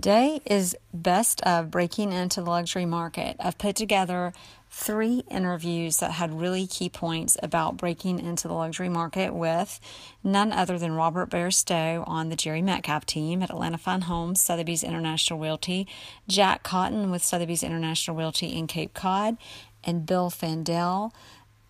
Today 0.00 0.40
is 0.46 0.74
best 0.94 1.42
of 1.42 1.70
breaking 1.70 2.14
into 2.14 2.40
the 2.40 2.48
luxury 2.48 2.86
market. 2.86 3.36
I've 3.38 3.58
put 3.58 3.76
together 3.76 4.32
three 4.70 5.24
interviews 5.30 5.98
that 5.98 6.12
had 6.12 6.40
really 6.40 6.66
key 6.66 6.88
points 6.88 7.36
about 7.42 7.76
breaking 7.76 8.18
into 8.18 8.48
the 8.48 8.54
luxury 8.54 8.88
market 8.88 9.34
with 9.34 9.78
none 10.24 10.52
other 10.52 10.78
than 10.78 10.92
Robert 10.92 11.28
Bairstow 11.28 12.02
on 12.08 12.30
the 12.30 12.34
Jere 12.34 12.62
Metcalf 12.62 13.04
team 13.04 13.42
at 13.42 13.50
Atlanta 13.50 13.76
Fine 13.76 14.00
Homes, 14.00 14.40
Sotheby's 14.40 14.82
International 14.82 15.38
Realty, 15.38 15.86
Jack 16.26 16.62
Cotton 16.62 17.10
with 17.10 17.22
Sotheby's 17.22 17.62
International 17.62 18.16
Realty 18.16 18.56
in 18.56 18.66
Cape 18.66 18.94
Cod, 18.94 19.36
and 19.84 20.06
Bill 20.06 20.30
Fandel, 20.30 21.12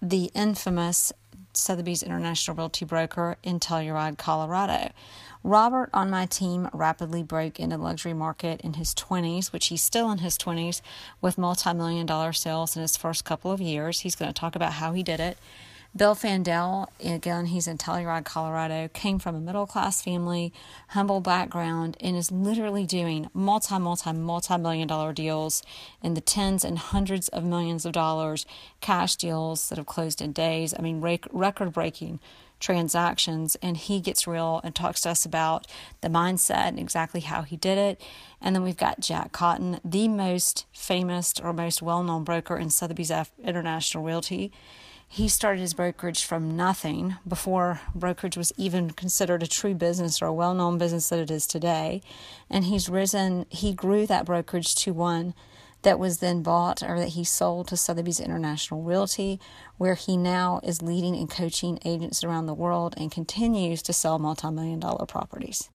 the 0.01 0.31
infamous 0.37 1.13
Sotheby's 1.53 2.05
International 2.05 2.57
Realty 2.57 2.85
broker 2.85 3.39
in 3.43 3.59
Telluride, 3.59 4.19
Colorado. 4.19 4.93
Robert 5.43 5.89
on 5.95 6.11
my 6.11 6.27
team 6.27 6.69
rapidly 6.73 7.23
broke 7.23 7.59
into 7.59 7.79
the 7.79 7.83
luxury 7.83 8.13
market 8.13 8.61
in 8.61 8.75
his 8.75 8.95
20s, 8.95 9.53
which 9.53 9.69
he's 9.69 9.83
still 9.83 10.11
in 10.11 10.19
his 10.19 10.37
20s 10.37 10.83
with 11.23 11.39
multi 11.39 11.73
million 11.73 12.05
dollar 12.05 12.33
sales 12.33 12.77
in 12.77 12.83
his 12.83 12.97
first 12.97 13.25
couple 13.25 13.51
of 13.51 13.61
years. 13.61 14.01
He's 14.01 14.17
going 14.17 14.31
to 14.31 14.39
talk 14.39 14.55
about 14.55 14.75
how 14.75 14.93
he 14.93 15.03
did 15.03 15.19
it. 15.19 15.39
Bill 15.97 16.15
Fandel, 16.15 16.87
again, 17.05 17.47
he's 17.47 17.67
in 17.67 17.77
Telluride, 17.77 18.25
Colorado, 18.25 18.89
came 18.93 19.19
from 19.19 19.35
a 19.35 19.41
middle 19.41 19.67
class 19.67 20.01
family, 20.01 20.53
humble 20.89 21.21
background, 21.21 21.97
and 22.01 22.17
is 22.17 22.31
literally 22.31 22.87
doing 22.87 23.29
multi, 23.35 23.77
multi, 23.77 24.13
multi 24.13 24.57
million 24.59 24.87
dollar 24.87 25.13
deals 25.13 25.65
in 26.03 26.15
the 26.15 26.21
tens 26.21 26.65
and 26.65 26.79
hundreds 26.79 27.29
of 27.29 27.45
millions 27.45 27.85
of 27.87 27.93
dollars, 27.93 28.47
cash 28.81 29.17
deals 29.17 29.69
that 29.69 29.79
have 29.79 29.87
closed 29.87 30.21
in 30.21 30.33
days. 30.33 30.75
I 30.79 30.83
mean, 30.83 31.01
record 31.01 31.73
breaking 31.73 32.21
transactions. 32.61 33.57
And 33.63 33.77
he 33.77 34.01
gets 34.01 34.27
real 34.27 34.61
and 34.63 34.75
talks 34.75 35.01
to 35.03 35.11
us 35.11 35.25
about 35.25 35.67
the 36.03 36.09
mindset 36.09 36.69
and 36.69 36.79
exactly 36.79 37.21
how 37.21 37.43
he 37.43 37.57
did 37.57 37.79
it. 37.79 38.01
And 38.41 38.55
then 38.55 38.63
we've 38.63 38.77
got 38.77 39.01
Jack 39.01 39.33
Cotton, 39.33 39.81
the 39.85 40.09
most 40.09 40.67
famous 40.73 41.35
or 41.43 41.53
most 41.53 41.83
well 41.83 42.03
known 42.03 42.23
broker 42.23 42.57
in 42.57 42.71
Sotheby's 42.71 43.11
International 43.43 44.05
Realty. 44.05 44.53
He 45.13 45.27
started 45.27 45.61
his 45.61 45.75
brokerage 45.75 46.23
from 46.23 46.57
nothing 46.57 47.17
before 47.27 47.81
brokerage 47.97 48.37
was 48.37 48.53
even 48.57 48.93
considered 48.93 49.43
a 49.43 49.49
true 49.49 49.75
business 49.75 50.23
or 50.23 50.27
a 50.27 50.33
well 50.33 50.55
known 50.55 50.79
business 50.79 51.09
that 51.09 51.19
it 51.19 51.33
is 51.33 51.49
today. 51.49 52.01
And 52.49 52.67
he's 52.67 52.89
risen, 52.89 53.45
he 53.49 53.73
grew 53.73 54.07
that 54.07 54.25
brokerage 54.25 54.77
to 54.77 54.93
one 54.93 55.35
that 55.83 55.99
was 55.99 56.19
then 56.19 56.43
bought 56.43 56.83
or 56.83 56.99
that 56.99 57.09
he 57.11 57.25
sold 57.25 57.69
to 57.69 57.77
Sotheby's 57.77 58.21
International 58.21 58.83
Realty, 58.83 59.41
where 59.79 59.95
he 59.95 60.17
now 60.17 60.61
is 60.63 60.83
leading 60.83 61.17
and 61.17 61.31
coaching 61.31 61.79
agents 61.85 62.23
around 62.23 62.47
the 62.47 62.55
world 62.55 62.95
and 62.97 63.11
continues 63.11 63.83
to 63.83 63.93
sell 63.93 64.19
multi 64.19 64.51
million 64.51 64.81
dollar 64.81 65.07
properties. 65.07 65.71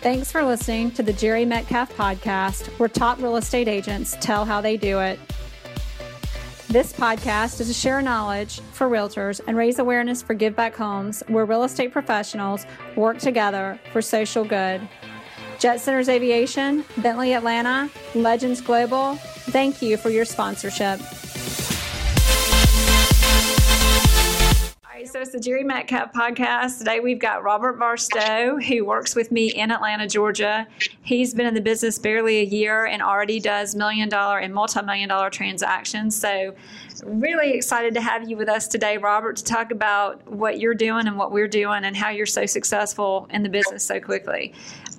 Thanks 0.00 0.30
for 0.30 0.44
listening 0.44 0.90
to 0.92 1.02
the 1.02 1.14
Jere 1.14 1.46
Metcalf 1.46 1.96
podcast, 1.96 2.66
where 2.78 2.90
top 2.90 3.18
real 3.18 3.36
estate 3.36 3.68
agents 3.68 4.16
tell 4.20 4.44
how 4.44 4.60
they 4.60 4.76
do 4.76 5.00
it. 5.00 5.18
This 6.68 6.92
podcast 6.92 7.60
is 7.60 7.68
to 7.68 7.74
share 7.74 8.02
knowledge 8.02 8.60
for 8.72 8.88
realtors 8.88 9.40
and 9.46 9.56
raise 9.56 9.78
awareness 9.78 10.22
for 10.22 10.34
Give 10.34 10.56
Back 10.56 10.74
Homes, 10.74 11.22
where 11.28 11.44
real 11.44 11.62
estate 11.62 11.92
professionals 11.92 12.66
work 12.96 13.18
together 13.18 13.78
for 13.92 14.02
social 14.02 14.44
good. 14.44 14.80
Jet 15.58 15.80
Centers 15.80 16.08
Aviation, 16.08 16.84
Bentley 16.96 17.34
Atlanta, 17.34 17.90
Legends 18.14 18.60
Global, 18.60 19.14
thank 19.14 19.82
you 19.82 19.96
for 19.96 20.10
your 20.10 20.24
sponsorship. 20.24 21.00
So 25.02 25.20
it's 25.20 25.32
the 25.32 25.40
Jere 25.40 25.64
Metcalf 25.64 26.12
podcast. 26.12 26.78
Today 26.78 27.00
we've 27.00 27.18
got 27.18 27.42
Robert 27.42 27.80
Bairstow, 27.80 28.62
who 28.62 28.84
works 28.84 29.16
with 29.16 29.32
me 29.32 29.48
in 29.48 29.72
Atlanta, 29.72 30.06
Georgia. 30.06 30.68
He's 31.02 31.34
been 31.34 31.46
in 31.46 31.54
the 31.54 31.60
business 31.60 31.98
barely 31.98 32.38
a 32.38 32.44
year 32.44 32.86
and 32.86 33.02
already 33.02 33.40
does 33.40 33.74
million 33.74 34.08
dollar 34.08 34.38
and 34.38 34.54
multi 34.54 34.80
million 34.82 35.08
dollar 35.08 35.30
transactions. 35.30 36.14
So, 36.14 36.54
really 37.04 37.54
excited 37.54 37.92
to 37.94 38.00
have 38.00 38.30
you 38.30 38.36
with 38.36 38.48
us 38.48 38.68
today, 38.68 38.96
Robert, 38.96 39.36
to 39.38 39.44
talk 39.44 39.72
about 39.72 40.26
what 40.30 40.60
you're 40.60 40.74
doing 40.74 41.08
and 41.08 41.18
what 41.18 41.32
we're 41.32 41.48
doing 41.48 41.84
and 41.84 41.96
how 41.96 42.10
you're 42.10 42.24
so 42.24 42.46
successful 42.46 43.26
in 43.30 43.42
the 43.42 43.48
business 43.48 43.84
so 43.84 43.98
quickly. 43.98 44.54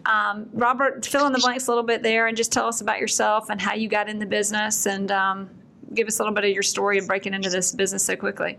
Um, 0.06 0.50
Robert, 0.51 1.06
fill 1.06 1.25
in 1.25 1.31
the 1.31 1.39
blanks 1.39 1.67
a 1.67 1.72
little 1.72 1.85
bit 1.85 2.03
there 2.03 2.27
and 2.27 2.35
just 2.35 2.51
tell 2.51 2.67
us 2.67 2.81
about 2.81 3.00
yourself 3.00 3.50
and 3.50 3.62
how 3.62 3.73
you 3.73 3.88
got 3.88 4.09
in 4.09 4.19
the 4.19 4.25
business 4.25 4.88
and 4.88 5.09
um, 5.09 5.50
give 5.94 6.07
us 6.07 6.19
a 6.19 6.22
little 6.22 6.35
bit 6.35 6.44
of 6.44 6.50
your 6.50 6.63
story 6.63 6.97
of 6.97 7.07
breaking 7.07 7.33
into 7.33 7.50
this 7.50 7.72
business 7.72 8.03
so 8.03 8.17
quickly. 8.17 8.57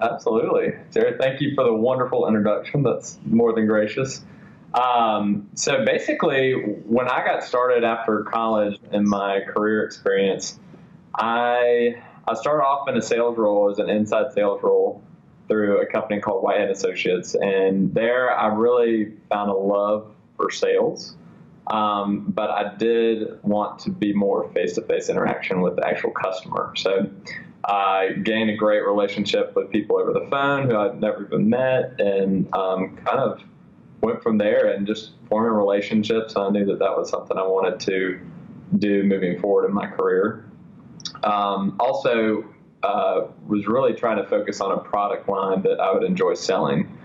Absolutely. 0.00 0.72
Jared, 0.92 1.18
thank 1.18 1.40
you 1.40 1.54
for 1.54 1.64
the 1.64 1.74
wonderful 1.74 2.26
introduction. 2.26 2.82
That's 2.82 3.18
more 3.26 3.52
than 3.54 3.66
gracious. 3.66 4.24
Um, 4.74 5.48
so 5.54 5.84
basically, 5.84 6.52
when 6.52 7.08
I 7.08 7.24
got 7.24 7.42
started 7.42 7.84
after 7.84 8.22
college 8.24 8.78
in 8.92 9.08
my 9.08 9.40
career 9.40 9.84
experience, 9.84 10.58
I 11.14 11.96
I 12.26 12.34
started 12.34 12.62
off 12.62 12.88
in 12.88 12.96
a 12.96 13.02
sales 13.02 13.36
role 13.36 13.70
as 13.70 13.78
an 13.78 13.90
inside 13.90 14.32
sales 14.32 14.62
role 14.62 15.02
through 15.48 15.80
a 15.80 15.86
company 15.86 16.20
called 16.20 16.44
Whitehead 16.44 16.70
Associates, 16.70 17.34
and 17.34 17.92
there 17.92 18.30
I 18.30 18.46
really 18.54 19.12
found 19.28 19.50
a 19.50 19.54
love 19.54 20.12
for 20.36 20.50
sales. 20.50 21.16
Um, 21.66 22.24
but 22.28 22.50
I 22.50 22.74
did 22.76 23.42
want 23.42 23.80
to 23.80 23.90
be 23.90 24.12
more 24.12 24.50
face 24.52 24.74
to 24.74 24.82
face 24.82 25.08
interaction 25.08 25.60
with 25.60 25.76
the 25.76 25.86
actual 25.86 26.10
customer. 26.10 26.72
So 26.76 27.08
I 27.64 28.12
gained 28.22 28.50
a 28.50 28.56
great 28.56 28.84
relationship 28.86 29.54
with 29.54 29.70
people 29.70 29.98
over 29.98 30.12
the 30.12 30.26
phone 30.30 30.68
who 30.68 30.76
I'd 30.76 31.00
never 31.00 31.26
even 31.26 31.48
met, 31.48 32.00
and 32.00 32.52
um, 32.54 32.96
kind 32.96 33.18
of 33.18 33.42
went 34.00 34.22
from 34.22 34.38
there 34.38 34.72
and 34.72 34.86
just 34.86 35.12
forming 35.28 35.52
relationships. 35.52 36.36
I 36.36 36.48
knew 36.48 36.64
that 36.66 36.78
that 36.78 36.96
was 36.96 37.10
something 37.10 37.36
I 37.36 37.42
wanted 37.42 37.80
to 37.80 38.20
do 38.78 39.02
moving 39.02 39.38
forward 39.38 39.66
in 39.66 39.74
my 39.74 39.86
career. 39.86 40.44
Um, 41.22 41.76
also, 41.80 42.44
uh, 42.82 43.26
was 43.46 43.66
really 43.66 43.92
trying 43.92 44.16
to 44.16 44.24
focus 44.24 44.60
on 44.60 44.72
a 44.72 44.78
product 44.78 45.28
line 45.28 45.62
that 45.62 45.80
I 45.80 45.92
would 45.92 46.02
enjoy 46.02 46.34
selling. 46.34 46.96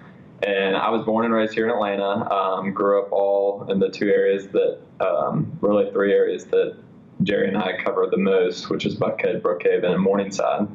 And 0.43 0.75
I 0.75 0.89
was 0.89 1.03
born 1.05 1.25
and 1.25 1.33
raised 1.33 1.53
here 1.53 1.65
in 1.65 1.71
Atlanta. 1.71 2.31
Um, 2.31 2.71
grew 2.71 3.01
up 3.01 3.11
all 3.11 3.69
in 3.69 3.79
the 3.79 3.89
two 3.89 4.07
areas 4.07 4.47
that, 4.49 4.79
um, 5.01 5.57
really 5.61 5.91
three 5.91 6.13
areas 6.13 6.45
that 6.45 6.77
Jere 7.23 7.47
and 7.47 7.57
I 7.57 7.81
cover 7.83 8.07
the 8.09 8.17
most, 8.17 8.69
which 8.69 8.85
is 8.85 8.95
Buckhead, 8.95 9.41
Brookhaven, 9.41 9.85
and 9.85 10.01
Morningside. 10.01 10.67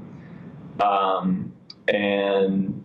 Um, 0.80 1.52
and 1.88 2.84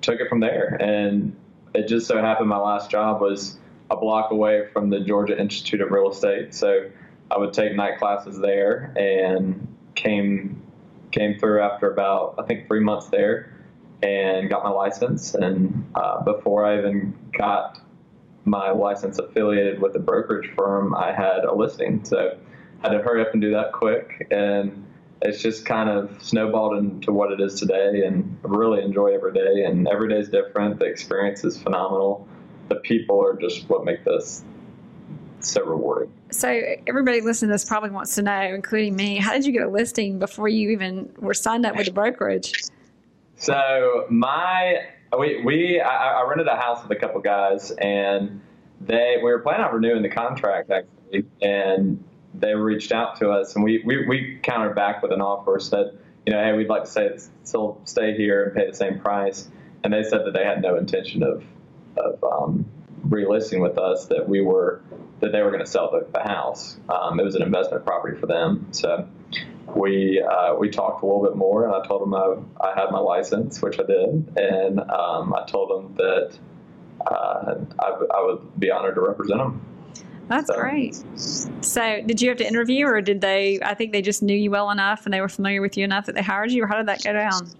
took 0.00 0.20
it 0.20 0.28
from 0.28 0.40
there. 0.40 0.76
And 0.80 1.36
it 1.74 1.88
just 1.88 2.06
so 2.06 2.20
happened 2.20 2.48
my 2.48 2.58
last 2.58 2.90
job 2.90 3.20
was 3.20 3.58
a 3.90 3.96
block 3.96 4.30
away 4.30 4.68
from 4.72 4.90
the 4.90 5.00
Georgia 5.00 5.38
Institute 5.38 5.80
of 5.80 5.90
Real 5.90 6.10
Estate. 6.10 6.54
So 6.54 6.90
I 7.30 7.38
would 7.38 7.52
take 7.52 7.74
night 7.74 7.98
classes 7.98 8.38
there 8.38 8.92
and 8.96 9.66
came 9.94 10.60
came 11.10 11.38
through 11.38 11.62
after 11.62 11.92
about 11.92 12.34
I 12.38 12.42
think 12.42 12.66
three 12.66 12.80
months 12.80 13.06
there 13.08 13.52
and 14.02 14.48
got 14.50 14.64
my 14.64 14.70
license. 14.70 15.34
And 15.34 15.90
uh, 15.94 16.22
before 16.22 16.66
I 16.66 16.78
even 16.78 17.16
got 17.32 17.80
my 18.44 18.70
license 18.70 19.18
affiliated 19.18 19.80
with 19.80 19.96
a 19.96 19.98
brokerage 19.98 20.50
firm, 20.54 20.94
I 20.94 21.12
had 21.12 21.44
a 21.44 21.54
listing. 21.54 22.04
So 22.04 22.36
had 22.84 22.92
to 22.92 23.02
hurry 23.02 23.22
up 23.22 23.32
and 23.32 23.40
do 23.40 23.50
that 23.52 23.72
quick. 23.72 24.26
And 24.30 24.84
it's 25.22 25.40
just 25.40 25.64
kind 25.64 25.88
of 25.88 26.22
snowballed 26.22 26.76
into 26.76 27.12
what 27.12 27.32
it 27.32 27.40
is 27.40 27.58
today. 27.58 28.04
And 28.04 28.38
I 28.44 28.48
really 28.48 28.82
enjoy 28.82 29.14
every 29.14 29.32
day. 29.32 29.64
And 29.64 29.88
every 29.88 30.08
day 30.08 30.18
is 30.18 30.28
different. 30.28 30.78
The 30.78 30.84
experience 30.84 31.44
is 31.44 31.60
phenomenal. 31.60 32.28
The 32.68 32.76
people 32.76 33.24
are 33.24 33.34
just 33.34 33.68
what 33.68 33.84
make 33.84 34.04
this 34.04 34.44
so 35.40 35.64
rewarding. 35.64 36.12
So 36.30 36.48
everybody 36.86 37.20
listening 37.20 37.50
to 37.50 37.54
this 37.54 37.64
probably 37.64 37.90
wants 37.90 38.14
to 38.16 38.22
know, 38.22 38.40
including 38.40 38.96
me, 38.96 39.16
how 39.16 39.32
did 39.32 39.46
you 39.46 39.52
get 39.52 39.62
a 39.62 39.68
listing 39.68 40.18
before 40.18 40.48
you 40.48 40.70
even 40.70 41.12
were 41.18 41.34
signed 41.34 41.66
up 41.66 41.76
with 41.76 41.86
the 41.86 41.92
brokerage? 41.92 42.52
So 43.36 44.06
my 44.10 44.84
we 45.18 45.42
we 45.44 45.80
I, 45.80 46.20
I 46.20 46.28
rented 46.28 46.48
a 46.48 46.56
house 46.56 46.82
with 46.82 46.96
a 46.96 47.00
couple 47.00 47.20
guys 47.20 47.70
and 47.72 48.40
they 48.80 49.16
we 49.18 49.24
were 49.24 49.40
planning 49.40 49.66
on 49.66 49.74
renewing 49.74 50.02
the 50.02 50.08
contract 50.08 50.70
actually 50.70 51.26
and 51.42 52.02
they 52.34 52.54
reached 52.54 52.92
out 52.92 53.16
to 53.20 53.30
us, 53.30 53.54
and 53.54 53.64
we, 53.64 53.82
we, 53.84 54.06
we 54.06 54.38
countered 54.42 54.74
back 54.74 55.02
with 55.02 55.12
an 55.12 55.20
offer, 55.20 55.58
said, 55.60 55.98
you 56.26 56.32
know, 56.32 56.42
hey, 56.42 56.52
we'd 56.52 56.68
like 56.68 56.84
to 56.84 56.90
say, 56.90 57.10
still 57.44 57.80
stay 57.84 58.16
here 58.16 58.44
and 58.44 58.54
pay 58.54 58.66
the 58.68 58.76
same 58.76 58.98
price. 58.98 59.48
And 59.82 59.92
they 59.92 60.02
said 60.02 60.24
that 60.24 60.32
they 60.32 60.44
had 60.44 60.62
no 60.62 60.76
intention 60.76 61.22
of, 61.22 61.44
of 61.96 62.24
um, 62.24 62.64
relisting 63.06 63.60
with 63.60 63.78
us, 63.78 64.06
that 64.06 64.28
we 64.28 64.40
were, 64.40 64.80
that 65.20 65.32
they 65.32 65.42
were 65.42 65.50
going 65.50 65.64
to 65.64 65.70
sell 65.70 65.90
the, 65.90 66.06
the 66.12 66.26
house. 66.26 66.78
Um, 66.88 67.20
it 67.20 67.24
was 67.24 67.34
an 67.34 67.42
investment 67.42 67.84
property 67.84 68.18
for 68.18 68.26
them. 68.26 68.68
So 68.72 69.06
we, 69.76 70.22
uh, 70.22 70.54
we 70.54 70.70
talked 70.70 71.02
a 71.02 71.06
little 71.06 71.22
bit 71.22 71.36
more, 71.36 71.66
and 71.66 71.74
I 71.74 71.86
told 71.86 72.02
them 72.02 72.14
I, 72.14 72.36
I 72.66 72.74
had 72.74 72.90
my 72.90 72.98
license, 72.98 73.60
which 73.60 73.78
I 73.78 73.84
did. 73.84 74.36
And 74.36 74.80
um, 74.80 75.34
I 75.34 75.44
told 75.46 75.70
them 75.70 75.94
that 75.96 76.38
uh, 77.06 77.54
I, 77.78 77.88
I 77.88 78.22
would 78.24 78.58
be 78.58 78.70
honored 78.70 78.94
to 78.94 79.02
represent 79.02 79.38
them. 79.38 79.60
That's 80.28 80.46
so. 80.46 80.58
great. 80.58 81.02
So, 81.16 82.02
did 82.06 82.20
you 82.20 82.28
have 82.28 82.38
to 82.38 82.46
interview, 82.46 82.86
or 82.86 83.00
did 83.00 83.20
they? 83.20 83.60
I 83.62 83.74
think 83.74 83.92
they 83.92 84.02
just 84.02 84.22
knew 84.22 84.36
you 84.36 84.50
well 84.50 84.70
enough, 84.70 85.04
and 85.04 85.12
they 85.12 85.20
were 85.20 85.28
familiar 85.28 85.60
with 85.60 85.76
you 85.76 85.84
enough 85.84 86.06
that 86.06 86.14
they 86.14 86.22
hired 86.22 86.50
you, 86.50 86.64
or 86.64 86.66
how 86.66 86.76
did 86.76 86.86
that 86.86 87.02
go 87.02 87.12
down? 87.12 87.50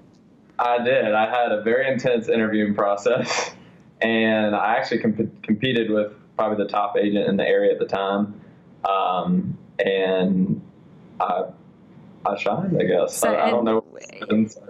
I 0.58 0.82
did. 0.82 1.14
I 1.14 1.28
had 1.28 1.52
a 1.52 1.62
very 1.62 1.90
intense 1.92 2.28
interviewing 2.28 2.74
process, 2.74 3.54
and 4.00 4.54
I 4.54 4.76
actually 4.76 4.98
comp- 4.98 5.42
competed 5.42 5.90
with 5.90 6.12
probably 6.36 6.64
the 6.64 6.70
top 6.70 6.96
agent 6.96 7.28
in 7.28 7.36
the 7.36 7.46
area 7.46 7.72
at 7.72 7.78
the 7.78 7.86
time. 7.86 8.40
Um, 8.88 9.56
and 9.84 10.60
I 11.20 11.44
I 12.26 12.36
shined, 12.36 12.76
I 12.80 12.84
guess. 12.84 13.16
So, 13.16 13.28
I, 13.28 13.46
I, 13.46 13.50
don't 13.50 13.64
know. 13.64 13.84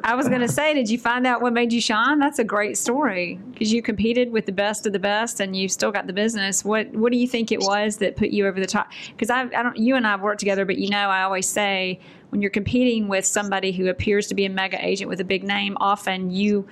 I 0.03 0.15
was 0.15 0.29
going 0.29 0.41
to 0.41 0.49
say, 0.49 0.75
did 0.75 0.91
you 0.91 0.99
find 0.99 1.27
out 1.27 1.41
what 1.41 1.53
made 1.53 1.73
you 1.73 1.81
shine? 1.81 2.19
That's 2.19 2.39
a 2.39 2.45
great 2.45 2.77
story 2.77 3.39
because 3.53 3.73
you 3.73 3.81
competed 3.81 4.33
with 4.33 4.47
the 4.47 4.53
best 4.53 4.87
of 4.87 4.93
the 4.93 4.99
best, 4.99 5.41
and 5.41 5.57
you 5.57 5.69
still 5.69 5.93
got 5.93 6.07
the 6.07 6.13
business. 6.13 6.65
What 6.65 6.91
What 6.93 7.13
do 7.13 7.19
you 7.19 7.29
think 7.29 7.53
it 7.53 7.61
was 7.61 7.99
that 7.99 8.17
put 8.17 8.31
you 8.31 8.47
over 8.47 8.59
the 8.59 8.67
top? 8.67 8.91
Because 9.11 9.31
I, 9.31 9.43
I 9.43 9.63
don't. 9.63 9.77
You 9.77 9.97
and 9.97 10.07
I 10.07 10.13
have 10.13 10.23
worked 10.23 10.41
together, 10.41 10.65
but 10.65 10.79
you 10.79 10.89
know, 10.89 11.09
I 11.09 11.23
always 11.23 11.49
say 11.49 12.01
when 12.31 12.43
you're 12.43 12.51
competing 12.51 13.09
with 13.09 13.25
somebody 13.25 13.71
who 13.71 13.89
appears 13.89 14.27
to 14.29 14.35
be 14.35 14.45
a 14.45 14.51
mega 14.51 14.85
agent 14.85 15.09
with 15.09 15.21
a 15.21 15.25
big 15.25 15.45
name, 15.45 15.77
often 15.81 16.31
you 16.31 16.67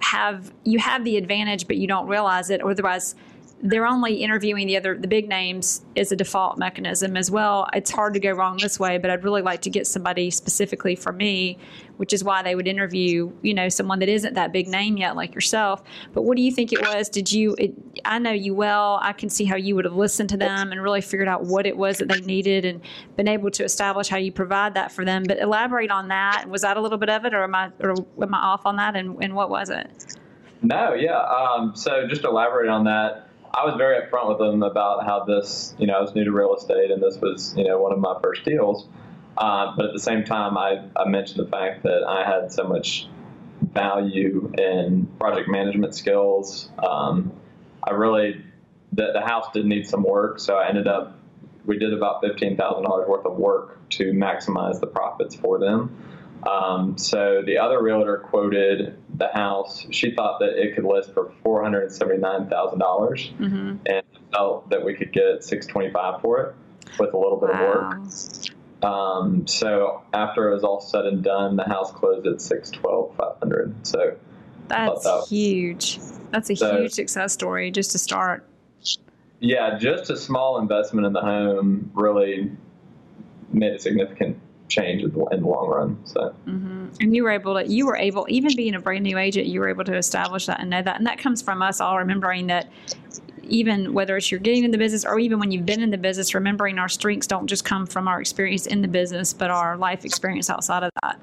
have 0.00 0.52
you 0.64 0.78
have 0.78 1.04
the 1.04 1.16
advantage, 1.16 1.66
but 1.66 1.76
you 1.76 1.86
don't 1.86 2.08
realize 2.08 2.50
it. 2.50 2.60
Otherwise 2.60 3.14
they're 3.64 3.86
only 3.86 4.16
interviewing 4.16 4.66
the 4.66 4.76
other 4.76 4.94
the 4.94 5.08
big 5.08 5.26
names 5.26 5.86
is 5.94 6.12
a 6.12 6.16
default 6.16 6.58
mechanism 6.58 7.16
as 7.16 7.30
well. 7.30 7.66
It's 7.72 7.90
hard 7.90 8.12
to 8.12 8.20
go 8.20 8.30
wrong 8.30 8.58
this 8.60 8.78
way, 8.78 8.98
but 8.98 9.10
I'd 9.10 9.24
really 9.24 9.40
like 9.40 9.62
to 9.62 9.70
get 9.70 9.86
somebody 9.86 10.30
specifically 10.30 10.94
for 10.94 11.14
me, 11.14 11.56
which 11.96 12.12
is 12.12 12.22
why 12.22 12.42
they 12.42 12.54
would 12.54 12.68
interview, 12.68 13.32
you 13.40 13.54
know, 13.54 13.70
someone 13.70 14.00
that 14.00 14.10
isn't 14.10 14.34
that 14.34 14.52
big 14.52 14.68
name 14.68 14.98
yet 14.98 15.16
like 15.16 15.34
yourself. 15.34 15.82
But 16.12 16.22
what 16.22 16.36
do 16.36 16.42
you 16.42 16.52
think 16.52 16.74
it 16.74 16.80
was? 16.82 17.08
Did 17.08 17.32
you 17.32 17.56
it, 17.58 17.72
I 18.04 18.18
know 18.18 18.32
you 18.32 18.54
well. 18.54 18.98
I 19.00 19.14
can 19.14 19.30
see 19.30 19.46
how 19.46 19.56
you 19.56 19.74
would 19.76 19.86
have 19.86 19.96
listened 19.96 20.28
to 20.28 20.36
them 20.36 20.70
and 20.70 20.82
really 20.82 21.00
figured 21.00 21.26
out 21.28 21.44
what 21.44 21.64
it 21.64 21.78
was 21.78 21.96
that 21.98 22.08
they 22.08 22.20
needed 22.20 22.66
and 22.66 22.82
been 23.16 23.28
able 23.28 23.50
to 23.52 23.64
establish 23.64 24.08
how 24.08 24.18
you 24.18 24.30
provide 24.30 24.74
that 24.74 24.92
for 24.92 25.06
them. 25.06 25.22
But 25.26 25.38
elaborate 25.38 25.90
on 25.90 26.08
that. 26.08 26.44
Was 26.50 26.60
that 26.62 26.76
a 26.76 26.82
little 26.82 26.98
bit 26.98 27.08
of 27.08 27.24
it 27.24 27.32
or 27.32 27.42
am 27.42 27.54
I 27.54 27.70
or 27.80 27.94
am 28.22 28.34
I 28.34 28.38
off 28.40 28.66
on 28.66 28.76
that 28.76 28.94
and, 28.94 29.16
and 29.24 29.34
what 29.34 29.48
was 29.48 29.70
it? 29.70 30.18
No, 30.60 30.92
yeah. 30.92 31.18
Um, 31.18 31.74
so 31.74 32.06
just 32.06 32.24
elaborate 32.24 32.68
on 32.68 32.84
that 32.84 33.30
I 33.56 33.64
was 33.64 33.76
very 33.76 34.00
upfront 34.00 34.28
with 34.28 34.38
them 34.38 34.64
about 34.64 35.04
how 35.04 35.24
this, 35.24 35.74
you 35.78 35.86
know, 35.86 35.94
I 35.94 36.00
was 36.00 36.12
new 36.14 36.24
to 36.24 36.32
real 36.32 36.56
estate 36.56 36.90
and 36.90 37.00
this 37.00 37.18
was, 37.20 37.54
you 37.56 37.62
know, 37.62 37.80
one 37.80 37.92
of 37.92 38.00
my 38.00 38.18
first 38.20 38.44
deals. 38.44 38.88
Uh, 39.38 39.74
but 39.76 39.86
at 39.86 39.92
the 39.92 40.00
same 40.00 40.24
time, 40.24 40.58
I, 40.58 40.82
I 40.96 41.08
mentioned 41.08 41.46
the 41.46 41.50
fact 41.50 41.84
that 41.84 42.02
I 42.04 42.28
had 42.28 42.52
so 42.52 42.64
much 42.64 43.06
value 43.60 44.52
in 44.58 45.06
project 45.20 45.48
management 45.48 45.94
skills. 45.94 46.68
Um, 46.78 47.32
I 47.82 47.92
really, 47.92 48.44
the, 48.92 49.12
the 49.12 49.20
house 49.20 49.46
did 49.54 49.66
need 49.66 49.86
some 49.86 50.02
work, 50.02 50.40
so 50.40 50.56
I 50.56 50.68
ended 50.68 50.88
up, 50.88 51.16
we 51.64 51.78
did 51.78 51.92
about 51.92 52.22
$15,000 52.24 53.08
worth 53.08 53.24
of 53.24 53.36
work 53.36 53.88
to 53.90 54.12
maximize 54.12 54.80
the 54.80 54.88
profits 54.88 55.36
for 55.36 55.60
them. 55.60 55.96
Um, 56.44 56.98
so 56.98 57.42
the 57.46 57.58
other 57.58 57.80
realtor 57.80 58.18
quoted 58.18 58.98
the 59.14 59.28
house. 59.28 59.86
She 59.90 60.14
thought 60.14 60.40
that 60.40 60.60
it 60.60 60.74
could 60.74 60.84
list 60.84 61.12
for 61.14 61.32
four 61.42 61.62
hundred 61.62 61.92
seventy-nine 61.92 62.48
thousand 62.48 62.78
dollars, 62.78 63.30
mm-hmm. 63.38 63.76
and 63.86 64.02
felt 64.32 64.68
that 64.70 64.84
we 64.84 64.94
could 64.94 65.12
get 65.12 65.44
six 65.44 65.66
twenty-five 65.66 66.20
for 66.20 66.40
it 66.40 66.54
with 66.98 67.14
a 67.14 67.16
little 67.16 67.38
bit 67.38 67.50
wow. 67.50 67.64
of 67.64 68.00
work. 68.02 68.90
Um, 68.90 69.46
so 69.46 70.02
after 70.12 70.50
it 70.50 70.54
was 70.54 70.64
all 70.64 70.80
said 70.80 71.06
and 71.06 71.22
done, 71.22 71.56
the 71.56 71.64
house 71.64 71.90
closed 71.92 72.26
at 72.26 72.40
six 72.40 72.70
twelve 72.70 73.14
five 73.16 73.38
hundred. 73.38 73.74
So 73.86 74.16
that's 74.68 75.04
that 75.04 75.26
huge. 75.28 75.98
That's 76.30 76.50
a 76.50 76.56
so, 76.56 76.80
huge 76.80 76.92
success 76.92 77.32
story 77.32 77.70
just 77.70 77.92
to 77.92 77.98
start. 77.98 78.46
Yeah, 79.40 79.78
just 79.78 80.10
a 80.10 80.16
small 80.16 80.58
investment 80.58 81.06
in 81.06 81.12
the 81.12 81.20
home 81.20 81.90
really 81.94 82.50
made 83.52 83.72
a 83.72 83.78
significant 83.78 84.38
change 84.68 85.02
in 85.02 85.10
the, 85.10 85.24
in 85.26 85.42
the 85.42 85.48
long 85.48 85.68
run. 85.68 86.06
So, 86.06 86.34
mm-hmm. 86.46 86.86
and 87.00 87.14
you 87.14 87.24
were 87.24 87.30
able 87.30 87.54
to, 87.54 87.66
you 87.66 87.86
were 87.86 87.96
able, 87.96 88.26
even 88.28 88.56
being 88.56 88.74
a 88.74 88.80
brand 88.80 89.04
new 89.04 89.18
agent, 89.18 89.46
you 89.46 89.60
were 89.60 89.68
able 89.68 89.84
to 89.84 89.96
establish 89.96 90.46
that 90.46 90.60
and 90.60 90.70
know 90.70 90.82
that, 90.82 90.96
and 90.96 91.06
that 91.06 91.18
comes 91.18 91.42
from 91.42 91.62
us 91.62 91.80
all 91.80 91.98
remembering 91.98 92.46
that. 92.48 92.70
Even 93.46 93.92
whether 93.92 94.16
it's 94.16 94.30
you're 94.30 94.40
getting 94.40 94.64
in 94.64 94.70
the 94.70 94.78
business 94.78 95.04
or 95.04 95.18
even 95.18 95.38
when 95.38 95.52
you've 95.52 95.66
been 95.66 95.82
in 95.82 95.90
the 95.90 95.98
business, 95.98 96.34
remembering 96.34 96.78
our 96.78 96.88
strengths 96.88 97.26
don't 97.26 97.46
just 97.46 97.62
come 97.62 97.84
from 97.84 98.08
our 98.08 98.18
experience 98.18 98.66
in 98.66 98.80
the 98.80 98.88
business, 98.88 99.34
but 99.34 99.50
our 99.50 99.76
life 99.76 100.06
experience 100.06 100.48
outside 100.48 100.82
of 100.82 100.90
that, 101.02 101.20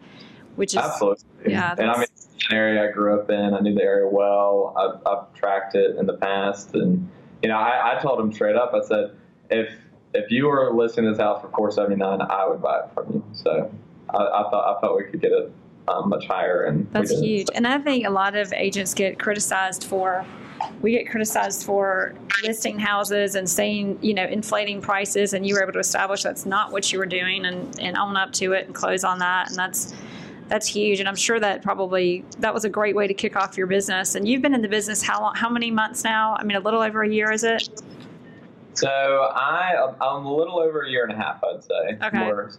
which 0.55 0.75
is 0.75 0.77
absolutely 0.77 1.25
yeah. 1.47 1.73
And 1.75 1.89
I 1.89 1.97
mean, 1.97 2.07
an 2.51 2.55
area 2.55 2.87
I 2.87 2.91
grew 2.91 3.19
up 3.19 3.31
in, 3.31 3.55
I 3.55 3.59
knew 3.61 3.73
the 3.73 3.81
area 3.81 4.07
well. 4.07 4.75
I've, 4.77 5.07
I've 5.11 5.33
tracked 5.33 5.73
it 5.73 5.95
in 5.95 6.05
the 6.05 6.13
past, 6.13 6.75
and 6.75 7.09
you 7.41 7.49
know, 7.49 7.57
I, 7.57 7.97
I 7.97 8.01
told 8.03 8.19
him 8.19 8.31
straight 8.31 8.55
up. 8.55 8.71
I 8.75 8.85
said, 8.85 9.15
if 9.49 9.73
if 10.13 10.31
you 10.31 10.47
were 10.47 10.73
listing 10.73 11.05
this 11.05 11.17
house 11.17 11.41
for 11.41 11.49
479 11.49 12.21
I 12.21 12.47
would 12.47 12.61
buy 12.61 12.79
it 12.79 12.93
from 12.93 13.13
you. 13.13 13.23
So 13.33 13.71
I, 14.09 14.17
I 14.17 14.49
thought 14.49 14.77
I 14.77 14.81
thought 14.81 14.97
we 14.97 15.03
could 15.05 15.21
get 15.21 15.31
it 15.31 15.51
um, 15.87 16.09
much 16.09 16.25
higher, 16.27 16.63
and 16.63 16.91
that's 16.91 17.11
huge. 17.19 17.47
And 17.53 17.65
I 17.65 17.79
think 17.79 18.05
a 18.05 18.09
lot 18.09 18.35
of 18.35 18.53
agents 18.53 18.93
get 18.93 19.19
criticized 19.19 19.85
for. 19.85 20.25
We 20.81 20.91
get 20.91 21.09
criticized 21.09 21.65
for 21.65 22.13
listing 22.43 22.77
houses 22.77 23.33
and 23.33 23.49
saying, 23.49 23.97
you 24.01 24.13
know, 24.13 24.25
inflating 24.25 24.79
prices, 24.79 25.33
and 25.33 25.45
you 25.45 25.55
were 25.55 25.63
able 25.63 25.73
to 25.73 25.79
establish 25.79 26.21
that's 26.21 26.45
not 26.45 26.71
what 26.71 26.91
you 26.91 26.99
were 26.99 27.07
doing, 27.07 27.45
and, 27.45 27.79
and 27.79 27.97
own 27.97 28.15
up 28.15 28.31
to 28.33 28.53
it 28.53 28.67
and 28.67 28.75
close 28.75 29.03
on 29.03 29.19
that, 29.19 29.49
and 29.49 29.57
that's 29.57 29.93
that's 30.49 30.67
huge. 30.67 30.99
And 30.99 31.07
I'm 31.07 31.15
sure 31.15 31.39
that 31.39 31.63
probably 31.63 32.25
that 32.39 32.53
was 32.53 32.65
a 32.65 32.69
great 32.69 32.95
way 32.95 33.07
to 33.07 33.13
kick 33.13 33.35
off 33.35 33.57
your 33.57 33.67
business. 33.67 34.15
And 34.15 34.27
you've 34.27 34.41
been 34.41 34.53
in 34.53 34.61
the 34.61 34.67
business 34.67 35.01
how 35.01 35.21
long? 35.21 35.33
How 35.35 35.49
many 35.49 35.71
months 35.71 36.03
now? 36.03 36.35
I 36.37 36.43
mean, 36.43 36.57
a 36.57 36.59
little 36.59 36.81
over 36.81 37.03
a 37.03 37.09
year, 37.09 37.31
is 37.31 37.43
it? 37.43 37.69
So 38.73 38.89
I 38.89 39.94
I'm 40.00 40.25
a 40.25 40.35
little 40.35 40.59
over 40.59 40.81
a 40.81 40.89
year 40.89 41.03
and 41.03 41.13
a 41.13 41.15
half, 41.15 41.44
I'd 41.44 41.63
say. 41.63 41.97
Okay. 42.03 42.18
More, 42.18 42.51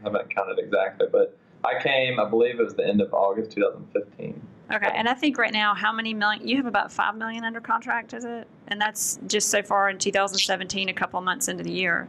I 0.00 0.04
haven't 0.04 0.34
counted 0.34 0.58
exactly, 0.58 1.06
but 1.10 1.38
I 1.64 1.80
came, 1.82 2.20
I 2.20 2.28
believe 2.28 2.60
it 2.60 2.62
was 2.62 2.74
the 2.74 2.86
end 2.86 3.00
of 3.00 3.12
August 3.14 3.52
2015. 3.52 4.40
Okay, 4.72 4.90
and 4.94 5.08
I 5.08 5.14
think 5.14 5.38
right 5.38 5.52
now, 5.52 5.74
how 5.74 5.92
many 5.92 6.14
million? 6.14 6.46
You 6.46 6.56
have 6.56 6.66
about 6.66 6.90
five 6.90 7.16
million 7.16 7.44
under 7.44 7.60
contract, 7.60 8.14
is 8.14 8.24
it? 8.24 8.48
And 8.68 8.80
that's 8.80 9.18
just 9.26 9.50
so 9.50 9.62
far 9.62 9.90
in 9.90 9.98
2017, 9.98 10.88
a 10.88 10.92
couple 10.94 11.18
of 11.18 11.24
months 11.24 11.48
into 11.48 11.62
the 11.62 11.72
year. 11.72 12.08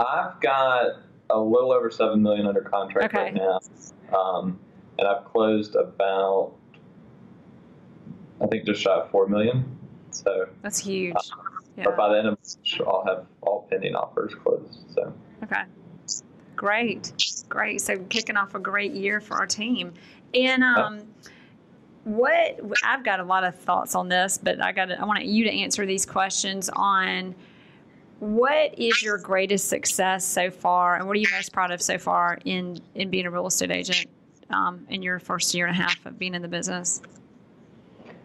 I've 0.00 0.40
got 0.40 1.02
a 1.30 1.38
little 1.38 1.72
over 1.72 1.90
seven 1.90 2.22
million 2.22 2.46
under 2.46 2.60
contract 2.60 3.14
okay. 3.14 3.24
right 3.24 3.34
now, 3.34 3.60
um, 4.16 4.58
and 4.98 5.06
I've 5.06 5.24
closed 5.24 5.76
about, 5.76 6.52
I 8.40 8.46
think, 8.46 8.66
just 8.66 8.82
shy 8.82 8.90
of 8.90 9.10
four 9.10 9.28
million. 9.28 9.78
So 10.10 10.48
that's 10.62 10.78
huge. 10.78 11.14
Uh, 11.14 11.49
yeah. 11.80 11.86
But 11.86 11.96
by 11.96 12.08
the 12.10 12.18
end 12.18 12.28
of 12.28 12.38
March, 12.38 12.80
I'll 12.86 13.04
have 13.06 13.26
all 13.40 13.66
pending 13.70 13.94
offers 13.94 14.34
closed. 14.34 14.78
So 14.94 15.12
okay, 15.44 15.62
great, 16.54 17.12
great. 17.48 17.80
So 17.80 17.98
kicking 18.10 18.36
off 18.36 18.54
a 18.54 18.58
great 18.58 18.92
year 18.92 19.20
for 19.20 19.36
our 19.36 19.46
team, 19.46 19.94
and 20.34 20.62
um, 20.62 21.00
what 22.04 22.60
I've 22.84 23.02
got 23.02 23.20
a 23.20 23.24
lot 23.24 23.44
of 23.44 23.54
thoughts 23.54 23.94
on 23.94 24.08
this, 24.08 24.38
but 24.38 24.62
I 24.62 24.72
got 24.72 24.90
I 24.92 25.04
want 25.04 25.24
you 25.24 25.44
to 25.44 25.50
answer 25.50 25.86
these 25.86 26.04
questions 26.04 26.68
on 26.74 27.34
what 28.18 28.78
is 28.78 29.02
your 29.02 29.16
greatest 29.16 29.68
success 29.68 30.26
so 30.26 30.50
far, 30.50 30.96
and 30.96 31.06
what 31.06 31.16
are 31.16 31.20
you 31.20 31.28
most 31.32 31.52
proud 31.52 31.70
of 31.70 31.80
so 31.80 31.96
far 31.96 32.38
in 32.44 32.78
in 32.94 33.08
being 33.08 33.24
a 33.24 33.30
real 33.30 33.46
estate 33.46 33.70
agent 33.70 34.06
um, 34.50 34.86
in 34.90 35.02
your 35.02 35.18
first 35.18 35.54
year 35.54 35.66
and 35.66 35.74
a 35.74 35.82
half 35.82 36.04
of 36.04 36.18
being 36.18 36.34
in 36.34 36.42
the 36.42 36.48
business? 36.48 37.00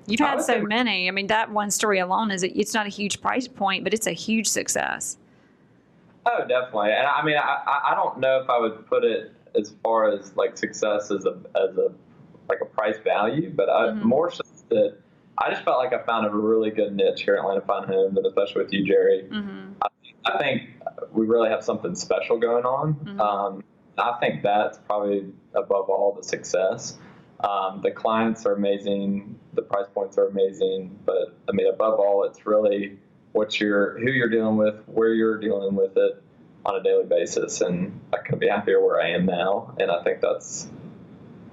You've 0.07 0.19
had 0.19 0.41
so 0.41 0.61
many. 0.61 1.07
I 1.07 1.11
mean, 1.11 1.27
that 1.27 1.51
one 1.51 1.71
story 1.71 1.99
alone 1.99 2.31
is 2.31 2.43
it's 2.43 2.73
not 2.73 2.85
a 2.85 2.89
huge 2.89 3.21
price 3.21 3.47
point, 3.47 3.83
but 3.83 3.93
it's 3.93 4.07
a 4.07 4.11
huge 4.11 4.47
success. 4.47 5.17
Oh, 6.25 6.45
definitely. 6.47 6.91
And 6.91 7.07
I 7.07 7.23
mean, 7.23 7.37
I, 7.37 7.91
I 7.91 7.95
don't 7.95 8.19
know 8.19 8.39
if 8.41 8.49
I 8.49 8.59
would 8.59 8.87
put 8.87 9.03
it 9.03 9.31
as 9.57 9.73
far 9.83 10.09
as 10.09 10.35
like 10.35 10.57
success 10.57 11.11
as 11.11 11.25
a 11.25 11.37
as 11.57 11.77
a 11.77 11.91
like 12.49 12.59
a 12.61 12.65
price 12.65 12.97
value, 13.03 13.51
but 13.55 13.69
I, 13.69 13.87
mm-hmm. 13.87 14.07
more 14.07 14.31
so 14.31 14.43
that 14.69 14.97
I 15.37 15.49
just 15.49 15.63
felt 15.63 15.77
like 15.77 15.93
I 15.93 16.03
found 16.05 16.25
a 16.25 16.29
really 16.29 16.69
good 16.69 16.95
niche 16.95 17.23
here 17.23 17.35
at 17.35 17.41
Atlanta 17.41 17.61
Fine 17.61 17.87
Homes, 17.87 18.17
and 18.17 18.25
especially 18.25 18.63
with 18.63 18.73
you, 18.73 18.85
Jere. 18.85 19.23
Mm-hmm. 19.29 19.73
I, 19.81 19.87
I, 20.25 20.37
think 20.37 20.69
we 21.11 21.25
really 21.25 21.49
have 21.49 21.63
something 21.63 21.95
special 21.95 22.39
going 22.39 22.65
on. 22.65 22.93
Mm-hmm. 22.93 23.19
Um, 23.19 23.63
I 23.97 24.17
think 24.19 24.43
that's 24.43 24.77
probably 24.77 25.25
above 25.53 25.89
all 25.89 26.13
the 26.15 26.23
success. 26.23 26.97
Um, 27.41 27.81
the 27.83 27.91
clients 27.91 28.45
are 28.45 28.53
amazing, 28.53 29.37
the 29.55 29.61
price 29.61 29.87
points 29.93 30.17
are 30.17 30.27
amazing, 30.27 30.97
but 31.05 31.37
I 31.49 31.51
mean, 31.51 31.67
above 31.67 31.99
all, 31.99 32.23
it's 32.25 32.45
really 32.45 32.97
what 33.31 33.59
you're, 33.59 33.97
who 33.99 34.09
you're 34.09 34.29
dealing 34.29 34.57
with, 34.57 34.75
where 34.87 35.13
you're 35.13 35.39
dealing 35.39 35.75
with 35.75 35.97
it 35.97 36.21
on 36.65 36.75
a 36.75 36.83
daily 36.83 37.05
basis, 37.05 37.61
and 37.61 37.99
I 38.13 38.17
couldn't 38.17 38.39
be 38.39 38.47
happier 38.47 38.83
where 38.83 39.01
I 39.01 39.09
am 39.09 39.25
now, 39.25 39.75
and 39.79 39.91
I 39.91 40.03
think 40.03 40.21
that's 40.21 40.67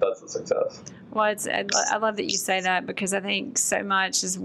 that's 0.01 0.23
a 0.23 0.29
success. 0.29 0.83
Well, 1.11 1.27
it's 1.27 1.47
I 1.47 1.97
love 1.99 2.17
that 2.17 2.25
you 2.25 2.37
say 2.37 2.61
that 2.63 2.87
because 2.87 3.13
I 3.13 3.21
think 3.21 3.59
so 3.59 3.83
much 3.83 4.25
is 4.25 4.39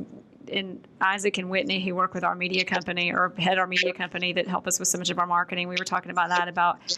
in 0.48 0.82
Isaac 1.02 1.38
and 1.38 1.50
Whitney, 1.50 1.84
who 1.84 1.96
work 1.96 2.14
with 2.14 2.24
our 2.24 2.36
media 2.36 2.64
company 2.64 3.12
or 3.12 3.34
head 3.38 3.58
our 3.58 3.68
media 3.68 3.94
company 3.94 4.34
that 4.34 4.48
help 4.48 4.68
us 4.68 4.80
with 4.80 4.88
so 4.88 4.98
much 4.98 5.10
of 5.10 5.20
our 5.20 5.28
marketing. 5.28 5.68
We 5.68 5.76
were 5.78 5.86
talking 5.86 6.12
about 6.12 6.30
that 6.30 6.48
about 6.48 6.98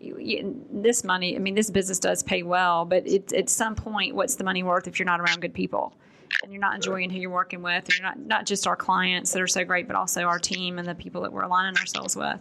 this 0.00 1.04
money, 1.04 1.36
I 1.36 1.38
mean, 1.38 1.54
this 1.54 1.70
business 1.70 1.98
does 1.98 2.22
pay 2.22 2.42
well, 2.42 2.84
but 2.84 3.06
it, 3.06 3.32
at 3.32 3.48
some 3.48 3.74
point, 3.74 4.14
what's 4.14 4.36
the 4.36 4.44
money 4.44 4.62
worth 4.62 4.86
if 4.86 4.98
you're 4.98 5.06
not 5.06 5.20
around 5.20 5.40
good 5.40 5.54
people? 5.54 5.94
And 6.42 6.52
you're 6.52 6.60
not 6.60 6.74
enjoying 6.74 7.08
who 7.08 7.18
you're 7.18 7.30
working 7.30 7.62
with, 7.62 7.84
and 7.84 7.94
you're 7.94 8.02
not 8.06 8.18
not 8.18 8.46
just 8.46 8.66
our 8.66 8.76
clients 8.76 9.32
that 9.32 9.40
are 9.40 9.46
so 9.46 9.64
great, 9.64 9.86
but 9.86 9.96
also 9.96 10.22
our 10.22 10.38
team 10.38 10.78
and 10.78 10.86
the 10.86 10.94
people 10.94 11.22
that 11.22 11.32
we're 11.32 11.42
aligning 11.42 11.78
ourselves 11.78 12.16
with. 12.16 12.38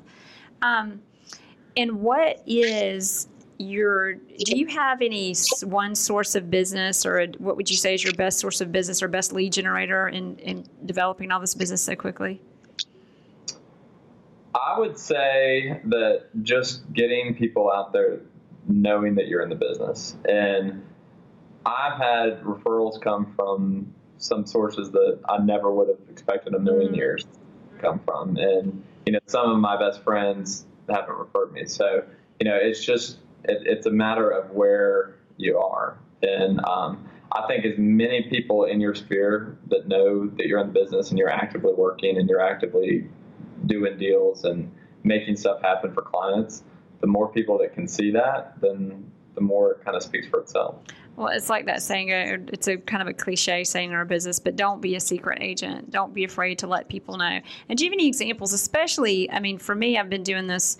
Um, 0.61 1.01
and 1.77 2.01
what 2.01 2.41
is 2.45 3.27
your 3.57 4.15
do 4.15 4.57
you 4.57 4.67
have 4.67 5.01
any 5.01 5.33
one 5.63 5.95
source 5.95 6.35
of 6.35 6.49
business 6.49 7.05
or 7.05 7.25
what 7.37 7.55
would 7.55 7.69
you 7.69 7.77
say 7.77 7.93
is 7.93 8.03
your 8.03 8.13
best 8.13 8.39
source 8.39 8.59
of 8.59 8.71
business 8.71 9.01
or 9.01 9.07
best 9.07 9.31
lead 9.31 9.53
generator 9.53 10.09
in, 10.09 10.37
in 10.39 10.65
developing 10.85 11.31
all 11.31 11.39
this 11.39 11.53
business 11.53 11.81
so 11.81 11.95
quickly 11.95 12.41
i 14.55 14.79
would 14.79 14.97
say 14.97 15.79
that 15.85 16.25
just 16.43 16.91
getting 16.93 17.35
people 17.35 17.71
out 17.71 17.93
there 17.93 18.19
knowing 18.67 19.15
that 19.15 19.27
you're 19.27 19.41
in 19.41 19.49
the 19.49 19.55
business 19.55 20.15
and 20.27 20.83
i've 21.65 21.97
had 21.97 22.41
referrals 22.43 22.99
come 23.01 23.31
from 23.35 23.93
some 24.17 24.45
sources 24.45 24.91
that 24.91 25.19
i 25.29 25.37
never 25.37 25.71
would 25.71 25.87
have 25.87 25.99
expected 26.09 26.53
a 26.53 26.57
1000000 26.57 26.65
mm-hmm. 26.65 26.95
years 26.95 27.23
to 27.23 27.81
come 27.81 27.99
from 27.99 28.37
and 28.37 28.83
you 29.05 29.13
know 29.13 29.19
some 29.27 29.51
of 29.51 29.57
my 29.57 29.77
best 29.77 30.03
friends 30.03 30.65
haven't 30.89 31.15
referred 31.15 31.51
me 31.51 31.65
so 31.65 32.03
you 32.39 32.49
know 32.49 32.55
it's 32.55 32.83
just 32.83 33.17
it, 33.47 33.63
it's 33.65 33.85
a 33.85 33.91
matter 33.91 34.29
of 34.29 34.51
where 34.51 35.15
you 35.37 35.57
are. 35.57 35.97
And 36.23 36.63
um, 36.65 37.07
I 37.31 37.45
think 37.47 37.65
as 37.65 37.77
many 37.77 38.23
people 38.29 38.65
in 38.65 38.79
your 38.79 38.95
sphere 38.95 39.57
that 39.67 39.87
know 39.87 40.27
that 40.27 40.47
you're 40.47 40.59
in 40.59 40.67
the 40.67 40.73
business 40.73 41.09
and 41.09 41.19
you're 41.19 41.29
actively 41.29 41.73
working 41.73 42.17
and 42.17 42.29
you're 42.29 42.41
actively 42.41 43.07
doing 43.65 43.97
deals 43.97 44.43
and 44.43 44.71
making 45.03 45.35
stuff 45.35 45.61
happen 45.61 45.93
for 45.93 46.01
clients, 46.01 46.63
the 47.01 47.07
more 47.07 47.27
people 47.29 47.57
that 47.59 47.73
can 47.73 47.87
see 47.87 48.11
that, 48.11 48.59
then 48.61 49.11
the 49.35 49.41
more 49.41 49.71
it 49.71 49.83
kind 49.83 49.95
of 49.95 50.03
speaks 50.03 50.27
for 50.27 50.39
itself. 50.39 50.75
Well, 51.15 51.27
it's 51.27 51.49
like 51.49 51.65
that 51.67 51.81
saying, 51.81 52.11
uh, 52.11 52.37
it's 52.51 52.67
a 52.67 52.77
kind 52.77 53.01
of 53.01 53.07
a 53.07 53.13
cliche 53.13 53.63
saying 53.63 53.89
in 53.89 53.95
our 53.95 54.05
business, 54.05 54.39
but 54.39 54.55
don't 54.55 54.81
be 54.81 54.95
a 54.95 54.99
secret 54.99 55.39
agent. 55.41 55.91
Don't 55.91 56.13
be 56.13 56.23
afraid 56.23 56.59
to 56.59 56.67
let 56.67 56.89
people 56.89 57.17
know. 57.17 57.39
And 57.69 57.77
do 57.77 57.85
you 57.85 57.91
have 57.91 57.95
any 57.95 58.07
examples, 58.07 58.51
especially, 58.51 59.29
I 59.31 59.39
mean, 59.39 59.57
for 59.57 59.75
me, 59.75 59.97
I've 59.97 60.09
been 60.09 60.23
doing 60.23 60.47
this 60.47 60.77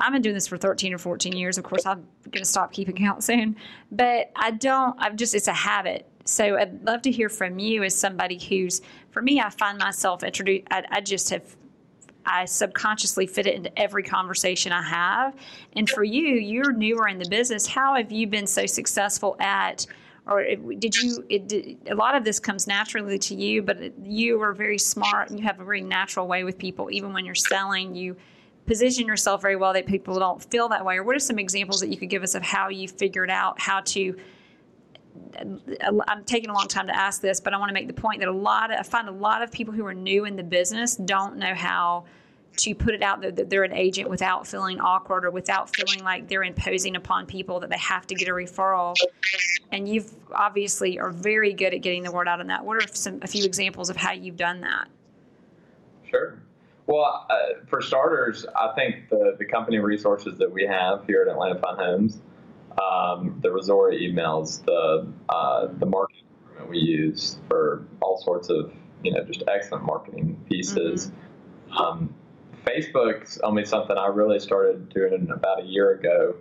I've 0.00 0.12
been 0.12 0.22
doing 0.22 0.34
this 0.34 0.48
for 0.48 0.56
13 0.56 0.92
or 0.92 0.98
14 0.98 1.32
years. 1.34 1.58
Of 1.58 1.64
course, 1.64 1.86
I'm 1.86 2.06
going 2.24 2.42
to 2.42 2.48
stop 2.48 2.72
keeping 2.72 2.96
count 2.96 3.22
soon, 3.22 3.56
but 3.92 4.32
I 4.34 4.50
don't, 4.50 4.96
I've 4.98 5.16
just, 5.16 5.34
it's 5.34 5.46
a 5.46 5.52
habit. 5.52 6.08
So 6.24 6.56
I'd 6.56 6.84
love 6.84 7.02
to 7.02 7.10
hear 7.10 7.28
from 7.28 7.58
you 7.58 7.84
as 7.84 7.94
somebody 7.96 8.38
who's, 8.38 8.80
for 9.10 9.22
me, 9.22 9.40
I 9.40 9.50
find 9.50 9.78
myself 9.78 10.24
introduced, 10.24 10.66
I, 10.70 10.84
I 10.90 11.00
just 11.00 11.30
have 11.30 11.56
I 12.26 12.44
subconsciously 12.44 13.26
fit 13.26 13.46
it 13.46 13.54
into 13.54 13.78
every 13.78 14.02
conversation 14.02 14.72
I 14.72 14.82
have. 14.82 15.34
And 15.74 15.88
for 15.88 16.04
you, 16.04 16.34
you're 16.34 16.72
newer 16.72 17.08
in 17.08 17.18
the 17.18 17.28
business. 17.28 17.66
How 17.66 17.94
have 17.96 18.10
you 18.10 18.26
been 18.26 18.46
so 18.46 18.66
successful 18.66 19.36
at, 19.40 19.86
or 20.26 20.44
did 20.78 20.96
you, 20.96 21.24
it, 21.28 21.48
did, 21.48 21.78
a 21.90 21.94
lot 21.94 22.14
of 22.14 22.24
this 22.24 22.40
comes 22.40 22.66
naturally 22.66 23.18
to 23.18 23.34
you, 23.34 23.62
but 23.62 23.78
you 24.02 24.40
are 24.42 24.52
very 24.52 24.78
smart 24.78 25.30
and 25.30 25.38
you 25.38 25.44
have 25.44 25.60
a 25.60 25.64
very 25.64 25.82
natural 25.82 26.26
way 26.26 26.44
with 26.44 26.58
people. 26.58 26.90
Even 26.90 27.12
when 27.12 27.24
you're 27.24 27.34
selling, 27.34 27.94
you 27.94 28.16
position 28.66 29.06
yourself 29.06 29.42
very 29.42 29.56
well 29.56 29.72
that 29.74 29.86
people 29.86 30.18
don't 30.18 30.42
feel 30.50 30.68
that 30.70 30.84
way? 30.84 30.96
Or 30.96 31.02
what 31.02 31.16
are 31.16 31.20
some 31.20 31.38
examples 31.38 31.80
that 31.80 31.88
you 31.88 31.96
could 31.96 32.10
give 32.10 32.22
us 32.22 32.34
of 32.34 32.42
how 32.42 32.68
you 32.68 32.88
figured 32.88 33.30
out 33.30 33.60
how 33.60 33.80
to? 33.80 34.16
I'm 35.38 36.24
taking 36.24 36.50
a 36.50 36.54
long 36.54 36.68
time 36.68 36.86
to 36.86 36.96
ask 36.96 37.20
this, 37.20 37.40
but 37.40 37.52
I 37.52 37.58
want 37.58 37.70
to 37.70 37.74
make 37.74 37.88
the 37.88 37.94
point 37.94 38.20
that 38.20 38.28
a 38.28 38.32
lot 38.32 38.72
of 38.72 38.78
I 38.78 38.82
find 38.82 39.08
a 39.08 39.12
lot 39.12 39.42
of 39.42 39.50
people 39.50 39.74
who 39.74 39.84
are 39.86 39.94
new 39.94 40.24
in 40.24 40.36
the 40.36 40.42
business 40.42 40.96
don't 40.96 41.36
know 41.36 41.54
how 41.54 42.04
to 42.56 42.74
put 42.74 42.94
it 42.94 43.02
out 43.02 43.20
that 43.20 43.50
they're 43.50 43.64
an 43.64 43.72
agent 43.72 44.08
without 44.08 44.46
feeling 44.46 44.80
awkward 44.80 45.24
or 45.24 45.30
without 45.30 45.74
feeling 45.74 46.04
like 46.04 46.28
they're 46.28 46.44
imposing 46.44 46.96
upon 46.96 47.26
people 47.26 47.60
that 47.60 47.70
they 47.70 47.78
have 47.78 48.06
to 48.06 48.14
get 48.14 48.28
a 48.28 48.30
referral. 48.30 48.94
And 49.72 49.88
you've 49.88 50.12
obviously 50.32 50.98
are 50.98 51.10
very 51.10 51.52
good 51.52 51.74
at 51.74 51.82
getting 51.82 52.02
the 52.02 52.12
word 52.12 52.28
out 52.28 52.40
on 52.40 52.46
that. 52.48 52.64
What 52.64 52.76
are 52.76 52.94
some 52.94 53.20
a 53.22 53.26
few 53.26 53.44
examples 53.44 53.90
of 53.90 53.96
how 53.96 54.12
you've 54.12 54.36
done 54.36 54.60
that? 54.60 54.88
Sure. 56.08 56.38
Well, 56.86 57.26
uh, 57.30 57.64
for 57.66 57.80
starters, 57.80 58.46
I 58.54 58.72
think 58.74 59.08
the, 59.08 59.36
the 59.38 59.44
company 59.44 59.78
resources 59.78 60.38
that 60.38 60.50
we 60.50 60.64
have 60.66 61.04
here 61.06 61.22
at 61.22 61.32
Atlanta 61.32 61.58
Fine 61.58 61.76
Homes, 61.76 62.18
um, 62.80 63.38
the 63.42 63.48
Rezora 63.48 63.92
emails, 64.00 64.64
the 64.64 65.06
uh, 65.28 65.68
the 65.78 65.86
marketing 65.86 66.22
we 66.68 66.78
use 66.78 67.38
for 67.48 67.86
all 68.00 68.20
sorts 68.22 68.48
of 68.48 68.72
you 69.02 69.12
know 69.12 69.24
just 69.24 69.42
excellent 69.48 69.84
marketing 69.84 70.42
pieces. 70.48 71.10
Mm-hmm. 71.70 71.76
Um, 71.76 72.14
Facebook's 72.64 73.38
only 73.38 73.64
something 73.64 73.96
I 73.96 74.06
really 74.06 74.38
started 74.38 74.88
doing 74.88 75.28
about 75.30 75.62
a 75.62 75.66
year 75.66 75.92
ago, 75.92 76.34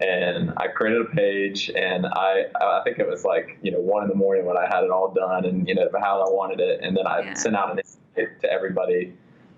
and 0.00 0.52
I 0.56 0.68
created 0.68 1.02
a 1.02 1.10
page, 1.14 1.70
and 1.70 2.06
I 2.06 2.44
I 2.60 2.80
think 2.84 2.98
it 2.98 3.08
was 3.08 3.24
like 3.24 3.58
you 3.62 3.72
know 3.72 3.80
one 3.80 4.02
in 4.02 4.08
the 4.08 4.14
morning 4.14 4.46
when 4.46 4.56
I 4.56 4.66
had 4.66 4.84
it 4.84 4.90
all 4.90 5.12
done, 5.12 5.44
and 5.44 5.68
you 5.68 5.74
know 5.74 5.88
how 6.00 6.22
I 6.22 6.30
wanted 6.30 6.60
it, 6.60 6.80
and 6.82 6.96
then 6.96 7.06
I 7.06 7.20
yeah. 7.20 7.34
sent 7.34 7.56
out 7.56 7.70
an 7.70 7.80
invite 8.16 8.40
to 8.40 8.50
everybody 8.50 9.12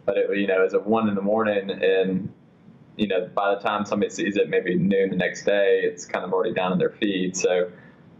but 0.08 0.16
it, 0.16 0.38
you 0.38 0.46
know, 0.46 0.62
it's 0.62 0.72
at 0.72 0.86
one 0.86 1.06
in 1.06 1.14
the 1.14 1.20
morning, 1.20 1.70
and 1.70 2.32
you 2.98 3.06
know, 3.06 3.30
by 3.32 3.54
the 3.54 3.60
time 3.60 3.86
somebody 3.86 4.10
sees 4.10 4.36
it, 4.36 4.50
maybe 4.50 4.74
noon 4.74 5.10
the 5.10 5.16
next 5.16 5.44
day, 5.44 5.80
it's 5.84 6.04
kind 6.04 6.24
of 6.24 6.32
already 6.32 6.52
down 6.52 6.72
in 6.72 6.78
their 6.78 6.90
feed. 6.90 7.36
So 7.36 7.70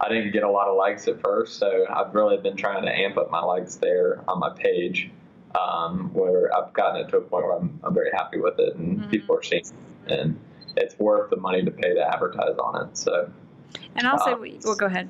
I 0.00 0.08
didn't 0.08 0.32
get 0.32 0.44
a 0.44 0.50
lot 0.50 0.68
of 0.68 0.76
likes 0.76 1.08
at 1.08 1.20
first. 1.20 1.58
So 1.58 1.85
I've 1.90 2.14
really 2.14 2.37
been 2.37 2.56
trying 2.56 2.85
to 2.85 2.92
amp 2.92 3.16
up 3.16 3.30
my 3.30 3.40
likes 3.40 3.75
there 3.75 4.23
on 4.28 4.38
my 4.38 4.50
page, 4.50 5.11
um, 5.61 6.11
where 6.14 6.56
I've 6.56 6.73
gotten 6.73 7.00
it 7.00 7.08
to 7.08 7.16
a 7.16 7.20
point 7.20 7.44
where 7.44 7.56
I'm, 7.56 7.80
I'm 7.82 7.92
very 7.92 8.11
happy 8.12 8.38
with 8.38 8.58
it, 8.58 8.76
and 8.76 8.99
mm-hmm. 8.99 9.11
people 9.11 9.37
are 9.37 9.42
seeing 9.42 9.64
it, 10.06 10.20
and 10.20 10.38
it's 10.76 10.97
worth 10.99 11.30
the 11.30 11.37
money 11.37 11.64
to 11.64 11.70
pay 11.73 11.94
to 11.94 12.00
advertise 12.00 12.56
on 12.58 12.88
it. 12.88 12.97
So. 12.97 13.30
And 13.97 14.06
also, 14.06 14.35
uh, 14.35 14.49
well, 14.64 14.76
go 14.76 14.87
ahead. 14.87 15.08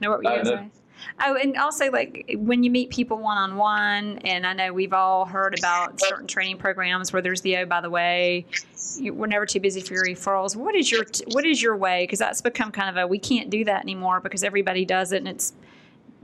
No, 0.00 0.10
what 0.10 0.18
were 0.18 0.24
you 0.24 0.30
uh, 0.30 0.42
going 0.42 0.44
to 0.44 0.50
say? 0.50 0.70
Oh, 1.24 1.36
and 1.36 1.56
also 1.56 1.90
like 1.90 2.30
when 2.36 2.62
you 2.62 2.70
meet 2.70 2.90
people 2.90 3.18
one 3.18 3.38
on 3.38 3.56
one, 3.56 4.18
and 4.18 4.46
I 4.46 4.52
know 4.52 4.72
we've 4.72 4.92
all 4.92 5.24
heard 5.24 5.58
about 5.58 6.00
certain 6.00 6.26
training 6.26 6.58
programs 6.58 7.12
where 7.12 7.22
there's 7.22 7.40
the 7.40 7.56
oh 7.58 7.66
by 7.66 7.80
the 7.80 7.90
way, 7.90 8.46
you, 8.96 9.14
we're 9.14 9.26
never 9.26 9.46
too 9.46 9.60
busy 9.60 9.80
for 9.80 9.94
your 9.94 10.04
referrals. 10.04 10.56
What 10.56 10.74
is 10.74 10.90
your 10.90 11.04
what 11.28 11.44
is 11.44 11.62
your 11.62 11.76
way? 11.76 12.04
Because 12.04 12.18
that's 12.18 12.40
become 12.40 12.70
kind 12.72 12.88
of 12.88 13.02
a 13.02 13.06
we 13.06 13.18
can't 13.18 13.50
do 13.50 13.64
that 13.64 13.82
anymore 13.82 14.20
because 14.20 14.44
everybody 14.44 14.84
does 14.84 15.12
it, 15.12 15.18
and 15.18 15.28
it's 15.28 15.52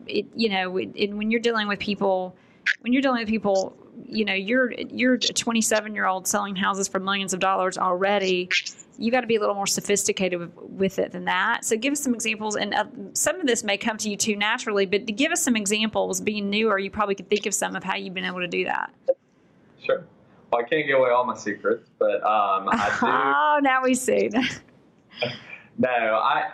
it 0.07 0.27
you 0.35 0.49
know 0.49 0.77
it, 0.77 1.13
when 1.15 1.31
you're 1.31 1.41
dealing 1.41 1.69
with 1.69 1.79
people 1.79 2.35
when 2.81 2.93
you're 2.93 3.03
dealing 3.03 3.21
with 3.21 3.29
people 3.29 3.77
you 4.07 4.25
know 4.25 4.35
you're 4.35 4.73
you're 4.73 5.15
a 5.15 5.19
27 5.19 5.95
year 5.95 6.07
old 6.07 6.27
selling 6.27 6.57
houses 6.57 6.89
for 6.89 6.99
millions 6.99 7.33
of 7.33 7.41
dollars 7.41 7.79
already 7.79 8.49
you 8.99 9.11
got 9.11 9.23
to 9.23 9.27
be 9.27 9.37
a 9.37 9.41
little 9.41 9.55
more 9.55 9.67
sophisticated 9.67 10.39
with, 10.39 10.55
with, 10.57 10.99
it 10.99 11.13
than 11.13 11.25
that 11.25 11.65
so 11.65 11.77
give 11.77 11.93
us 11.93 12.01
some 12.01 12.15
examples 12.15 12.57
and 12.57 12.75
uh, 12.75 12.85
some 13.13 13.41
of 13.41 13.47
this 13.47 13.65
may 13.65 13.77
come 13.77 13.97
to 13.97 14.11
you 14.11 14.17
too 14.17 14.37
naturally 14.37 14.87
but 14.87 15.07
to 15.07 15.13
give 15.13 15.33
us 15.33 15.43
some 15.43 15.57
examples 15.57 16.21
being 16.21 16.51
newer 16.51 16.79
you 16.79 16.91
probably 16.91 17.15
could 17.15 17.29
think 17.29 17.47
of 17.47 17.55
some 17.55 17.75
of 17.75 17.83
how 17.83 17.97
you've 17.97 18.15
been 18.15 18.25
able 18.25 18.41
to 18.41 18.49
do 18.49 18.65
that 18.65 18.93
sure 19.83 20.05
well 20.51 20.63
i 20.65 20.69
can't 20.69 20.87
give 20.87 20.99
away 20.99 21.11
all 21.11 21.25
my 21.25 21.37
secrets 21.37 21.91
but 21.99 22.23
um, 22.25 22.69
i 22.71 22.97
do 23.01 23.07
oh 23.07 23.59
now 23.63 23.83
we 23.83 23.95
see 23.95 24.31
no 25.79 25.89
i 25.89 26.51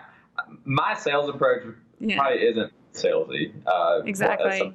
my 0.64 0.94
sales 0.94 1.28
approach 1.28 1.62
yeah. 1.98 2.16
probably 2.16 2.40
isn't 2.40 2.72
salesy 2.94 3.52
uh, 3.66 4.00
exactly 4.04 4.72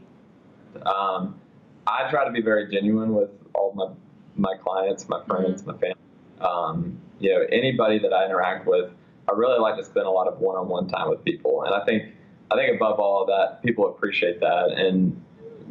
um, 0.86 1.40
I 1.88 2.10
try 2.10 2.26
to 2.26 2.32
be 2.32 2.42
very 2.42 2.70
genuine 2.70 3.14
with 3.14 3.30
all 3.54 3.74
my 3.74 3.90
my 4.38 4.58
clients, 4.58 5.08
my 5.08 5.24
friends, 5.26 5.62
mm-hmm. 5.62 5.72
my 5.72 5.78
family. 5.78 5.96
Um, 6.42 7.02
you 7.20 7.34
know, 7.34 7.46
anybody 7.52 8.00
that 8.00 8.14
I 8.14 8.26
interact 8.26 8.68
with, 8.68 8.92
I 9.28 9.32
really 9.34 9.60
like 9.60 9.78
to 9.78 9.84
spend 9.84 10.06
a 10.06 10.12
lot 10.12 10.28
of 10.28 10.40
one-on-one 10.40 10.88
time 10.88 11.10
with 11.10 11.24
people, 11.24 11.64
and 11.64 11.74
I 11.74 11.84
think 11.86 12.14
I 12.52 12.56
think 12.56 12.76
above 12.76 13.00
all 13.00 13.22
of 13.22 13.28
that, 13.28 13.64
people 13.64 13.88
appreciate 13.90 14.40
that. 14.40 14.70
And 14.70 15.22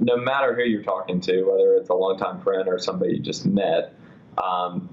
no 0.01 0.17
matter 0.17 0.55
who 0.55 0.63
you're 0.63 0.83
talking 0.83 1.21
to, 1.21 1.43
whether 1.45 1.75
it's 1.77 1.89
a 1.89 1.95
longtime 1.95 2.41
friend 2.43 2.69
or 2.69 2.79
somebody 2.79 3.15
you 3.15 3.21
just 3.21 3.47
met, 3.47 3.95
um, 4.39 4.89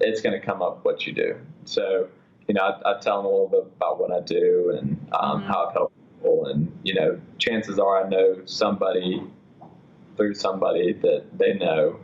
it's 0.00 0.20
going 0.20 0.38
to 0.38 0.44
come 0.44 0.62
up 0.62 0.84
what 0.84 1.06
you 1.06 1.12
do. 1.12 1.36
So, 1.64 2.08
you 2.46 2.54
know, 2.54 2.62
I, 2.62 2.92
I, 2.92 3.00
tell 3.00 3.18
them 3.18 3.26
a 3.26 3.28
little 3.28 3.48
bit 3.48 3.72
about 3.76 4.00
what 4.00 4.10
I 4.10 4.20
do 4.20 4.74
and 4.78 4.92
um, 5.12 5.40
mm-hmm. 5.40 5.48
how 5.48 5.66
I've 5.66 5.72
helped 5.74 5.94
people, 6.16 6.46
and 6.46 6.72
you 6.82 6.94
know, 6.94 7.20
chances 7.36 7.78
are 7.78 8.04
I 8.04 8.08
know 8.08 8.42
somebody 8.46 9.22
through 10.16 10.34
somebody 10.34 10.94
that 10.94 11.26
they 11.38 11.54
know 11.54 12.00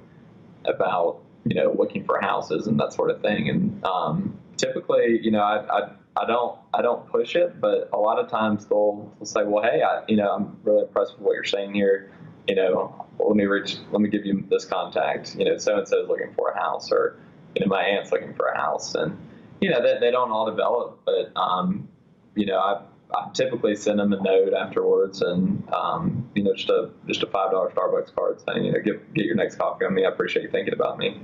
about, 0.67 1.23
you 1.45 1.55
know, 1.55 1.75
looking 1.79 2.05
for 2.05 2.21
houses 2.21 2.67
and 2.67 2.79
that 2.81 2.93
sort 2.93 3.11
of 3.11 3.21
thing. 3.21 3.49
And 3.49 3.85
um, 3.85 4.39
typically, 4.57 5.21
you 5.23 5.31
know, 5.31 5.43
I, 5.43 5.65
I, 5.67 5.91
I 6.17 6.27
don't 6.27 6.59
I 6.73 6.83
don't 6.83 7.07
push 7.09 7.35
it, 7.35 7.61
but 7.61 7.89
a 7.93 7.99
lot 7.99 8.19
of 8.19 8.31
times 8.31 8.67
they'll, 8.67 9.13
they'll 9.19 9.27
say, 9.27 9.43
well, 9.45 9.63
hey, 9.63 9.83
I, 9.83 10.03
you 10.09 10.17
know, 10.17 10.31
I'm 10.31 10.57
really 10.63 10.83
impressed 10.83 11.15
with 11.15 11.23
what 11.23 11.35
you're 11.35 11.45
saying 11.45 11.75
here. 11.75 12.13
You 12.47 12.55
know, 12.57 13.07
let 13.19 13.37
me 13.37 13.45
reach, 13.45 13.79
let 13.91 14.01
me 14.01 14.09
give 14.09 14.25
you 14.27 14.47
this 14.51 14.65
contact. 14.65 15.35
You 15.37 15.47
know, 15.47 15.59
so 15.59 15.79
and 15.79 15.89
so 15.89 16.03
is 16.03 16.09
looking 16.09 16.33
for 16.35 16.51
a 16.51 16.59
house, 16.59 16.93
or 16.93 17.19
you 17.55 17.65
know, 17.65 17.69
my 17.69 17.83
aunt's 17.83 18.13
looking 18.13 18.35
for 18.35 18.47
a 18.47 18.57
house, 18.57 18.95
and 18.95 19.17
you 19.61 19.71
know, 19.71 19.83
they, 19.83 19.99
they 19.99 20.11
don't 20.11 20.31
all 20.31 20.49
develop, 20.49 21.01
but 21.05 21.33
um, 21.37 21.89
you 22.35 22.47
know, 22.47 22.59
I 22.59 22.83
I 23.15 23.31
typically 23.33 23.77
send 23.77 24.01
them 24.01 24.13
a 24.13 24.21
note 24.21 24.53
afterwards, 24.55 25.23
and 25.23 25.63
um, 25.73 26.29
you 26.35 26.43
know, 26.43 26.55
just 26.55 26.69
a 26.69 26.91
just 27.07 27.23
a 27.23 27.27
five 27.27 27.53
dollar 27.53 27.71
Starbucks 27.71 28.15
card 28.15 28.41
saying, 28.41 28.65
you 28.65 28.73
know, 28.73 28.81
get 28.81 29.15
get 29.15 29.25
your 29.25 29.37
next 29.37 29.57
coffee 29.57 29.85
on 29.85 29.95
me. 29.95 30.05
I 30.05 30.09
appreciate 30.09 30.43
you 30.43 30.51
thinking 30.51 30.75
about 30.75 30.99
me. 30.99 31.21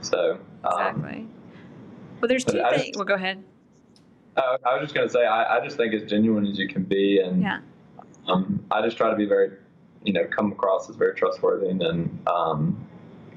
So 0.00 0.38
um, 0.64 0.72
exactly. 0.72 1.28
Well, 2.20 2.28
there's 2.28 2.44
two 2.44 2.62
things. 2.70 2.84
Just, 2.84 2.96
well, 2.96 3.04
go 3.04 3.14
ahead. 3.14 3.42
Uh, 4.36 4.58
I 4.66 4.74
was 4.74 4.82
just 4.82 4.94
going 4.94 5.06
to 5.06 5.12
say, 5.12 5.24
I, 5.24 5.58
I, 5.58 5.64
just 5.64 5.76
think 5.76 5.94
as 5.94 6.02
genuine 6.10 6.44
as 6.44 6.58
you 6.58 6.68
can 6.68 6.82
be, 6.82 7.20
and 7.20 7.40
yeah. 7.40 7.60
um, 8.26 8.64
I 8.70 8.82
just 8.82 8.96
try 8.96 9.08
to 9.10 9.16
be 9.16 9.26
very, 9.26 9.50
you 10.02 10.12
know, 10.12 10.24
come 10.26 10.50
across 10.50 10.90
as 10.90 10.96
very 10.96 11.14
trustworthy 11.14 11.68
and 11.68 12.26
um, 12.26 12.84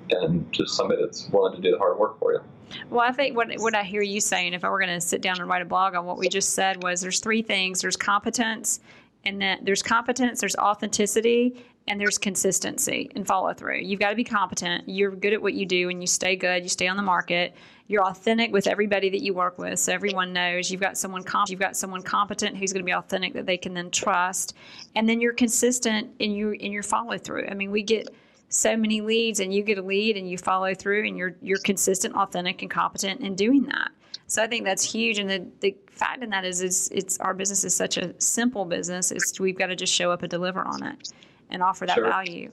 and 0.10 0.52
just 0.52 0.76
somebody 0.76 1.02
that's 1.02 1.30
willing 1.30 1.56
to 1.56 1.62
do 1.62 1.72
the 1.72 1.78
hard 1.78 2.00
work 2.00 2.20
for 2.20 2.34
you. 2.34 2.42
Well, 2.90 3.02
I 3.02 3.12
think 3.12 3.36
what 3.36 3.48
what 3.58 3.76
I 3.76 3.84
hear 3.84 4.02
you 4.02 4.22
saying, 4.22 4.54
if 4.54 4.64
I 4.64 4.70
were 4.70 4.80
going 4.80 4.94
to 4.94 5.02
sit 5.02 5.22
down 5.22 5.40
and 5.40 5.50
write 5.50 5.62
a 5.62 5.66
blog 5.66 5.96
on 5.96 6.06
what 6.06 6.18
we 6.18 6.30
just 6.30 6.54
said, 6.54 6.84
was 6.84 7.02
there's 7.02 7.20
three 7.20 7.42
things: 7.42 7.82
there's 7.82 7.98
competence, 7.98 8.80
and 9.26 9.42
that 9.42 9.66
there's 9.66 9.84
competence, 9.84 10.40
there's 10.42 10.56
authenticity, 10.56 11.66
and 11.88 12.00
there's 12.00 12.18
consistency 12.18 13.10
and 13.16 13.26
follow 13.26 13.54
through. 13.54 13.80
You've 13.80 14.00
got 14.00 14.10
to 14.10 14.16
be 14.16 14.24
competent. 14.24 14.88
You're 14.88 15.12
good 15.12 15.34
at 15.34 15.42
what 15.42 15.54
you 15.54 15.66
do, 15.66 15.90
and 15.90 16.02
you 16.02 16.08
stay 16.08 16.36
good. 16.36 16.64
You 16.64 16.70
stay 16.70 16.88
on 16.88 16.98
the 16.98 17.04
market. 17.04 17.56
You're 17.88 18.04
authentic 18.04 18.52
with 18.52 18.68
everybody 18.68 19.10
that 19.10 19.22
you 19.22 19.34
work 19.34 19.58
with, 19.58 19.80
so 19.80 19.94
everyone 19.94 20.34
knows 20.34 20.70
you've 20.70 20.82
got 20.82 20.98
someone 20.98 21.24
comp- 21.24 21.50
you've 21.50 21.60
got 21.60 21.78
someone 21.78 22.02
competent 22.02 22.58
who's 22.58 22.74
going 22.74 22.84
to 22.84 22.86
be 22.86 22.94
authentic 22.94 23.34
that 23.34 23.46
they 23.46 23.58
can 23.58 23.74
then 23.74 23.92
trust, 23.92 24.56
and 24.96 25.08
then 25.08 25.22
you're 25.22 25.34
consistent 25.34 26.10
in 26.20 26.36
your 26.36 26.54
in 26.54 26.72
your 26.72 26.84
follow 26.84 27.18
through. 27.18 27.48
I 27.50 27.54
mean, 27.54 27.72
we 27.72 27.84
get 27.84 28.10
so 28.50 28.78
many 28.78 29.02
leads, 29.02 29.40
and 29.40 29.54
you 29.54 29.64
get 29.64 29.78
a 29.78 29.82
lead, 29.82 30.18
and 30.18 30.30
you 30.30 30.38
follow 30.38 30.74
through, 30.74 31.06
and 31.08 31.18
you're 31.18 31.36
you're 31.42 31.60
consistent, 31.60 32.16
authentic, 32.16 32.62
and 32.62 32.72
competent 32.72 33.22
in 33.22 33.36
doing 33.36 33.64
that. 33.64 33.92
So 34.28 34.44
I 34.44 34.48
think 34.48 34.66
that's 34.66 34.84
huge. 34.84 35.20
And 35.20 35.30
the, 35.30 35.48
the 35.62 35.76
fact 35.90 36.22
in 36.22 36.30
that 36.32 36.46
is, 36.46 36.62
is 36.62 36.90
it's 36.94 37.18
our 37.20 37.34
business 37.34 37.64
is 37.64 37.76
such 37.76 37.98
a 37.98 38.14
simple 38.20 38.66
business. 38.66 39.12
It's 39.12 39.40
we've 39.40 39.58
got 39.58 39.68
to 39.68 39.76
just 39.76 39.94
show 39.94 40.12
up 40.12 40.22
and 40.22 40.30
deliver 40.30 40.62
on 40.62 40.84
it 40.84 41.14
and 41.50 41.64
offer 41.64 41.86
that 41.86 41.96
sure. 41.96 42.08
value. 42.08 42.52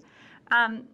Um, 0.51 0.85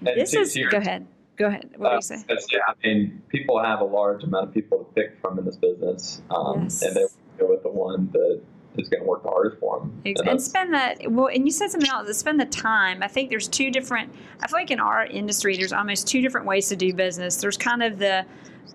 this 0.00 0.34
is 0.34 0.56
go 0.70 0.78
ahead. 0.78 1.06
Go 1.36 1.46
ahead. 1.46 1.70
What 1.76 1.86
uh, 1.86 1.90
do 1.90 1.96
you 1.96 2.02
say? 2.02 2.24
Yeah, 2.52 2.58
I 2.68 2.74
mean, 2.86 3.22
people 3.28 3.62
have 3.62 3.80
a 3.80 3.84
large 3.84 4.22
amount 4.24 4.48
of 4.48 4.54
people 4.54 4.78
to 4.78 4.84
pick 4.94 5.18
from 5.20 5.38
in 5.38 5.44
this 5.44 5.56
business, 5.56 6.22
um, 6.30 6.64
yes. 6.64 6.82
and 6.82 6.94
they 6.94 7.06
go 7.38 7.48
with 7.48 7.62
the 7.62 7.70
one 7.70 8.10
that 8.12 8.42
is 8.76 8.88
going 8.88 9.02
to 9.02 9.08
work 9.08 9.22
the 9.22 9.28
hardest 9.28 9.58
for 9.58 9.80
them. 9.80 10.02
And, 10.04 10.28
and 10.28 10.42
spend 10.42 10.72
that 10.74 11.10
well. 11.10 11.28
And 11.28 11.44
you 11.46 11.52
said 11.52 11.70
something 11.70 11.90
else. 11.90 12.16
Spend 12.16 12.40
the 12.40 12.46
time. 12.46 13.02
I 13.02 13.08
think 13.08 13.30
there's 13.30 13.48
two 13.48 13.70
different. 13.70 14.12
I 14.40 14.46
feel 14.46 14.58
like 14.58 14.70
in 14.70 14.80
our 14.80 15.06
industry, 15.06 15.56
there's 15.56 15.72
almost 15.72 16.06
two 16.06 16.22
different 16.22 16.46
ways 16.46 16.68
to 16.68 16.76
do 16.76 16.92
business. 16.94 17.36
There's 17.36 17.56
kind 17.56 17.82
of 17.82 17.98
the 17.98 18.24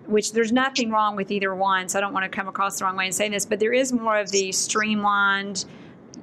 which 0.06 0.32
there's 0.32 0.52
nothing 0.52 0.90
wrong 0.90 1.16
with 1.16 1.30
either 1.30 1.54
one, 1.54 1.88
so 1.88 1.98
I 1.98 2.00
don't 2.00 2.12
want 2.12 2.24
to 2.24 2.28
come 2.28 2.46
across 2.46 2.78
the 2.78 2.84
wrong 2.84 2.96
way 2.96 3.06
in 3.06 3.12
saying 3.12 3.32
this, 3.32 3.44
but 3.44 3.58
there 3.58 3.72
is 3.72 3.92
more 3.92 4.18
of 4.18 4.30
the 4.30 4.52
streamlined 4.52 5.64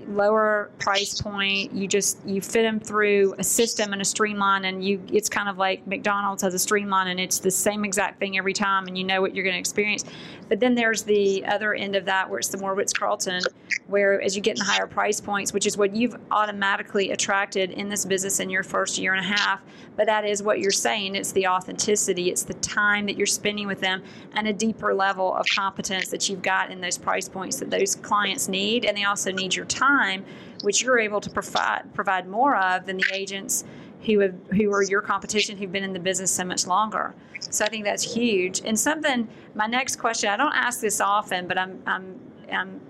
lower 0.09 0.71
price 0.79 1.19
point. 1.19 1.73
You 1.73 1.87
just 1.87 2.25
you 2.25 2.41
fit 2.41 2.63
them 2.63 2.79
through 2.79 3.35
a 3.37 3.43
system 3.43 3.93
and 3.93 4.01
a 4.01 4.05
streamline, 4.05 4.65
and 4.65 4.83
you 4.83 5.01
it's 5.11 5.29
kind 5.29 5.49
of 5.49 5.57
like 5.57 5.85
McDonald's 5.87 6.41
has 6.43 6.53
a 6.53 6.59
streamline, 6.59 7.07
and 7.07 7.19
it's 7.19 7.39
the 7.39 7.51
same 7.51 7.85
exact 7.85 8.19
thing 8.19 8.37
every 8.37 8.53
time, 8.53 8.87
and 8.87 8.97
you 8.97 9.03
know 9.03 9.21
what 9.21 9.35
you're 9.35 9.43
going 9.43 9.55
to 9.55 9.59
experience. 9.59 10.03
But 10.49 10.59
then 10.59 10.75
there's 10.75 11.03
the 11.03 11.45
other 11.45 11.73
end 11.73 11.95
of 11.95 12.05
that 12.05 12.29
where 12.29 12.39
it's 12.39 12.49
the 12.49 12.57
more 12.57 12.75
Ritz 12.75 12.93
Carlton, 12.93 13.41
where 13.87 14.21
as 14.21 14.35
you 14.35 14.41
get 14.41 14.57
in 14.57 14.65
higher 14.65 14.87
price 14.87 15.19
points, 15.21 15.53
which 15.53 15.65
is 15.65 15.77
what 15.77 15.95
you've 15.95 16.15
automatically 16.31 17.11
attracted 17.11 17.71
in 17.71 17.89
this 17.89 18.05
business 18.05 18.39
in 18.39 18.49
your 18.49 18.63
first 18.63 18.97
year 18.97 19.13
and 19.13 19.25
a 19.25 19.27
half. 19.27 19.61
But 19.95 20.07
that 20.07 20.25
is 20.25 20.41
what 20.41 20.59
you're 20.59 20.71
saying. 20.71 21.15
It's 21.15 21.31
the 21.31 21.47
authenticity, 21.47 22.29
it's 22.29 22.43
the 22.43 22.55
time 22.55 23.05
that 23.05 23.17
you're 23.17 23.27
spending 23.27 23.67
with 23.67 23.79
them, 23.79 24.03
and 24.33 24.47
a 24.47 24.53
deeper 24.53 24.93
level 24.93 25.33
of 25.33 25.45
competence 25.47 26.09
that 26.09 26.29
you've 26.29 26.41
got 26.41 26.71
in 26.71 26.81
those 26.81 26.97
price 26.97 27.29
points 27.29 27.59
that 27.59 27.69
those 27.69 27.95
clients 27.95 28.47
need, 28.47 28.85
and 28.85 28.97
they 28.97 29.03
also 29.03 29.31
need 29.31 29.55
your 29.55 29.65
time 29.65 29.92
time, 29.93 30.25
which 30.61 30.81
you're 30.81 30.99
able 30.99 31.21
to 31.21 31.29
provide 31.29 31.83
provide 31.93 32.27
more 32.27 32.55
of 32.55 32.85
than 32.85 32.97
the 32.97 33.11
agents 33.13 33.63
who 34.05 34.19
have 34.19 34.35
who 34.51 34.71
are 34.71 34.83
your 34.83 35.01
competition 35.01 35.57
who've 35.57 35.71
been 35.71 35.83
in 35.83 35.93
the 35.93 35.99
business 35.99 36.31
so 36.31 36.43
much 36.43 36.67
longer. 36.67 37.13
So 37.39 37.65
I 37.65 37.69
think 37.69 37.83
that's 37.85 38.03
huge. 38.03 38.61
And 38.65 38.79
something, 38.79 39.27
my 39.55 39.67
next 39.67 39.97
question, 39.97 40.29
I 40.29 40.37
don't 40.37 40.55
ask 40.55 40.79
this 40.79 40.99
often, 41.01 41.47
but 41.47 41.57
I'm 41.57 41.81
I'm 41.85 42.19
I'm 42.51 42.81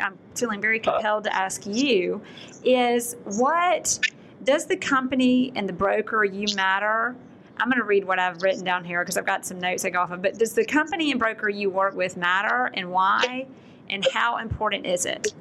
I'm 0.00 0.18
feeling 0.34 0.60
very 0.60 0.80
compelled 0.80 1.24
to 1.24 1.34
ask 1.34 1.66
you 1.66 2.20
is 2.64 3.16
what 3.24 3.98
does 4.42 4.66
the 4.66 4.76
company 4.76 5.52
and 5.54 5.68
the 5.68 5.72
broker 5.72 6.24
you 6.24 6.46
matter? 6.54 7.14
I'm 7.58 7.68
going 7.68 7.78
to 7.78 7.84
read 7.84 8.04
what 8.04 8.18
I've 8.18 8.42
written 8.42 8.64
down 8.64 8.84
here 8.84 9.02
because 9.02 9.16
I've 9.16 9.26
got 9.26 9.46
some 9.46 9.60
notes 9.60 9.84
I 9.84 9.90
go 9.90 10.00
off 10.00 10.10
of. 10.10 10.20
But 10.22 10.38
does 10.38 10.54
the 10.54 10.64
company 10.64 11.12
and 11.12 11.20
broker 11.20 11.48
you 11.48 11.70
work 11.70 11.94
with 11.94 12.16
matter 12.16 12.70
and 12.74 12.90
why? 12.90 13.46
And 13.88 14.04
how 14.12 14.38
important 14.38 14.86
is 14.86 15.06
it? 15.06 15.32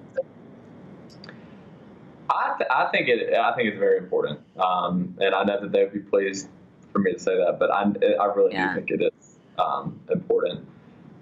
I, 2.29 2.55
th- 2.57 2.69
I 2.69 2.89
think 2.91 3.09
it. 3.09 3.33
I 3.33 3.55
think 3.55 3.69
it's 3.69 3.79
very 3.79 3.97
important, 3.97 4.39
um, 4.57 5.15
and 5.19 5.35
I 5.35 5.43
know 5.43 5.59
that 5.61 5.71
they 5.71 5.83
would 5.83 5.93
be 5.93 5.99
pleased 5.99 6.47
for 6.93 6.99
me 6.99 7.13
to 7.13 7.19
say 7.19 7.35
that, 7.35 7.57
but 7.59 7.71
I, 7.71 7.83
I 8.21 8.25
really 8.33 8.53
yeah. 8.53 8.69
do 8.69 8.75
think 8.75 8.91
it 8.91 9.13
is 9.19 9.35
um, 9.57 9.99
important. 10.09 10.67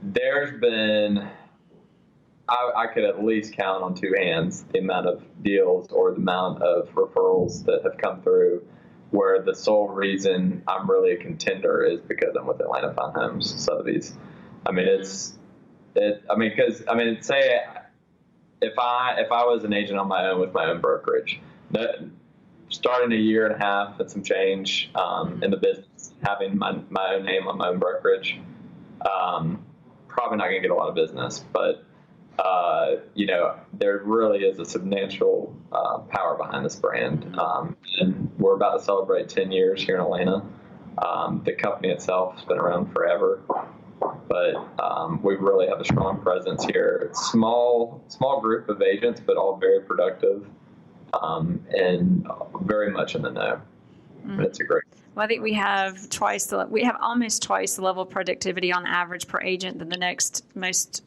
There's 0.04 0.60
been, 0.60 1.28
I, 2.48 2.72
I, 2.76 2.88
could 2.88 3.06
at 3.06 3.24
least 3.24 3.54
count 3.54 3.84
on 3.84 3.96
two 3.96 4.14
hands 4.18 4.66
the 4.74 4.80
amount 4.80 5.08
of 5.08 5.24
deals 5.42 5.92
or 5.92 6.12
the 6.12 6.18
amount 6.18 6.62
of 6.62 6.90
referrals 6.94 7.66
that 7.66 7.82
have 7.84 7.98
come 7.98 8.22
through 8.22 8.66
where 9.12 9.42
the 9.42 9.54
sole 9.54 9.90
reason 9.90 10.64
I'm 10.68 10.90
really 10.90 11.12
a 11.12 11.18
contender 11.18 11.84
is 11.84 12.00
because 12.02 12.36
I'm 12.38 12.48
with 12.48 12.60
Atlanta 12.60 12.94
Fine 12.94 13.14
Homes 13.14 13.64
Sotheby's. 13.64 14.14
I 14.66 14.72
mean, 14.72 14.88
it's, 14.88 15.38
it, 15.96 16.24
I 16.30 16.36
mean, 16.36 16.52
because, 16.56 16.84
I 16.88 16.96
mean, 16.96 17.22
say 17.22 17.60
if 18.62 18.78
I 18.78 19.16
if 19.18 19.32
I 19.32 19.44
was 19.44 19.64
an 19.64 19.74
agent 19.74 20.00
on 20.00 20.08
my 20.08 20.28
own 20.28 20.40
with 20.40 20.54
my 20.54 20.66
own 20.66 20.82
brokerage, 20.82 21.42
starting 22.70 23.12
a 23.12 23.22
year 23.22 23.46
and 23.46 23.56
a 23.56 23.58
half 23.58 24.00
and 24.00 24.10
some 24.10 24.24
change 24.24 24.90
um, 24.96 25.44
in 25.44 25.52
the 25.52 25.58
business, 25.58 26.14
having 26.24 26.58
my, 26.58 26.80
my 26.90 27.16
own 27.16 27.26
name 27.26 27.48
on 27.48 27.58
my 27.58 27.68
own 27.68 27.80
brokerage, 27.80 28.40
um, 29.02 29.64
probably 30.08 30.38
not 30.38 30.46
going 30.46 30.62
to 30.62 30.68
get 30.68 30.72
a 30.72 30.76
lot 30.76 30.90
of 30.90 30.96
business. 30.96 31.44
But 31.52 31.84
uh, 32.40 32.98
you 33.14 33.28
know, 33.28 33.56
there 33.74 34.02
really 34.04 34.40
is 34.40 34.58
a 34.60 34.66
substantial 34.66 35.56
uh, 35.72 36.00
power 36.00 36.38
behind 36.38 36.66
this 36.66 36.76
brand, 36.76 37.38
um, 37.38 37.76
and 38.00 38.32
we're 38.40 38.56
about 38.56 38.80
to 38.80 38.84
celebrate 38.84 39.30
10 39.30 39.52
years 39.52 39.84
here 39.84 39.96
in 39.96 40.02
Atlanta. 40.02 40.44
Um, 40.98 41.42
the 41.46 41.54
company 41.54 41.90
itself 41.90 42.36
has 42.36 42.46
been 42.46 42.58
around 42.58 42.94
forever 42.94 43.42
but 44.28 44.56
um, 44.80 45.22
we 45.24 45.36
really 45.36 45.68
have 45.68 45.80
a 45.80 45.86
strong 45.86 46.20
presence 46.22 46.64
here. 46.66 47.10
Small, 47.14 48.04
small 48.08 48.42
group 48.42 48.70
of 48.70 48.82
agents, 48.82 49.22
but 49.26 49.38
all 49.38 49.58
very 49.58 49.82
productive 49.82 50.48
um, 51.14 51.64
and 51.76 52.28
very 52.62 52.92
much 52.92 53.16
in 53.16 53.22
the 53.22 53.32
know. 53.32 53.62
Mm-hmm. 54.26 54.42
It's 54.42 54.60
a 54.60 54.64
great. 54.64 54.84
Well, 55.16 55.26
I 55.26 55.28
think 55.28 55.42
we 55.42 55.54
have 55.54 56.10
twice 56.10 56.46
the 56.46 56.66
we 56.70 56.84
have 56.84 56.98
almost 57.02 57.44
twice 57.44 57.76
the 57.76 57.82
level 57.82 58.04
of 58.04 58.10
productivity 58.10 58.72
on 58.72 58.86
average 58.86 59.28
per 59.28 59.42
agent 59.42 59.80
than 59.80 59.90
the 59.90 59.98
next 59.98 60.46
most 60.56 61.04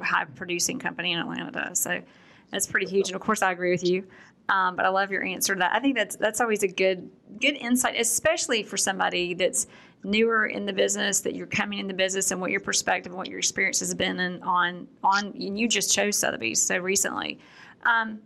high 0.00 0.24
producing 0.24 0.78
company 0.78 1.12
in 1.12 1.18
Atlanta 1.18 1.50
does. 1.50 1.80
So 1.80 2.00
that's 2.50 2.66
pretty 2.66 2.86
huge. 2.86 3.08
And 3.08 3.16
of 3.16 3.22
course, 3.22 3.42
I 3.42 3.52
agree 3.52 3.70
with 3.70 3.84
you. 3.84 4.06
Um, 4.48 4.76
but 4.76 4.86
I 4.86 4.88
love 4.88 5.10
your 5.10 5.24
answer 5.24 5.54
to 5.54 5.58
that. 5.58 5.74
I 5.74 5.80
think 5.80 5.96
that's 5.96 6.16
that's 6.16 6.40
always 6.40 6.62
a 6.62 6.68
good 6.68 7.10
good 7.40 7.56
insight, 7.56 7.98
especially 7.98 8.62
for 8.62 8.76
somebody 8.76 9.34
that's 9.34 9.66
newer 10.04 10.46
in 10.46 10.66
the 10.66 10.72
business, 10.72 11.20
that 11.20 11.34
you're 11.34 11.46
coming 11.46 11.78
in 11.78 11.86
the 11.86 11.94
business, 11.94 12.30
and 12.30 12.40
what 12.40 12.50
your 12.50 12.60
perspective 12.60 13.12
and 13.12 13.18
what 13.18 13.28
your 13.28 13.38
experience 13.38 13.80
has 13.80 13.94
been 13.94 14.20
and 14.20 14.42
on 14.42 14.86
on. 15.02 15.26
And 15.26 15.58
you 15.58 15.68
just 15.68 15.92
chose 15.92 16.16
Sotheby's 16.16 16.62
so 16.62 16.78
recently, 16.78 17.38
um, 17.84 18.20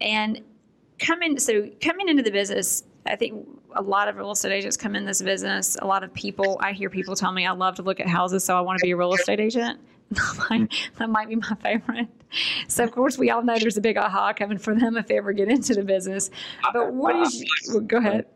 and 0.00 0.40
coming 0.98 1.38
so 1.38 1.68
coming 1.80 2.08
into 2.08 2.22
the 2.22 2.32
business. 2.32 2.84
I 3.04 3.16
think 3.16 3.48
a 3.74 3.82
lot 3.82 4.06
of 4.06 4.16
real 4.16 4.30
estate 4.30 4.52
agents 4.52 4.76
come 4.76 4.94
in 4.94 5.04
this 5.04 5.20
business. 5.20 5.76
A 5.82 5.86
lot 5.86 6.04
of 6.04 6.14
people, 6.14 6.56
I 6.60 6.70
hear 6.72 6.88
people 6.88 7.16
tell 7.16 7.32
me, 7.32 7.44
I 7.44 7.50
love 7.50 7.74
to 7.76 7.82
look 7.82 7.98
at 7.98 8.06
houses, 8.06 8.44
so 8.44 8.56
I 8.56 8.60
want 8.60 8.78
to 8.78 8.82
be 8.84 8.92
a 8.92 8.96
real 8.96 9.12
estate 9.12 9.40
agent. 9.40 9.80
that 10.98 11.08
might 11.08 11.28
be 11.28 11.36
my 11.36 11.54
favorite. 11.62 12.08
So, 12.68 12.84
of 12.84 12.92
course, 12.92 13.18
we 13.18 13.30
all 13.30 13.42
know 13.42 13.58
there's 13.58 13.76
a 13.76 13.80
big 13.80 13.96
aha 13.96 14.32
coming 14.32 14.58
for 14.58 14.74
them 14.74 14.96
if 14.96 15.06
they 15.06 15.18
ever 15.18 15.32
get 15.32 15.48
into 15.48 15.74
the 15.74 15.82
business. 15.82 16.30
But 16.72 16.92
what 16.92 17.16
is, 17.16 17.44
go 17.86 17.98
ahead. 17.98 18.26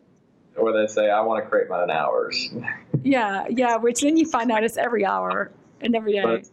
Or 0.56 0.72
they 0.72 0.86
say, 0.86 1.10
I 1.10 1.20
want 1.20 1.44
to 1.44 1.50
create 1.50 1.68
my 1.68 1.82
own 1.82 1.90
hours. 1.90 2.48
Yeah, 3.02 3.46
yeah, 3.48 3.76
which 3.76 4.00
then 4.00 4.16
you 4.16 4.26
find 4.26 4.50
out 4.50 4.64
it's 4.64 4.76
every 4.76 5.04
hour 5.04 5.50
and 5.80 5.94
every 5.94 6.14
day. 6.14 6.22
But 6.22 6.48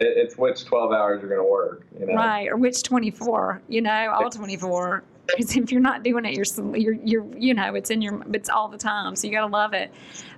it's 0.00 0.36
which 0.36 0.64
12 0.64 0.92
hours 0.92 1.20
you're 1.20 1.30
going 1.30 1.44
to 1.44 1.50
work, 1.50 1.86
you 1.98 2.06
know? 2.06 2.14
Right, 2.14 2.48
or 2.48 2.56
which 2.56 2.82
24, 2.82 3.62
you 3.68 3.80
know, 3.80 4.12
all 4.14 4.30
24. 4.30 5.02
Because 5.28 5.56
if 5.56 5.70
you're 5.70 5.80
not 5.80 6.02
doing 6.02 6.24
it, 6.24 6.34
you're, 6.34 6.76
you're, 6.76 6.94
you're, 7.04 7.38
you 7.38 7.54
know, 7.54 7.74
it's 7.74 7.90
in 7.90 8.02
your, 8.02 8.22
it's 8.32 8.48
all 8.48 8.68
the 8.68 8.78
time. 8.78 9.14
So 9.16 9.26
you 9.26 9.32
got 9.32 9.46
to 9.46 9.52
love 9.52 9.74
it. 9.74 9.92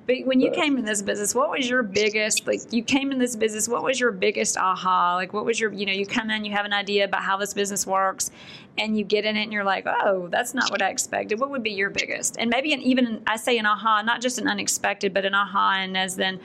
But 0.06 0.16
when 0.24 0.40
you 0.40 0.50
came 0.50 0.76
in 0.76 0.84
this 0.84 1.02
business, 1.02 1.34
what 1.34 1.50
was 1.50 1.68
your 1.68 1.82
biggest, 1.82 2.46
like, 2.46 2.72
you 2.72 2.82
came 2.82 3.12
in 3.12 3.18
this 3.18 3.36
business, 3.36 3.68
what 3.68 3.84
was 3.84 4.00
your 4.00 4.10
biggest 4.10 4.56
aha? 4.56 5.14
Like, 5.14 5.32
what 5.32 5.44
was 5.44 5.60
your, 5.60 5.72
you 5.72 5.86
know, 5.86 5.92
you 5.92 6.04
come 6.04 6.30
in, 6.30 6.44
you 6.44 6.52
have 6.52 6.64
an 6.64 6.72
idea 6.72 7.04
about 7.04 7.22
how 7.22 7.36
this 7.36 7.54
business 7.54 7.86
works, 7.86 8.30
and 8.76 8.98
you 8.98 9.04
get 9.04 9.24
in 9.24 9.36
it 9.36 9.42
and 9.44 9.52
you're 9.52 9.62
like, 9.62 9.86
oh, 9.86 10.28
that's 10.28 10.54
not 10.54 10.70
what 10.70 10.82
I 10.82 10.88
expected. 10.88 11.38
What 11.38 11.50
would 11.50 11.62
be 11.62 11.70
your 11.70 11.90
biggest? 11.90 12.36
And 12.38 12.50
maybe 12.50 12.72
an, 12.72 12.80
even, 12.80 13.22
I 13.26 13.36
say 13.36 13.58
an 13.58 13.66
aha, 13.66 14.02
not 14.02 14.20
just 14.20 14.38
an 14.38 14.48
unexpected, 14.48 15.14
but 15.14 15.24
an 15.24 15.34
aha, 15.34 15.76
and 15.80 15.96
as 15.96 16.16
then 16.16 16.40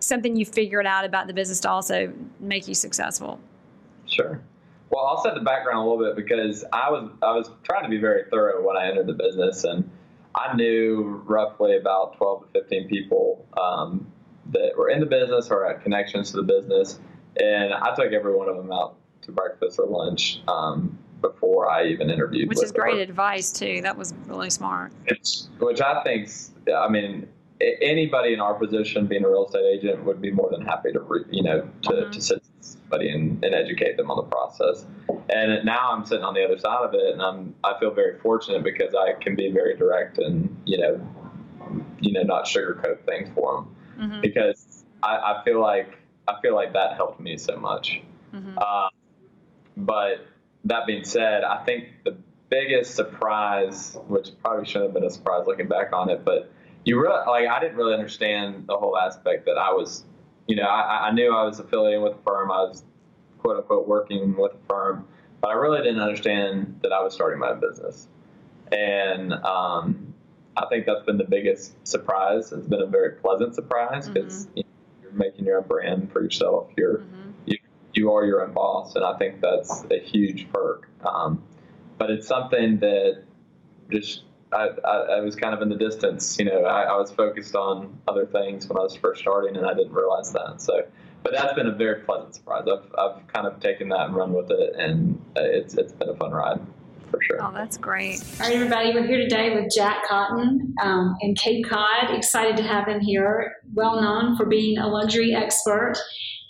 something 0.00 0.36
you 0.36 0.44
figured 0.44 0.86
out 0.86 1.04
about 1.04 1.26
the 1.26 1.34
business 1.34 1.60
to 1.60 1.70
also 1.70 2.12
make 2.40 2.66
you 2.66 2.74
successful. 2.74 3.38
Sure. 4.06 4.40
Well, 4.90 5.04
I'll 5.04 5.22
set 5.22 5.34
the 5.34 5.40
background 5.40 5.78
a 5.78 5.82
little 5.82 6.04
bit 6.04 6.16
because 6.16 6.64
I 6.72 6.90
was 6.90 7.10
I 7.22 7.32
was 7.32 7.50
trying 7.64 7.82
to 7.82 7.88
be 7.88 7.98
very 7.98 8.24
thorough 8.30 8.64
when 8.64 8.76
I 8.76 8.88
entered 8.88 9.06
the 9.06 9.14
business, 9.14 9.64
and 9.64 9.90
I 10.34 10.54
knew 10.54 11.22
roughly 11.26 11.76
about 11.76 12.16
12 12.18 12.52
to 12.52 12.60
15 12.60 12.88
people 12.88 13.46
um, 13.60 14.06
that 14.52 14.76
were 14.76 14.88
in 14.88 15.00
the 15.00 15.06
business 15.06 15.50
or 15.50 15.66
had 15.66 15.82
connections 15.82 16.30
to 16.32 16.36
the 16.38 16.42
business, 16.44 17.00
and 17.40 17.74
I 17.74 17.94
took 17.94 18.12
every 18.12 18.34
one 18.34 18.48
of 18.48 18.56
them 18.56 18.70
out 18.72 18.96
to 19.22 19.32
breakfast 19.32 19.78
or 19.78 19.86
lunch 19.86 20.40
um, 20.46 20.98
before 21.20 21.70
I 21.70 21.86
even 21.86 22.10
interviewed. 22.10 22.48
Which 22.48 22.62
is 22.62 22.72
great 22.72 22.98
advice 22.98 23.50
too. 23.50 23.80
That 23.82 23.96
was 23.96 24.14
really 24.26 24.50
smart. 24.50 24.92
It's, 25.06 25.48
which 25.58 25.80
I 25.80 26.02
think, 26.02 26.30
I 26.72 26.88
mean, 26.88 27.28
anybody 27.60 28.32
in 28.32 28.40
our 28.40 28.54
position, 28.54 29.06
being 29.06 29.24
a 29.24 29.28
real 29.28 29.46
estate 29.46 29.64
agent, 29.64 30.04
would 30.04 30.20
be 30.20 30.30
more 30.30 30.50
than 30.50 30.62
happy 30.62 30.92
to, 30.92 31.00
re, 31.00 31.24
you 31.30 31.42
know, 31.42 31.68
to, 31.82 31.90
mm-hmm. 31.90 32.10
to 32.10 32.20
sit 32.20 32.42
somebody 32.88 33.10
and, 33.10 33.44
and 33.44 33.54
educate 33.54 33.96
them 33.96 34.10
on 34.10 34.16
the 34.16 34.22
process. 34.22 34.86
And 35.28 35.64
now 35.64 35.92
I'm 35.92 36.04
sitting 36.04 36.24
on 36.24 36.34
the 36.34 36.44
other 36.44 36.58
side 36.58 36.84
of 36.84 36.94
it, 36.94 37.12
and 37.12 37.22
I'm 37.22 37.54
I 37.64 37.78
feel 37.78 37.90
very 37.90 38.18
fortunate 38.20 38.62
because 38.62 38.94
I 38.94 39.12
can 39.20 39.34
be 39.34 39.50
very 39.50 39.76
direct 39.76 40.18
and 40.18 40.56
you 40.64 40.78
know, 40.78 41.08
you 42.00 42.12
know, 42.12 42.22
not 42.22 42.44
sugarcoat 42.44 43.04
things 43.04 43.28
for 43.34 43.54
them 43.54 43.76
mm-hmm. 43.98 44.20
because 44.20 44.84
I, 45.02 45.16
I, 45.16 45.42
feel 45.44 45.60
like 45.60 45.98
I 46.28 46.40
feel 46.40 46.54
like 46.54 46.72
that 46.72 46.94
helped 46.96 47.20
me 47.20 47.36
so 47.36 47.56
much. 47.56 48.00
Mm-hmm. 48.34 48.58
Uh, 48.58 48.88
but 49.76 50.26
that 50.64 50.86
being 50.86 51.04
said, 51.04 51.44
I 51.44 51.64
think 51.64 51.88
the 52.04 52.16
biggest 52.48 52.94
surprise, 52.94 53.96
which 54.06 54.30
probably 54.42 54.64
shouldn't 54.64 54.86
have 54.86 54.94
been 54.94 55.04
a 55.04 55.10
surprise 55.10 55.46
looking 55.46 55.68
back 55.68 55.92
on 55.92 56.10
it, 56.10 56.24
but 56.24 56.50
you 56.84 57.00
really 57.00 57.18
like 57.26 57.48
I 57.48 57.60
didn't 57.60 57.76
really 57.76 57.94
understand 57.94 58.66
the 58.68 58.76
whole 58.76 58.96
aspect 58.96 59.46
that 59.46 59.58
I 59.58 59.72
was, 59.72 60.04
you 60.46 60.56
know, 60.56 60.64
I, 60.64 61.08
I 61.08 61.10
knew 61.12 61.34
I 61.34 61.44
was 61.44 61.58
affiliating 61.58 62.02
with 62.02 62.14
a 62.14 62.22
firm, 62.22 62.50
I 62.50 62.62
was 62.62 62.84
quote 63.38 63.56
unquote 63.58 63.86
working 63.86 64.36
with 64.36 64.52
a 64.54 64.66
firm, 64.68 65.06
but 65.40 65.48
I 65.48 65.54
really 65.54 65.78
didn't 65.78 66.00
understand 66.00 66.80
that 66.82 66.92
I 66.92 67.02
was 67.02 67.14
starting 67.14 67.38
my 67.38 67.50
own 67.50 67.60
business, 67.60 68.08
and 68.72 69.32
um, 69.32 70.14
I 70.56 70.66
think 70.66 70.86
that's 70.86 71.04
been 71.04 71.18
the 71.18 71.24
biggest 71.24 71.74
surprise. 71.86 72.52
It's 72.52 72.66
been 72.66 72.82
a 72.82 72.86
very 72.86 73.12
pleasant 73.12 73.54
surprise 73.54 74.08
because 74.08 74.46
mm-hmm. 74.46 74.58
you 75.02 75.08
are 75.08 75.12
making 75.12 75.44
your 75.44 75.58
own 75.58 75.66
brand 75.66 76.12
for 76.12 76.22
yourself. 76.22 76.70
You're 76.76 76.98
mm-hmm. 76.98 77.30
you, 77.46 77.58
you 77.92 78.12
are 78.12 78.24
your 78.24 78.42
own 78.42 78.52
boss, 78.52 78.94
and 78.94 79.04
I 79.04 79.16
think 79.18 79.40
that's 79.40 79.84
a 79.90 79.98
huge 79.98 80.50
perk. 80.52 80.88
Um, 81.04 81.42
but 81.98 82.10
it's 82.10 82.26
something 82.26 82.78
that 82.80 83.22
just 83.90 84.22
I, 84.56 84.68
I, 84.84 84.96
I, 85.18 85.20
was 85.20 85.36
kind 85.36 85.54
of 85.54 85.60
in 85.60 85.68
the 85.68 85.76
distance. 85.76 86.38
You 86.38 86.46
know, 86.46 86.64
I, 86.64 86.84
I, 86.84 86.96
was 86.96 87.10
focused 87.10 87.54
on 87.54 87.98
other 88.08 88.26
things 88.26 88.66
when 88.66 88.78
I 88.78 88.82
was 88.82 88.96
first 88.96 89.20
starting, 89.20 89.56
and 89.56 89.66
I 89.66 89.74
didn't 89.74 89.92
realize 89.92 90.32
that. 90.32 90.62
So, 90.62 90.82
but 91.22 91.32
that's 91.32 91.52
been 91.54 91.66
a 91.66 91.74
very 91.74 92.00
pleasant 92.02 92.34
surprise. 92.34 92.64
I've, 92.66 92.90
I've 92.98 93.26
kind 93.28 93.46
of 93.46 93.60
taken 93.60 93.90
that 93.90 94.06
and 94.06 94.14
run 94.16 94.32
with 94.32 94.50
it, 94.50 94.74
and 94.76 95.22
it's 95.36 95.74
it's 95.74 95.92
been 95.92 96.08
a 96.08 96.16
fun 96.16 96.32
ride 96.32 96.60
for 97.10 97.22
sure. 97.22 97.38
Oh, 97.42 97.52
that's 97.52 97.76
great. 97.76 98.22
All 98.40 98.46
right, 98.46 98.54
everybody, 98.54 98.92
we're 98.94 99.06
here 99.06 99.18
today 99.18 99.54
with 99.54 99.70
Jack 99.74 100.08
Cotton 100.08 100.74
um, 100.82 101.16
in 101.20 101.34
Cape 101.34 101.66
Cod. 101.68 102.10
Excited 102.10 102.56
to 102.56 102.62
have 102.62 102.88
him 102.88 103.00
here. 103.00 103.56
Well 103.74 104.00
known 104.00 104.36
for 104.36 104.46
being 104.46 104.78
a 104.78 104.88
luxury 104.88 105.34
expert 105.34 105.94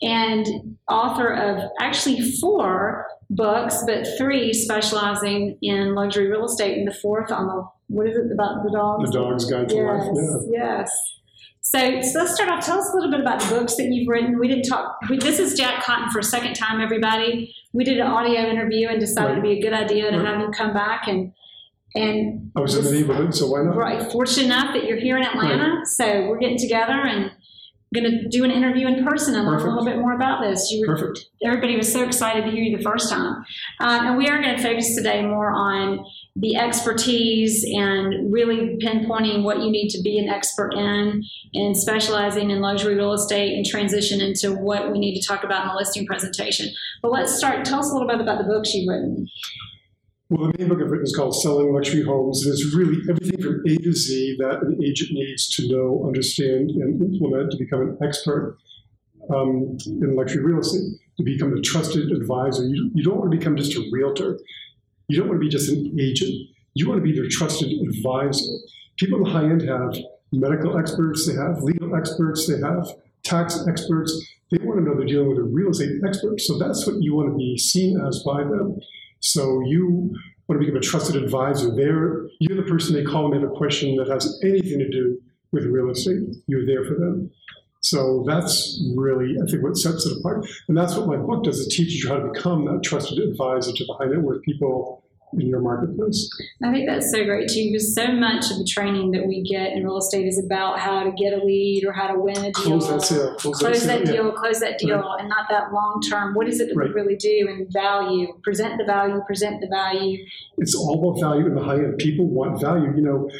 and 0.03 0.47
author 0.89 1.33
of 1.33 1.71
actually 1.81 2.21
four 2.41 3.07
books, 3.31 3.83
but 3.87 4.07
three 4.17 4.53
specializing 4.53 5.59
in 5.63 5.95
luxury 5.95 6.29
real 6.29 6.45
estate, 6.45 6.79
and 6.79 6.87
the 6.87 6.95
fourth 6.95 7.33
on 7.33 7.47
the 7.47 7.67
what 7.89 8.09
is 8.09 8.17
it 8.17 8.33
about 8.33 8.65
the 8.65 8.71
dogs? 8.71 9.11
The 9.11 9.19
Dog's 9.19 9.51
Guide 9.51 9.69
to 9.69 9.75
yes, 9.75 10.07
Life. 10.07 10.43
Yeah. 10.51 10.83
Yes. 10.83 10.91
So, 11.61 12.01
so 12.01 12.21
let's 12.21 12.35
start 12.35 12.49
off. 12.49 12.65
Tell 12.65 12.79
us 12.79 12.91
a 12.93 12.95
little 12.95 13.11
bit 13.11 13.21
about 13.21 13.41
the 13.41 13.49
books 13.49 13.75
that 13.77 13.87
you've 13.87 14.09
written. 14.09 14.39
We 14.39 14.47
didn't 14.47 14.69
talk. 14.69 14.99
We, 15.11 15.19
this 15.19 15.39
is 15.39 15.59
Jack 15.59 15.83
Cotton 15.85 16.11
for 16.11 16.21
a 16.21 16.23
second 16.23 16.55
time, 16.55 16.81
everybody. 16.81 17.53
We 17.73 17.83
did 17.83 17.99
an 17.99 18.07
audio 18.07 18.43
interview 18.43 18.89
and 18.89 19.01
decided 19.01 19.29
right. 19.29 19.39
it'd 19.39 19.43
be 19.43 19.59
a 19.59 19.61
good 19.61 19.73
idea 19.73 20.11
to 20.11 20.19
right. 20.19 20.27
have 20.27 20.41
you 20.41 20.51
come 20.51 20.73
back 20.73 21.09
and 21.09 21.33
and. 21.95 22.53
I 22.57 22.61
was 22.61 22.77
in 22.77 22.85
the 22.85 22.93
neighborhood, 22.93 23.35
so 23.35 23.49
why 23.49 23.63
not? 23.63 23.77
Right. 23.77 24.13
Fortunate 24.13 24.47
enough 24.47 24.75
that 24.75 24.85
you're 24.85 25.01
here 25.01 25.17
in 25.17 25.25
Atlanta, 25.25 25.79
right. 25.79 25.87
so 25.87 26.29
we're 26.29 26.39
getting 26.39 26.59
together 26.59 26.93
and 26.93 27.33
going 27.95 28.11
to 28.11 28.29
do 28.29 28.45
an 28.45 28.51
interview 28.51 28.87
in 28.87 29.05
person 29.05 29.35
and 29.35 29.47
learn 29.47 29.61
a 29.61 29.65
little 29.65 29.85
bit 29.85 29.99
more 29.99 30.15
about 30.15 30.43
this. 30.43 30.71
You 30.71 30.87
were, 30.87 30.97
Perfect. 30.97 31.27
Everybody 31.45 31.77
was 31.77 31.91
so 31.91 32.05
excited 32.05 32.45
to 32.45 32.51
hear 32.51 32.63
you 32.63 32.77
the 32.77 32.83
first 32.83 33.11
time. 33.11 33.45
Um, 33.81 34.07
and 34.07 34.17
we 34.17 34.29
are 34.29 34.41
going 34.41 34.57
to 34.57 34.63
focus 34.63 34.95
today 34.95 35.23
more 35.23 35.51
on 35.51 36.05
the 36.39 36.57
expertise 36.57 37.65
and 37.65 38.31
really 38.31 38.77
pinpointing 38.83 39.43
what 39.43 39.61
you 39.61 39.71
need 39.71 39.89
to 39.89 40.03
be 40.03 40.19
an 40.19 40.29
expert 40.29 40.73
in 40.75 41.23
and 41.55 41.77
specializing 41.77 42.51
in 42.51 42.61
luxury 42.61 42.95
real 42.95 43.15
estate 43.15 43.55
and 43.55 43.65
transition 43.65 44.21
into 44.21 44.53
what 44.53 44.93
we 44.93 44.99
need 44.99 45.19
to 45.19 45.27
talk 45.27 45.45
about 45.45 45.63
in 45.63 45.69
the 45.69 45.75
listing 45.75 46.07
presentation. 46.07 46.69
But 47.01 47.13
let's 47.13 47.35
start. 47.35 47.65
Tell 47.65 47.81
us 47.81 47.91
a 47.91 47.93
little 47.95 48.09
bit 48.09 48.21
about 48.21 48.39
the 48.39 48.45
books 48.45 48.75
you've 48.75 48.89
written. 48.89 49.27
Well, 50.29 50.51
the 50.51 50.59
main 50.59 50.69
book 50.69 50.79
I've 50.83 50.91
written 50.91 51.05
is 51.05 51.15
called 51.15 51.41
Selling 51.41 51.73
Luxury 51.73 52.03
Homes, 52.03 52.45
and 52.45 52.53
it's 52.53 52.75
really 52.75 52.99
everything 53.09 53.41
from 53.41 53.63
A 53.67 53.77
to 53.77 53.93
Z 53.93 54.37
that 54.41 54.61
an 54.61 54.79
agent 54.85 55.13
needs 55.13 55.49
to 55.57 55.69
know, 55.69 56.05
understand, 56.05 56.71
and 56.71 57.01
implement 57.01 57.53
to 57.53 57.57
become 57.57 57.81
an 57.81 57.99
expert 58.03 58.59
um, 59.33 59.79
in 59.87 60.17
luxury 60.17 60.45
real 60.45 60.59
estate, 60.59 60.99
to 61.17 61.23
become 61.23 61.57
a 61.57 61.61
trusted 61.61 62.11
advisor. 62.11 62.65
You, 62.65 62.91
you 62.93 63.05
don't 63.05 63.19
want 63.19 63.31
to 63.31 63.39
become 63.39 63.57
just 63.57 63.77
a 63.77 63.89
realtor. 63.93 64.39
You 65.09 65.19
don't 65.19 65.29
want 65.29 65.41
to 65.41 65.45
be 65.45 65.51
just 65.51 65.71
an 65.71 65.97
agent. 66.01 66.33
You 66.75 66.89
want 66.89 66.99
to 66.99 67.05
be 67.05 67.15
their 67.15 67.29
trusted 67.29 67.71
advisor. 67.71 68.53
People 68.99 69.19
in 69.19 69.25
the 69.25 69.31
high 69.31 69.45
end 69.45 69.63
have 69.63 69.97
medical 70.33 70.79
experts, 70.79 71.27
they 71.27 71.35
have 71.35 71.63
legal 71.63 71.95
experts, 71.95 72.47
they 72.47 72.59
have 72.61 72.89
tax 73.23 73.65
experts. 73.69 74.13
They 74.51 74.59
want 74.65 74.79
to 74.79 74.85
know 74.85 74.97
they're 74.97 75.07
dealing 75.07 75.29
with 75.29 75.39
a 75.39 75.43
real 75.43 75.71
estate 75.71 75.91
expert. 76.07 76.41
So 76.41 76.59
that's 76.59 76.87
what 76.87 76.97
you 77.01 77.15
want 77.15 77.33
to 77.33 77.37
be 77.37 77.59
seen 77.59 78.01
as 78.01 78.23
by 78.25 78.45
them. 78.45 78.77
So 79.21 79.61
you 79.67 80.15
want 80.47 80.61
to 80.61 80.67
become 80.67 80.77
a 80.77 80.81
trusted 80.81 81.17
advisor. 81.17 81.75
They're, 81.75 82.27
you're 82.39 82.57
the 82.57 82.71
person 82.71 82.95
they 82.95 83.03
call 83.03 83.25
when 83.25 83.33
they 83.33 83.41
have 83.41 83.51
a 83.51 83.57
question 83.57 83.97
that 83.97 84.09
has 84.09 84.41
anything 84.45 84.79
to 84.79 84.89
do 84.89 85.19
with 85.51 85.65
real 85.67 85.91
estate. 85.91 86.21
You're 86.47 86.67
there 86.67 86.85
for 86.85 86.95
them. 86.95 87.31
So 87.81 88.25
that's 88.27 88.83
really, 88.97 89.37
I 89.41 89.51
think, 89.51 89.63
what 89.63 89.77
sets 89.77 90.07
it 90.07 90.19
apart. 90.19 90.47
And 90.69 90.77
that's 90.77 90.97
what 90.97 91.07
my 91.07 91.17
book 91.17 91.45
does. 91.45 91.61
It 91.61 91.71
teaches 91.71 92.03
you 92.03 92.09
how 92.09 92.17
to 92.17 92.33
become 92.33 92.65
that 92.65 92.83
trusted 92.83 93.19
advisor 93.19 93.73
to 93.73 93.85
the 93.85 93.95
high 93.95 94.07
net 94.07 94.23
worth 94.23 94.43
people 94.43 95.05
in 95.35 95.49
your 95.49 95.61
marketplace. 95.61 96.29
I 96.63 96.73
think 96.73 96.89
that's 96.89 97.11
so 97.11 97.25
great 97.25 97.49
too, 97.49 97.71
because 97.71 97.95
so 97.95 98.09
much 98.09 98.51
of 98.51 98.59
the 98.59 98.65
training 98.65 99.11
that 99.13 99.27
we 99.27 99.43
get 99.43 99.73
in 99.73 99.85
real 99.85 99.99
estate 99.99 100.27
is 100.27 100.43
about 100.43 100.79
how 100.79 101.03
to 101.03 101.11
get 101.13 101.33
a 101.33 101.45
lead 101.45 101.85
or 101.87 101.93
how 101.93 102.07
to 102.07 102.19
win 102.19 102.39
a 102.39 102.53
deal, 102.53 102.53
close 102.53 102.89
that 102.89 103.03
sale, 103.03 103.35
close, 103.35 103.59
close 103.59 103.85
that, 103.85 104.05
that, 104.05 104.13
deal, 104.13 104.27
yeah. 104.27 104.33
close 104.37 104.61
that 104.61 104.79
deal, 104.79 104.99
right. 104.99 105.21
and 105.21 105.29
not 105.29 105.47
that 105.51 105.73
long 105.73 106.01
term. 106.09 106.35
What 106.35 106.49
is 106.49 106.61
it 106.61 106.69
that 106.69 106.77
right. 106.77 106.89
we 106.89 106.95
really 106.95 107.17
do 107.17 107.47
and 107.49 107.71
value? 107.73 108.29
Present 108.43 108.79
the 108.79 108.85
value, 108.85 109.21
present 109.27 109.61
the 109.61 109.69
value. 109.69 110.25
It's 110.59 110.75
all 110.75 110.99
about 110.99 111.21
value 111.21 111.47
in 111.47 111.55
the 111.55 111.63
high 111.63 111.77
end. 111.77 111.99
People 111.99 112.29
want 112.29 112.61
value. 112.61 112.95
You 112.97 113.03
know, 113.03 113.31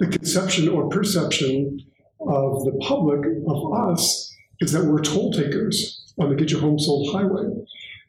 the 0.00 0.08
conception 0.08 0.68
or 0.68 0.88
perception 0.88 1.84
of 2.28 2.64
the 2.64 2.78
public 2.80 3.20
of 3.48 3.90
us 3.90 4.32
is 4.60 4.72
that 4.72 4.84
we're 4.84 5.00
toll 5.00 5.32
takers 5.32 6.12
on 6.18 6.30
the 6.30 6.36
Get 6.36 6.50
Your 6.50 6.60
Home 6.60 6.78
Sold 6.78 7.14
Highway. 7.14 7.48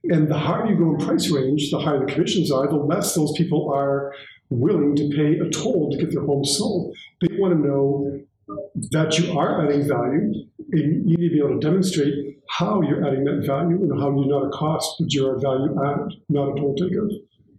And 0.05 0.29
the 0.29 0.37
higher 0.37 0.67
you 0.67 0.77
go 0.77 0.95
in 0.95 0.97
price 1.05 1.29
range, 1.31 1.71
the 1.71 1.79
higher 1.79 2.05
the 2.05 2.11
commissions 2.11 2.51
are, 2.51 2.67
the 2.67 2.75
less 2.75 3.15
those 3.15 3.33
people 3.35 3.71
are 3.73 4.13
willing 4.49 4.95
to 4.95 5.09
pay 5.09 5.39
a 5.39 5.49
toll 5.49 5.89
to 5.91 5.97
get 5.97 6.11
their 6.11 6.23
home 6.23 6.45
sold. 6.45 6.95
They 7.21 7.35
want 7.37 7.55
to 7.55 7.59
know 7.59 8.19
that 8.91 9.17
you 9.17 9.37
are 9.37 9.65
adding 9.65 9.87
value, 9.87 10.33
and 10.71 11.09
you 11.09 11.17
need 11.17 11.29
to 11.29 11.33
be 11.33 11.39
able 11.39 11.59
to 11.59 11.67
demonstrate 11.67 12.13
how 12.49 12.81
you're 12.83 13.05
adding 13.05 13.23
that 13.23 13.43
value 13.45 13.81
and 13.81 13.99
how 13.99 14.09
you're 14.11 14.27
not 14.27 14.45
a 14.45 14.49
cost, 14.49 14.95
but 14.99 15.11
you're 15.11 15.35
a 15.35 15.39
value 15.39 15.75
add, 15.83 16.13
not 16.29 16.49
a 16.49 16.55
toll 16.59 16.75
taker. 16.75 17.09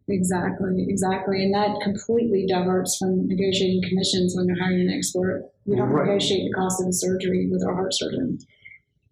Exactly, 0.08 0.86
exactly. 0.88 1.42
And 1.42 1.52
that 1.52 1.80
completely 1.82 2.46
diverts 2.46 2.96
from 2.96 3.26
negotiating 3.26 3.82
commissions 3.88 4.34
when 4.36 4.46
you're 4.46 4.62
hiring 4.62 4.82
an 4.82 4.94
expert. 4.96 5.50
We 5.66 5.76
don't 5.76 5.88
right. 5.88 6.06
negotiate 6.06 6.50
the 6.50 6.54
cost 6.54 6.80
of 6.80 6.88
a 6.88 6.92
surgery 6.92 7.48
with 7.50 7.64
our 7.66 7.74
heart 7.74 7.92
surgeon. 7.92 8.38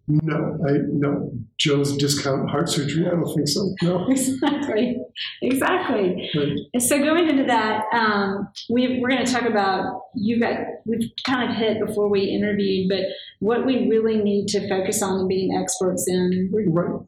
No, 0.07 0.59
I 0.67 0.73
no. 0.87 1.31
Joe's 1.57 1.97
discount 1.97 2.49
heart 2.49 2.69
surgery. 2.69 3.07
I 3.07 3.11
don't 3.11 3.33
think 3.33 3.47
so. 3.47 3.73
No. 3.81 4.05
Exactly. 4.11 4.97
Exactly. 5.41 6.29
Right. 6.35 6.81
So 6.81 6.99
going 6.99 7.27
into 7.27 7.45
that, 7.45 7.85
um, 7.91 8.47
we, 8.69 8.99
we're 8.99 9.09
going 9.09 9.25
to 9.25 9.31
talk 9.31 9.43
about 9.43 10.01
you 10.13 10.39
got 10.39 10.59
we've 10.85 11.09
kind 11.25 11.49
of 11.49 11.57
hit 11.57 11.85
before 11.85 12.07
we 12.09 12.21
interviewed, 12.21 12.87
but 12.89 12.99
what 13.39 13.65
we 13.65 13.87
really 13.89 14.17
need 14.17 14.47
to 14.49 14.67
focus 14.69 15.01
on 15.01 15.21
and 15.21 15.27
being 15.27 15.57
experts 15.57 16.05
in. 16.07 16.51
Right. 16.67 17.01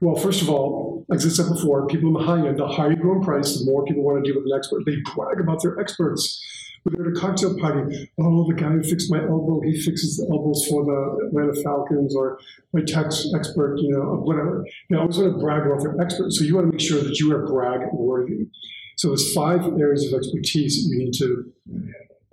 Well, 0.00 0.16
first 0.16 0.42
of 0.42 0.48
all, 0.48 1.04
as 1.12 1.26
I 1.26 1.28
said 1.28 1.52
before, 1.52 1.86
people 1.86 2.08
in 2.08 2.14
the 2.14 2.20
high 2.20 2.46
end, 2.46 2.58
the 2.58 2.66
higher 2.66 2.90
you 2.90 2.96
go 2.96 3.12
in 3.12 3.22
price, 3.22 3.58
the 3.58 3.64
more 3.66 3.84
people 3.84 4.02
want 4.02 4.24
to 4.24 4.30
deal 4.30 4.40
with 4.40 4.50
an 4.50 4.56
expert. 4.56 4.84
They 4.86 4.96
brag 5.14 5.40
about 5.40 5.62
their 5.62 5.78
experts 5.78 6.42
we're 6.84 7.06
at 7.06 7.16
a 7.16 7.20
cocktail 7.20 7.58
party. 7.58 8.10
Oh, 8.20 8.46
the 8.46 8.54
guy 8.54 8.68
who 8.68 8.82
fixed 8.82 9.10
my 9.10 9.20
elbow, 9.20 9.60
he 9.62 9.80
fixes 9.80 10.18
the 10.18 10.26
elbows 10.30 10.66
for 10.68 10.84
the 10.84 11.26
Atlanta 11.26 11.54
Falcons, 11.62 12.14
or 12.14 12.38
my 12.72 12.82
tax 12.82 13.26
expert, 13.34 13.78
you 13.78 13.90
know, 13.90 14.20
whatever. 14.22 14.64
They 14.90 14.96
always 14.96 15.18
want 15.18 15.32
to 15.32 15.38
brag 15.38 15.66
about 15.66 15.82
their 15.82 15.98
expert. 16.00 16.32
So 16.32 16.44
you 16.44 16.54
want 16.54 16.66
to 16.68 16.72
make 16.72 16.80
sure 16.80 17.02
that 17.02 17.18
you 17.18 17.34
are 17.34 17.46
brag 17.46 17.80
worthy. 17.92 18.48
So 18.96 19.08
there's 19.08 19.32
five 19.32 19.64
areas 19.80 20.06
of 20.06 20.18
expertise 20.18 20.86
you 20.86 20.98
need 20.98 21.14
to 21.14 21.52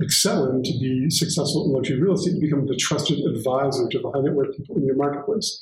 excel 0.01 0.49
in 0.49 0.63
to 0.63 0.71
be 0.79 1.09
successful 1.09 1.65
in 1.65 1.71
luxury 1.71 2.01
real 2.01 2.13
estate, 2.13 2.33
to 2.33 2.39
become 2.39 2.65
the 2.67 2.75
trusted 2.75 3.19
advisor 3.19 3.87
to 3.87 3.99
the 3.99 4.11
high 4.11 4.21
net 4.21 4.33
worth 4.33 4.55
people 4.57 4.75
in 4.77 4.85
your 4.85 4.95
marketplace. 4.95 5.59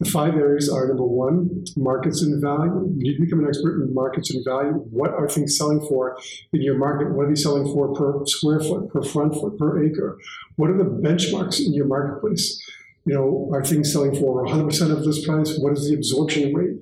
The 0.00 0.08
five 0.08 0.34
areas 0.34 0.68
are 0.68 0.86
number 0.86 1.04
one, 1.04 1.64
markets 1.76 2.22
and 2.22 2.40
value. 2.40 2.88
You 2.96 3.02
need 3.02 3.16
to 3.16 3.24
become 3.24 3.40
an 3.40 3.48
expert 3.48 3.82
in 3.82 3.92
markets 3.92 4.32
and 4.32 4.44
value. 4.44 4.74
What 4.90 5.10
are 5.10 5.28
things 5.28 5.58
selling 5.58 5.80
for 5.80 6.16
in 6.52 6.62
your 6.62 6.78
market? 6.78 7.12
What 7.12 7.26
are 7.26 7.28
they 7.28 7.34
selling 7.34 7.64
for 7.64 7.92
per 7.92 8.24
square 8.26 8.60
foot, 8.60 8.92
per 8.92 9.02
front 9.02 9.34
foot, 9.34 9.58
per 9.58 9.84
acre? 9.84 10.16
What 10.54 10.70
are 10.70 10.78
the 10.78 10.84
benchmarks 10.84 11.58
in 11.64 11.74
your 11.74 11.86
marketplace? 11.86 12.62
You 13.06 13.14
know, 13.14 13.50
are 13.52 13.64
things 13.64 13.92
selling 13.92 14.14
for 14.14 14.46
100% 14.46 14.92
of 14.92 15.04
this 15.04 15.26
price? 15.26 15.58
What 15.58 15.72
is 15.72 15.88
the 15.88 15.94
absorption 15.94 16.54
rate? 16.54 16.76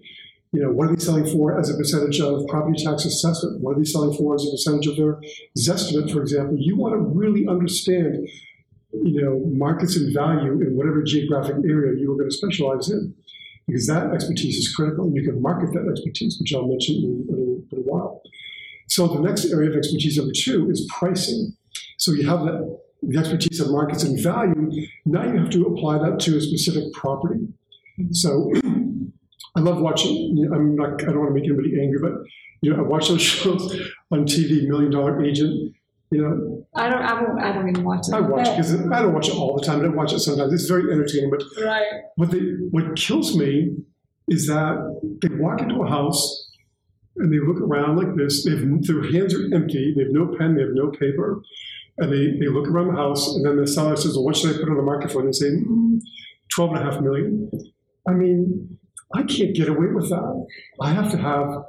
You 0.52 0.62
know, 0.62 0.70
what 0.70 0.88
are 0.88 0.94
they 0.94 1.02
selling 1.02 1.26
for 1.26 1.58
as 1.58 1.70
a 1.70 1.76
percentage 1.76 2.20
of 2.20 2.46
property 2.48 2.84
tax 2.84 3.06
assessment? 3.06 3.62
What 3.62 3.76
are 3.76 3.78
they 3.78 3.84
selling 3.84 4.14
for 4.16 4.34
as 4.34 4.46
a 4.46 4.50
percentage 4.50 4.88
of 4.88 4.96
their 4.96 5.20
zestimate, 5.58 6.12
for 6.12 6.20
example? 6.20 6.56
You 6.58 6.76
want 6.76 6.94
to 6.94 6.98
really 6.98 7.46
understand 7.46 8.28
you 8.92 9.22
know, 9.22 9.40
markets 9.46 9.96
and 9.96 10.12
value 10.14 10.52
in 10.52 10.76
whatever 10.76 11.02
geographic 11.02 11.56
area 11.68 11.98
you 11.98 12.12
are 12.12 12.16
going 12.16 12.30
to 12.30 12.36
specialize 12.36 12.90
in. 12.90 13.14
Because 13.66 13.86
that 13.88 14.12
expertise 14.12 14.56
is 14.56 14.72
critical, 14.74 15.06
and 15.06 15.16
you 15.16 15.24
can 15.24 15.42
market 15.42 15.72
that 15.72 15.88
expertise, 15.90 16.38
which 16.38 16.54
I'll 16.54 16.68
mention 16.68 16.94
in, 16.96 17.26
in, 17.28 17.66
in 17.72 17.78
a 17.78 17.82
while. 17.82 18.22
So 18.88 19.08
the 19.08 19.20
next 19.20 19.46
area 19.46 19.70
of 19.70 19.76
expertise 19.76 20.16
number 20.16 20.32
two 20.36 20.70
is 20.70 20.88
pricing. 20.96 21.56
So 21.98 22.12
you 22.12 22.28
have 22.28 22.44
that 22.44 22.78
the 23.02 23.18
expertise 23.18 23.60
of 23.60 23.70
markets 23.70 24.02
and 24.02 24.20
value. 24.20 24.70
Now 25.04 25.24
you 25.24 25.38
have 25.38 25.50
to 25.50 25.66
apply 25.66 25.98
that 25.98 26.20
to 26.20 26.36
a 26.36 26.40
specific 26.40 26.92
property. 26.92 27.48
So 28.12 28.52
I 29.56 29.60
love 29.60 29.80
watching. 29.80 30.36
You 30.36 30.48
know, 30.48 30.56
I'm 30.56 30.76
not. 30.76 31.02
I 31.02 31.06
don't 31.06 31.18
want 31.18 31.30
to 31.30 31.34
make 31.34 31.44
anybody 31.44 31.80
angry, 31.80 31.98
but 32.00 32.12
you 32.62 32.74
know, 32.74 32.82
I 32.82 32.86
watch 32.86 33.08
those 33.08 33.22
shows 33.22 33.72
on 34.10 34.24
TV. 34.24 34.66
Million 34.66 34.90
Dollar 34.90 35.22
Agent. 35.24 35.74
You 36.10 36.22
know, 36.22 36.66
I 36.74 36.88
don't. 36.88 37.02
I 37.02 37.20
don't. 37.20 37.40
I 37.40 37.52
don't 37.52 37.68
even 37.68 37.84
watch 37.84 38.08
it. 38.08 38.14
I 38.14 38.20
watch 38.20 38.46
because 38.56 38.74
I 38.74 39.02
don't 39.02 39.12
watch 39.12 39.28
it 39.28 39.34
all 39.34 39.56
the 39.56 39.66
time. 39.66 39.80
I 39.80 39.82
don't 39.82 39.96
watch 39.96 40.12
it 40.12 40.20
sometimes. 40.20 40.52
It's 40.52 40.68
very 40.68 40.92
entertaining. 40.92 41.30
But 41.30 41.42
right. 41.64 42.02
what 42.14 42.30
they 42.30 42.38
what 42.70 42.94
kills 42.94 43.36
me 43.36 43.76
is 44.28 44.46
that 44.46 44.76
they 45.22 45.34
walk 45.34 45.60
into 45.62 45.82
a 45.82 45.88
house 45.88 46.46
and 47.16 47.32
they 47.32 47.38
look 47.38 47.60
around 47.60 47.96
like 47.96 48.14
this. 48.16 48.44
They 48.44 48.52
have, 48.52 48.60
their 48.82 49.02
hands 49.12 49.34
are 49.34 49.54
empty. 49.54 49.94
They 49.96 50.04
have 50.04 50.12
no 50.12 50.36
pen. 50.36 50.54
They 50.54 50.62
have 50.62 50.74
no 50.74 50.90
paper. 50.90 51.42
And 51.98 52.12
they, 52.12 52.38
they 52.38 52.48
look 52.48 52.68
around 52.68 52.88
the 52.88 53.00
house, 53.00 53.34
and 53.34 53.46
then 53.46 53.56
the 53.56 53.66
seller 53.66 53.96
says, 53.96 54.16
Well, 54.16 54.24
what 54.24 54.36
should 54.36 54.54
I 54.54 54.58
put 54.58 54.68
on 54.68 54.76
the 54.76 54.82
market 54.82 55.10
for? 55.10 55.20
And 55.20 55.28
they 55.28 55.32
say, 55.32 55.46
mm, 55.46 55.98
12 56.54 56.72
and 56.72 56.78
a 56.78 56.92
half 56.92 57.00
million. 57.00 57.50
I 58.06 58.12
mean, 58.12 58.78
I 59.14 59.22
can't 59.22 59.54
get 59.54 59.68
away 59.68 59.86
with 59.86 60.10
that. 60.10 60.46
I 60.80 60.92
have 60.92 61.10
to 61.12 61.16
have. 61.16 61.64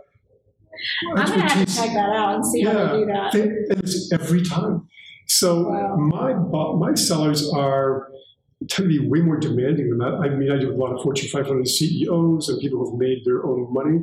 I'm 1.10 1.26
going 1.26 1.40
to 1.40 1.48
have 1.48 1.68
to 1.68 1.76
check 1.76 1.94
that 1.94 2.10
out 2.10 2.36
and 2.36 2.46
see 2.46 2.64
yeah, 2.64 2.74
how 2.74 2.94
they 2.94 3.00
do 3.00 3.06
that. 3.06 3.32
They, 3.34 3.76
it's 3.78 4.12
every 4.14 4.44
time. 4.44 4.88
So 5.28 5.70
Wow. 5.70 5.96
my 5.98 6.34
my 6.90 6.94
sellers 6.96 7.50
are 7.54 8.10
tend 8.70 8.90
to 8.90 9.00
be 9.02 9.08
way 9.08 9.20
more 9.20 9.38
demanding 9.38 9.90
than 9.90 10.00
that. 10.00 10.16
I 10.24 10.30
mean, 10.30 10.52
I 10.52 10.58
do 10.58 10.72
a 10.72 10.76
lot 10.76 10.94
of 10.96 11.02
Fortune 11.04 11.30
500 11.30 11.68
CEOs 11.68 12.50
and 12.50 12.60
people 12.60 12.80
who've 12.80 13.00
made 13.00 13.20
their 13.26 13.46
own 13.46 13.72
money. 13.72 14.00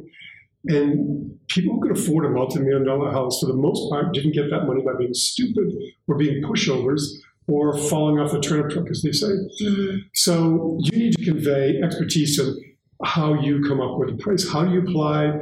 And 0.67 1.39
people 1.49 1.75
who 1.75 1.81
could 1.83 1.97
afford 1.99 2.25
a 2.25 2.31
multi-million 2.31 2.85
dollar 2.87 3.11
house, 3.11 3.41
for 3.41 3.47
the 3.47 3.53
most 3.55 3.91
part, 3.91 4.15
didn't 4.15 4.33
get 4.33 4.49
that 4.51 4.65
money 4.65 4.81
by 4.83 4.93
being 4.99 5.13
stupid 5.13 5.75
or 6.09 6.17
being 6.17 6.43
pushovers 6.43 7.03
or 7.49 7.77
falling 7.77 8.19
off 8.19 8.33
a 8.33 8.41
turnip 8.41 8.71
truck, 8.71 8.89
as 8.91 9.03
they 9.03 9.13
say. 9.13 9.27
Mhm. 9.63 10.05
So 10.15 10.79
you 10.81 10.99
need 10.99 11.13
to 11.17 11.25
convey 11.25 11.81
expertise 11.83 12.39
in 12.39 12.57
how 13.05 13.35
you 13.43 13.63
come 13.69 13.81
up 13.83 13.99
with 13.99 14.09
a 14.11 14.17
price. 14.17 14.49
How 14.49 14.65
do 14.65 14.73
you 14.73 14.81
apply 14.81 15.39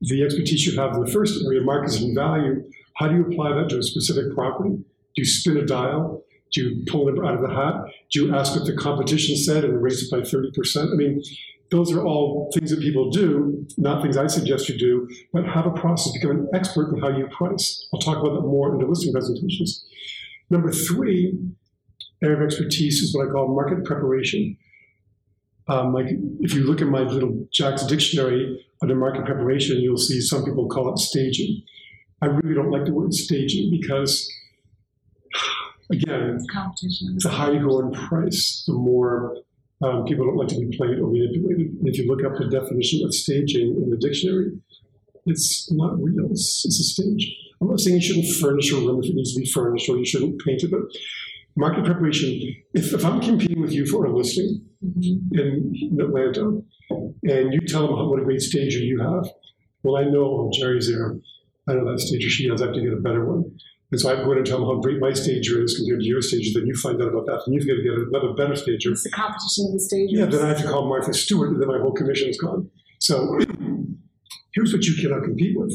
the 0.00 0.22
expertise 0.22 0.66
you 0.66 0.78
have 0.80 0.94
in 0.94 1.04
the 1.04 1.10
first 1.10 1.42
area, 1.44 1.62
markets 1.62 2.00
and 2.00 2.14
value? 2.14 2.62
How 2.96 3.08
do 3.08 3.16
you 3.16 3.26
apply 3.26 3.54
that 3.54 3.68
to 3.70 3.78
a 3.78 3.82
specific 3.82 4.34
property? 4.34 4.70
Do 4.70 5.22
you 5.22 5.24
spin 5.24 5.56
a 5.56 5.66
dial? 5.66 6.22
Do 6.52 6.62
you 6.62 6.84
pull 6.86 7.08
it 7.08 7.18
out 7.24 7.34
of 7.34 7.42
the 7.42 7.54
hat? 7.54 7.74
Do 8.12 8.24
you 8.24 8.34
ask 8.34 8.54
what 8.54 8.66
the 8.66 8.76
competition 8.76 9.36
said 9.36 9.64
and 9.64 9.82
raise 9.82 10.02
it 10.02 10.10
by 10.10 10.20
30%? 10.20 10.92
I 10.92 10.96
mean, 10.96 11.22
those 11.70 11.92
are 11.92 12.04
all 12.04 12.50
things 12.54 12.70
that 12.70 12.80
people 12.80 13.10
do, 13.10 13.66
not 13.76 14.02
things 14.02 14.16
I 14.16 14.28
suggest 14.28 14.68
you 14.68 14.78
do, 14.78 15.08
but 15.32 15.44
have 15.44 15.66
a 15.66 15.70
process, 15.70 16.12
become 16.12 16.30
an 16.30 16.48
expert 16.54 16.94
in 16.94 17.00
how 17.00 17.08
you 17.08 17.26
price. 17.28 17.88
I'll 17.92 18.00
talk 18.00 18.18
about 18.18 18.34
that 18.34 18.46
more 18.46 18.72
in 18.72 18.78
the 18.78 18.86
listing 18.86 19.12
presentations. 19.12 19.84
Number 20.48 20.70
three 20.70 21.36
area 22.22 22.36
of 22.36 22.42
expertise 22.42 23.02
is 23.02 23.14
what 23.14 23.28
I 23.28 23.30
call 23.30 23.54
market 23.54 23.84
preparation. 23.84 24.56
Um, 25.68 25.92
like 25.92 26.06
if 26.40 26.54
you 26.54 26.64
look 26.64 26.80
at 26.80 26.86
my 26.88 27.00
little 27.00 27.46
Jack's 27.52 27.84
dictionary 27.86 28.64
under 28.82 28.94
market 28.94 29.24
preparation, 29.24 29.80
you'll 29.80 29.98
see 29.98 30.20
some 30.20 30.44
people 30.44 30.68
call 30.68 30.92
it 30.92 30.98
staging. 30.98 31.62
I 32.22 32.26
really 32.26 32.54
don't 32.54 32.70
like 32.70 32.84
the 32.84 32.92
word 32.92 33.12
staging 33.12 33.70
because, 33.70 34.30
again, 35.90 36.38
Competition. 36.52 37.16
the 37.18 37.28
higher 37.28 37.54
you 37.54 37.60
go 37.60 37.80
in 37.80 37.92
price, 37.92 38.64
the 38.66 38.74
more 38.74 39.36
um, 39.82 40.04
people 40.04 40.24
don't 40.24 40.36
like 40.36 40.48
to 40.48 40.58
be 40.58 40.76
played 40.76 40.98
or 40.98 41.10
manipulated. 41.10 41.74
And 41.78 41.88
if 41.88 41.98
you 41.98 42.06
look 42.06 42.24
up 42.24 42.38
the 42.38 42.48
definition 42.48 43.04
of 43.04 43.14
staging 43.14 43.76
in 43.82 43.90
the 43.90 43.96
dictionary, 43.96 44.52
it's 45.26 45.70
not 45.72 46.00
real. 46.00 46.30
It's, 46.30 46.64
it's 46.64 46.80
a 46.80 46.84
stage. 46.84 47.36
I'm 47.60 47.68
not 47.68 47.80
saying 47.80 47.96
you 47.96 48.02
shouldn't 48.02 48.36
furnish 48.36 48.72
a 48.72 48.76
room 48.76 49.00
if 49.02 49.10
it 49.10 49.14
needs 49.14 49.34
to 49.34 49.40
be 49.40 49.46
furnished 49.46 49.88
or 49.88 49.96
you 49.96 50.06
shouldn't 50.06 50.40
paint 50.44 50.62
it, 50.62 50.70
but 50.70 50.80
market 51.56 51.84
preparation, 51.84 52.28
if, 52.74 52.92
if 52.92 53.04
I'm 53.04 53.20
competing 53.20 53.60
with 53.60 53.72
you 53.72 53.86
for 53.86 54.04
a 54.04 54.14
listing 54.16 54.62
Mhm. 54.84 55.32
in 55.32 55.98
Atlanta 56.00 56.60
and 57.24 57.52
you 57.54 57.60
tell 57.66 57.86
them 57.86 58.08
what 58.10 58.20
a 58.20 58.24
great 58.24 58.42
stager 58.42 58.78
you 58.78 59.00
have, 59.00 59.24
well, 59.82 59.96
I 59.96 60.04
know 60.04 60.50
Jere's 60.52 60.88
there. 60.88 61.16
I 61.68 61.74
know 61.74 61.90
that 61.90 61.98
stager 62.00 62.28
she 62.28 62.48
has. 62.48 62.60
I 62.62 62.66
have 62.66 62.74
to 62.74 62.80
get 62.80 62.92
a 62.92 62.96
better 63.00 63.24
one. 63.24 63.44
And 63.90 64.00
so 64.00 64.10
I 64.10 64.16
go 64.16 64.32
in 64.32 64.38
and 64.38 64.46
tell 64.46 64.58
them 64.58 64.66
how 64.66 64.80
great 64.80 65.00
my 65.00 65.12
stager 65.12 65.62
is 65.62 65.76
compared 65.78 66.00
to 66.00 66.06
your 66.06 66.20
stager. 66.20 66.50
Then 66.58 66.66
you 66.66 66.74
find 66.74 67.00
out 67.00 67.08
about 67.08 67.26
that, 67.26 67.40
and 67.46 67.54
you've 67.54 67.66
got 67.66 67.74
to 67.74 67.82
get 67.82 67.94
another 67.94 68.34
better 68.34 68.54
stager. 68.56 68.90
It's 68.92 69.04
the 69.04 69.10
competition 69.10 69.66
of 69.68 69.72
the 69.74 69.80
stages. 69.80 70.18
Yeah, 70.18 70.26
then 70.26 70.42
I 70.44 70.48
have 70.48 70.58
to 70.62 70.68
call 70.68 70.88
Martha 70.88 71.14
Stewart, 71.14 71.50
and 71.50 71.60
then 71.60 71.68
my 71.68 71.78
whole 71.78 71.92
commission 71.92 72.28
is 72.28 72.38
gone. 72.38 72.68
So 73.00 73.38
here's 74.54 74.72
what 74.72 74.84
you 74.84 74.94
cannot 75.00 75.22
compete 75.24 75.56
with 75.58 75.72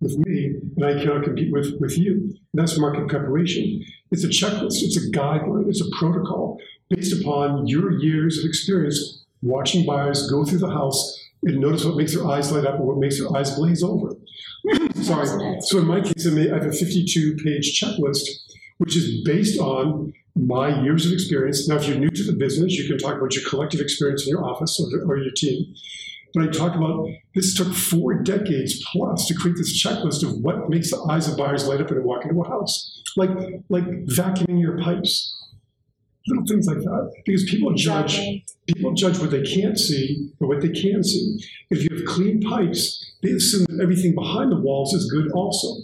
with 0.00 0.16
me, 0.18 0.54
and 0.76 0.84
I 0.84 0.94
cannot 0.94 1.24
compete 1.24 1.52
with 1.52 1.74
with 1.80 1.98
you. 1.98 2.14
And 2.14 2.38
that's 2.54 2.78
market 2.78 3.08
preparation. 3.08 3.84
It's 4.10 4.24
a 4.24 4.28
checklist, 4.28 4.82
it's 4.82 4.96
a 4.96 5.10
guideline, 5.10 5.68
it's 5.68 5.80
a 5.80 5.90
protocol 5.98 6.58
based 6.88 7.20
upon 7.20 7.66
your 7.66 7.92
years 7.92 8.38
of 8.38 8.44
experience 8.44 9.24
watching 9.42 9.86
buyers 9.86 10.28
go 10.28 10.44
through 10.44 10.58
the 10.58 10.70
house 10.70 11.18
and 11.44 11.58
notice 11.58 11.84
what 11.84 11.96
makes 11.96 12.14
their 12.14 12.26
eyes 12.26 12.52
light 12.52 12.66
up 12.66 12.74
and 12.74 12.84
what 12.84 12.98
makes 12.98 13.18
their 13.18 13.34
eyes 13.34 13.54
blaze 13.56 13.82
over. 13.82 14.14
Sorry. 14.94 15.60
So 15.62 15.78
in 15.78 15.86
my 15.86 16.00
case, 16.00 16.26
I 16.26 16.30
may- 16.30 16.50
I 16.50 16.54
have 16.54 16.66
a 16.66 16.72
52 16.72 17.36
page 17.36 17.80
checklist, 17.80 18.28
which 18.78 18.96
is 18.96 19.22
based 19.24 19.58
on 19.58 20.12
my 20.36 20.82
years 20.82 21.06
of 21.06 21.12
experience. 21.12 21.66
Now, 21.68 21.76
if 21.76 21.86
you're 21.88 21.98
new 21.98 22.10
to 22.10 22.22
the 22.24 22.32
business, 22.32 22.74
you 22.74 22.86
can 22.86 22.98
talk 22.98 23.16
about 23.16 23.34
your 23.34 23.48
collective 23.48 23.80
experience 23.80 24.24
in 24.24 24.30
your 24.30 24.44
office 24.44 24.78
or, 24.80 25.10
or 25.10 25.16
your 25.16 25.32
team. 25.32 25.74
But 26.32 26.44
I 26.44 26.46
talk 26.48 26.76
about 26.76 27.06
this 27.34 27.54
took 27.54 27.72
four 27.74 28.14
decades 28.22 28.84
plus 28.92 29.26
to 29.26 29.34
create 29.34 29.56
this 29.56 29.84
checklist 29.84 30.22
of 30.22 30.38
what 30.38 30.68
makes 30.70 30.90
the 30.90 31.04
eyes 31.10 31.28
of 31.28 31.36
buyers 31.36 31.66
light 31.66 31.80
up 31.80 31.90
when 31.90 31.98
they 31.98 32.04
walk 32.04 32.24
into 32.24 32.40
a 32.40 32.48
house, 32.48 33.02
like 33.16 33.30
like 33.68 33.84
vacuuming 34.06 34.60
your 34.60 34.78
pipes, 34.78 35.36
little 36.28 36.44
things 36.46 36.66
like 36.66 36.78
that. 36.78 37.12
Because 37.26 37.44
people 37.44 37.72
judge 37.74 38.18
Exactly. 38.18 38.44
people 38.66 38.92
judge 38.94 39.18
what 39.18 39.30
they 39.30 39.42
can't 39.42 39.78
see 39.78 40.30
or 40.40 40.48
what 40.48 40.60
they 40.60 40.68
can 40.70 41.02
see. 41.02 41.38
If 41.70 41.82
you 41.84 41.96
have 41.96 42.06
clean 42.06 42.40
pipes, 42.40 43.12
they 43.22 43.30
assume 43.30 43.66
that 43.68 43.82
everything 43.82 44.14
behind 44.14 44.52
the 44.52 44.60
walls 44.60 44.94
is 44.94 45.10
good 45.10 45.30
also. 45.32 45.82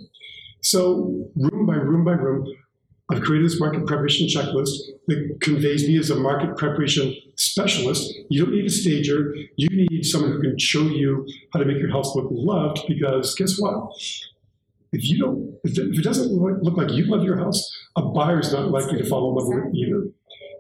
So, 0.62 1.28
room 1.37 1.66
by 1.66 1.74
room 1.76 2.04
by 2.04 2.12
room, 2.12 2.46
I've 3.11 3.23
created 3.23 3.47
this 3.49 3.61
market 3.61 3.87
preparation 3.87 4.27
checklist 4.27 4.71
that 5.07 5.38
conveys 5.40 5.87
me 5.87 5.97
as 5.99 6.11
a 6.11 6.16
market 6.16 6.57
preparation 6.57 7.14
specialist. 7.37 8.12
You 8.29 8.45
don't 8.45 8.55
need 8.55 8.66
a 8.66 8.71
stager. 8.71 9.33
You 9.57 9.69
need 9.71 10.05
someone 10.05 10.33
who 10.33 10.40
can 10.40 10.59
show 10.59 10.83
you 10.83 11.27
how 11.53 11.61
to 11.61 11.64
make 11.64 11.79
your 11.79 11.90
house 11.92 12.16
look 12.16 12.27
loved 12.31 12.81
because 12.88 13.35
guess 13.37 13.59
what? 13.59 13.92
If 14.92 15.09
you 15.09 15.19
don't, 15.19 15.55
if 15.62 15.79
it 15.79 16.03
doesn't 16.03 16.33
look 16.33 16.77
like 16.77 16.90
you 16.90 17.05
love 17.05 17.23
your 17.23 17.38
house, 17.38 17.71
a 17.97 18.03
buyer's 18.03 18.53
not 18.53 18.71
likely 18.71 18.99
to 18.99 19.05
fall 19.09 19.31
in 19.31 19.37
love 19.37 19.49
with 19.49 19.66
it 19.66 19.77
either. 19.77 20.09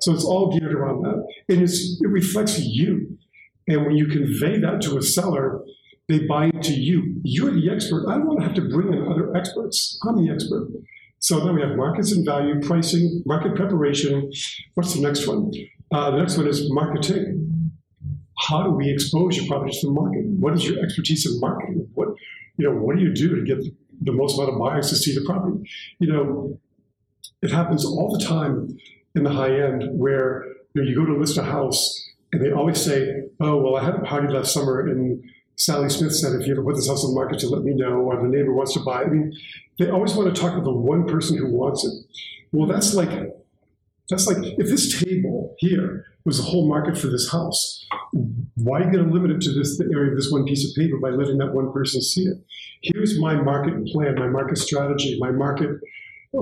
So 0.00 0.12
it's 0.12 0.24
all 0.24 0.56
geared 0.56 0.74
around 0.74 1.02
that. 1.02 1.26
And 1.48 1.62
it 1.62 1.70
reflects 2.08 2.58
you. 2.60 3.18
And 3.66 3.84
when 3.84 3.96
you 3.96 4.06
convey 4.06 4.60
that 4.60 4.80
to 4.82 4.98
a 4.98 5.02
seller, 5.02 5.62
they 6.08 6.20
buy 6.20 6.46
into 6.46 6.74
you. 6.74 7.16
You're 7.24 7.50
the 7.50 7.70
expert. 7.72 8.06
I 8.08 8.14
don't 8.14 8.26
want 8.26 8.40
to 8.40 8.46
have 8.46 8.54
to 8.54 8.68
bring 8.68 8.92
in 8.92 9.10
other 9.10 9.34
experts. 9.36 9.98
I'm 10.06 10.24
the 10.24 10.30
expert. 10.32 10.68
So 11.18 11.40
then 11.40 11.54
we 11.54 11.62
have 11.62 11.76
markets 11.76 12.12
and 12.12 12.24
value, 12.24 12.60
pricing, 12.60 13.22
market 13.26 13.56
preparation. 13.56 14.30
What's 14.74 14.94
the 14.94 15.00
next 15.00 15.26
one? 15.26 15.50
Uh, 15.92 16.10
the 16.10 16.18
next 16.18 16.36
one 16.36 16.46
is 16.46 16.70
marketing. 16.72 17.72
How 18.38 18.62
do 18.62 18.70
we 18.70 18.90
expose 18.90 19.36
your 19.36 19.46
property 19.46 19.72
to 19.80 19.86
the 19.86 19.92
market? 19.92 20.24
What 20.26 20.54
is 20.54 20.68
your 20.68 20.82
expertise 20.84 21.26
in 21.26 21.40
marketing? 21.40 21.88
What 21.94 22.08
you 22.58 22.68
know? 22.68 22.76
What 22.76 22.96
do 22.96 23.02
you 23.02 23.14
do 23.14 23.36
to 23.36 23.42
get 23.42 23.64
the 24.02 24.12
most 24.12 24.36
amount 24.36 24.52
of 24.52 24.58
buyers 24.58 24.90
to 24.90 24.96
see 24.96 25.14
the 25.14 25.24
property? 25.24 25.68
You 25.98 26.12
know, 26.12 26.60
it 27.40 27.50
happens 27.50 27.84
all 27.84 28.16
the 28.16 28.24
time 28.24 28.76
in 29.14 29.24
the 29.24 29.30
high 29.30 29.58
end 29.58 29.84
where 29.98 30.44
you, 30.74 30.82
know, 30.82 30.88
you 30.88 30.94
go 30.94 31.06
to 31.06 31.18
list 31.18 31.38
a 31.38 31.42
house 31.42 32.08
and 32.32 32.44
they 32.44 32.52
always 32.52 32.80
say, 32.80 33.22
"Oh, 33.40 33.56
well, 33.56 33.76
I 33.76 33.84
had 33.84 33.94
a 33.94 34.00
party 34.00 34.28
last 34.28 34.52
summer 34.52 34.86
and 34.86 35.22
Sally 35.56 35.88
Smith 35.88 36.14
said 36.14 36.40
if 36.40 36.46
you 36.46 36.52
ever 36.52 36.62
put 36.62 36.76
this 36.76 36.88
house 36.88 37.04
on 37.04 37.10
the 37.10 37.14
market 37.14 37.38
to 37.40 37.48
let 37.48 37.62
me 37.62 37.74
know, 37.74 37.94
or 37.94 38.22
the 38.22 38.28
neighbor 38.28 38.52
wants 38.52 38.74
to 38.74 38.80
buy." 38.80 39.02
it." 39.02 39.06
I 39.06 39.10
mean, 39.10 39.32
they 39.78 39.90
always 39.90 40.14
want 40.14 40.34
to 40.34 40.40
talk 40.40 40.54
to 40.54 40.60
the 40.60 40.72
one 40.72 41.06
person 41.06 41.36
who 41.36 41.50
wants 41.50 41.84
it. 41.84 41.92
Well, 42.52 42.66
that's 42.66 42.94
like 42.94 43.10
that's 44.08 44.26
like 44.26 44.38
if 44.40 44.68
this 44.68 45.02
table 45.02 45.54
here 45.58 46.04
was 46.24 46.38
the 46.38 46.44
whole 46.44 46.68
market 46.68 46.98
for 46.98 47.06
this 47.06 47.30
house, 47.30 47.86
why 48.54 48.80
are 48.80 48.84
you 48.84 48.92
going 48.92 49.06
to 49.06 49.12
limit 49.12 49.30
it 49.30 49.40
to 49.40 49.52
this 49.52 49.80
area 49.80 50.10
of 50.10 50.16
this 50.16 50.30
one 50.30 50.44
piece 50.44 50.68
of 50.68 50.74
paper 50.76 50.98
by 50.98 51.10
letting 51.10 51.38
that 51.38 51.54
one 51.54 51.72
person 51.72 52.02
see 52.02 52.22
it? 52.22 52.36
Here's 52.82 53.18
my 53.18 53.34
market 53.34 53.86
plan, 53.86 54.16
my 54.16 54.28
market 54.28 54.58
strategy, 54.58 55.16
my 55.20 55.30
market 55.30 55.70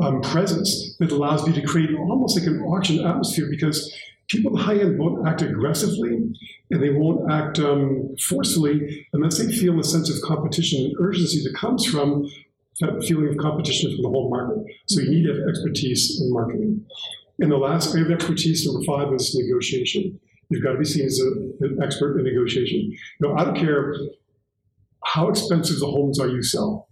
um, 0.02 0.20
presence 0.22 0.96
that 0.98 1.12
allows 1.12 1.46
me 1.46 1.52
to 1.54 1.62
create 1.62 1.90
almost 1.94 2.38
like 2.38 2.46
an 2.46 2.60
auction 2.60 3.04
atmosphere 3.04 3.46
because 3.48 3.94
people 4.28 4.52
the 4.52 4.62
high 4.62 4.78
end 4.78 4.98
won't 4.98 5.26
act 5.26 5.42
aggressively 5.42 6.14
and 6.70 6.82
they 6.82 6.90
won't 6.90 7.30
act 7.30 7.58
um, 7.58 8.14
forcefully 8.28 9.06
unless 9.12 9.38
they 9.38 9.52
feel 9.52 9.78
a 9.78 9.84
sense 9.84 10.10
of 10.10 10.20
competition 10.22 10.84
and 10.84 10.94
urgency 10.98 11.42
that 11.44 11.54
comes 11.54 11.84
from 11.84 12.26
that 12.80 13.04
feeling 13.06 13.28
of 13.28 13.36
competition 13.36 13.92
from 13.94 14.02
the 14.02 14.08
whole 14.08 14.30
market. 14.30 14.64
So 14.86 15.00
you 15.00 15.10
need 15.10 15.26
to 15.26 15.34
have 15.34 15.48
expertise 15.48 16.20
in 16.20 16.32
marketing. 16.32 16.84
And 17.38 17.50
the 17.50 17.56
last 17.56 17.94
area 17.94 18.06
of 18.06 18.12
expertise, 18.12 18.66
number 18.66 18.84
five, 18.84 19.12
is 19.12 19.34
negotiation. 19.34 20.18
You've 20.48 20.62
got 20.62 20.72
to 20.72 20.78
be 20.78 20.84
seen 20.84 21.06
as 21.06 21.20
a, 21.20 21.64
an 21.64 21.78
expert 21.82 22.18
in 22.18 22.24
negotiation. 22.24 22.96
Now, 23.20 23.34
I 23.34 23.44
don't 23.44 23.56
care 23.56 23.94
how 25.04 25.28
expensive 25.28 25.80
the 25.80 25.86
homes 25.86 26.18
are 26.18 26.28
you 26.28 26.42
sell. 26.42 26.83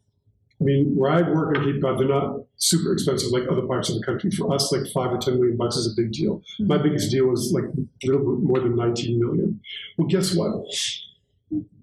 I 0.62 0.64
mean, 0.64 0.94
where 0.94 1.11
I 1.11 1.22
work 1.22 1.57
in 1.57 1.64
Cape 1.64 1.83
Cod, 1.83 1.98
they're 1.98 2.07
not 2.07 2.44
super 2.57 2.92
expensive 2.92 3.33
like 3.33 3.42
other 3.51 3.62
parts 3.62 3.90
of 3.90 3.96
the 3.98 4.05
country. 4.05 4.31
For 4.31 4.55
us, 4.55 4.70
like 4.70 4.87
five 4.92 5.12
or 5.12 5.18
ten 5.18 5.35
million 5.35 5.57
bucks 5.57 5.75
is 5.77 5.92
a 5.92 6.01
big 6.01 6.12
deal. 6.12 6.37
Mm-hmm. 6.38 6.66
My 6.68 6.79
biggest 6.79 7.11
deal 7.11 7.27
was 7.27 7.53
like 7.53 7.64
a 7.64 8.07
little 8.07 8.20
bit 8.20 8.44
more 8.44 8.61
than 8.61 8.77
19 8.77 9.18
million. 9.18 9.61
Well, 9.98 10.07
guess 10.07 10.37
what? 10.37 10.53